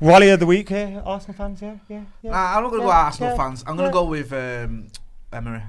Wally 0.00 0.30
of 0.30 0.40
the 0.40 0.46
week 0.46 0.68
here, 0.68 1.00
Arsenal 1.06 1.36
fans, 1.36 1.62
yeah, 1.62 1.76
yeah, 1.88 2.02
yeah. 2.22 2.30
Nah, 2.32 2.56
I'm 2.56 2.62
not 2.64 2.70
going 2.70 2.82
to 2.82 2.86
Yeah, 2.88 2.92
go 2.92 3.04
Arsenal 3.06 3.30
yeah, 3.30 3.36
fans. 3.36 3.64
I'm 3.66 3.76
going 3.76 3.86
yeah. 3.86 3.90
to 3.90 3.92
go 3.92 4.04
with 4.04 4.32
um, 4.32 4.88
Emery. 5.32 5.62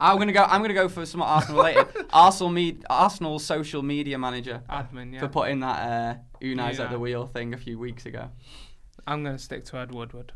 I'm 0.00 0.18
gonna 0.18 0.32
go. 0.32 0.42
I'm 0.42 0.62
gonna 0.62 0.74
go 0.74 0.88
for 0.88 1.06
some 1.06 1.22
Arsenal 1.22 1.62
related. 1.62 1.86
Arsenal 2.12 2.50
me, 2.50 2.78
Arsenal 2.90 3.38
social 3.38 3.82
media 3.82 4.18
manager 4.18 4.62
admin. 4.68 5.12
Yeah, 5.14 5.20
for 5.20 5.28
putting 5.28 5.60
that 5.60 5.78
uh, 5.90 6.14
Unai's 6.40 6.78
at 6.80 6.90
the 6.90 6.98
wheel 6.98 7.26
thing 7.26 7.54
a 7.54 7.58
few 7.58 7.78
weeks 7.78 8.06
ago. 8.06 8.30
I'm 9.06 9.22
gonna 9.24 9.38
stick 9.38 9.64
to 9.66 9.78
Ed 9.78 9.92
Woodward. 9.92 10.32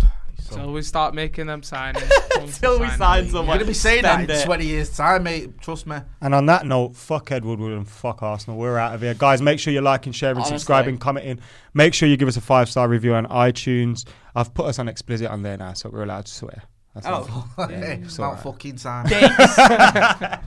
So- 0.36 0.56
So 0.56 0.72
we 0.72 0.82
start 0.82 1.14
making 1.14 1.46
them 1.46 1.62
signings. 1.62 2.10
once 2.36 2.58
Till 2.58 2.78
we 2.80 2.88
sign 2.88 2.98
sign 2.98 3.24
them. 3.28 3.34
You're 3.34 3.44
going 3.44 3.58
to 3.60 3.64
be 3.66 3.72
saying 3.72 4.02
that 4.02 4.14
Spend 4.14 4.30
in 4.30 4.36
it. 4.36 4.44
20 4.44 4.66
years' 4.66 4.94
time, 4.94 5.22
mate. 5.22 5.60
Trust 5.60 5.86
me. 5.86 5.98
And 6.20 6.34
on 6.34 6.46
that 6.46 6.66
note, 6.66 6.96
fuck 6.96 7.30
Ed 7.30 7.44
Woodward 7.44 7.72
and 7.72 7.88
fuck 7.88 8.20
Arsenal. 8.22 8.58
We're 8.58 8.76
out 8.76 8.94
of 8.96 9.00
here. 9.00 9.14
Guys, 9.14 9.40
make 9.40 9.60
sure 9.60 9.72
you're 9.72 9.80
liking, 9.80 10.12
sharing, 10.12 10.36
Honestly. 10.38 10.58
subscribing, 10.58 10.98
commenting. 10.98 11.38
Make 11.72 11.94
sure 11.94 12.08
you 12.08 12.16
give 12.16 12.26
us 12.28 12.36
a 12.36 12.40
five 12.42 12.68
star 12.68 12.88
review 12.88 13.14
on 13.14 13.26
iTunes. 13.26 14.04
I've 14.34 14.52
put 14.52 14.66
us 14.66 14.78
on 14.80 14.88
explicit 14.88 15.28
on 15.28 15.42
there 15.42 15.56
now, 15.56 15.72
so 15.72 15.88
we're 15.88 16.02
allowed 16.02 16.26
to 16.26 16.32
swear. 16.32 16.64
That's 16.94 17.06
Oh. 17.06 17.48
all. 17.58 17.66
hey, 17.68 18.00
it's 18.04 18.16
about 18.16 18.44
alright. 18.44 18.44
fucking 18.44 18.76
time. 18.76 19.06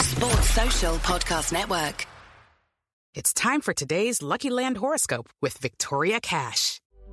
Sports 0.00 0.50
Social 0.50 0.94
Podcast 0.96 1.52
Network. 1.52 2.06
It's 3.14 3.32
time 3.32 3.60
for 3.60 3.72
today's 3.72 4.22
Lucky 4.22 4.50
Land 4.50 4.76
horoscope 4.78 5.28
with 5.42 5.58
Victoria 5.58 6.20
Cash. 6.20 6.80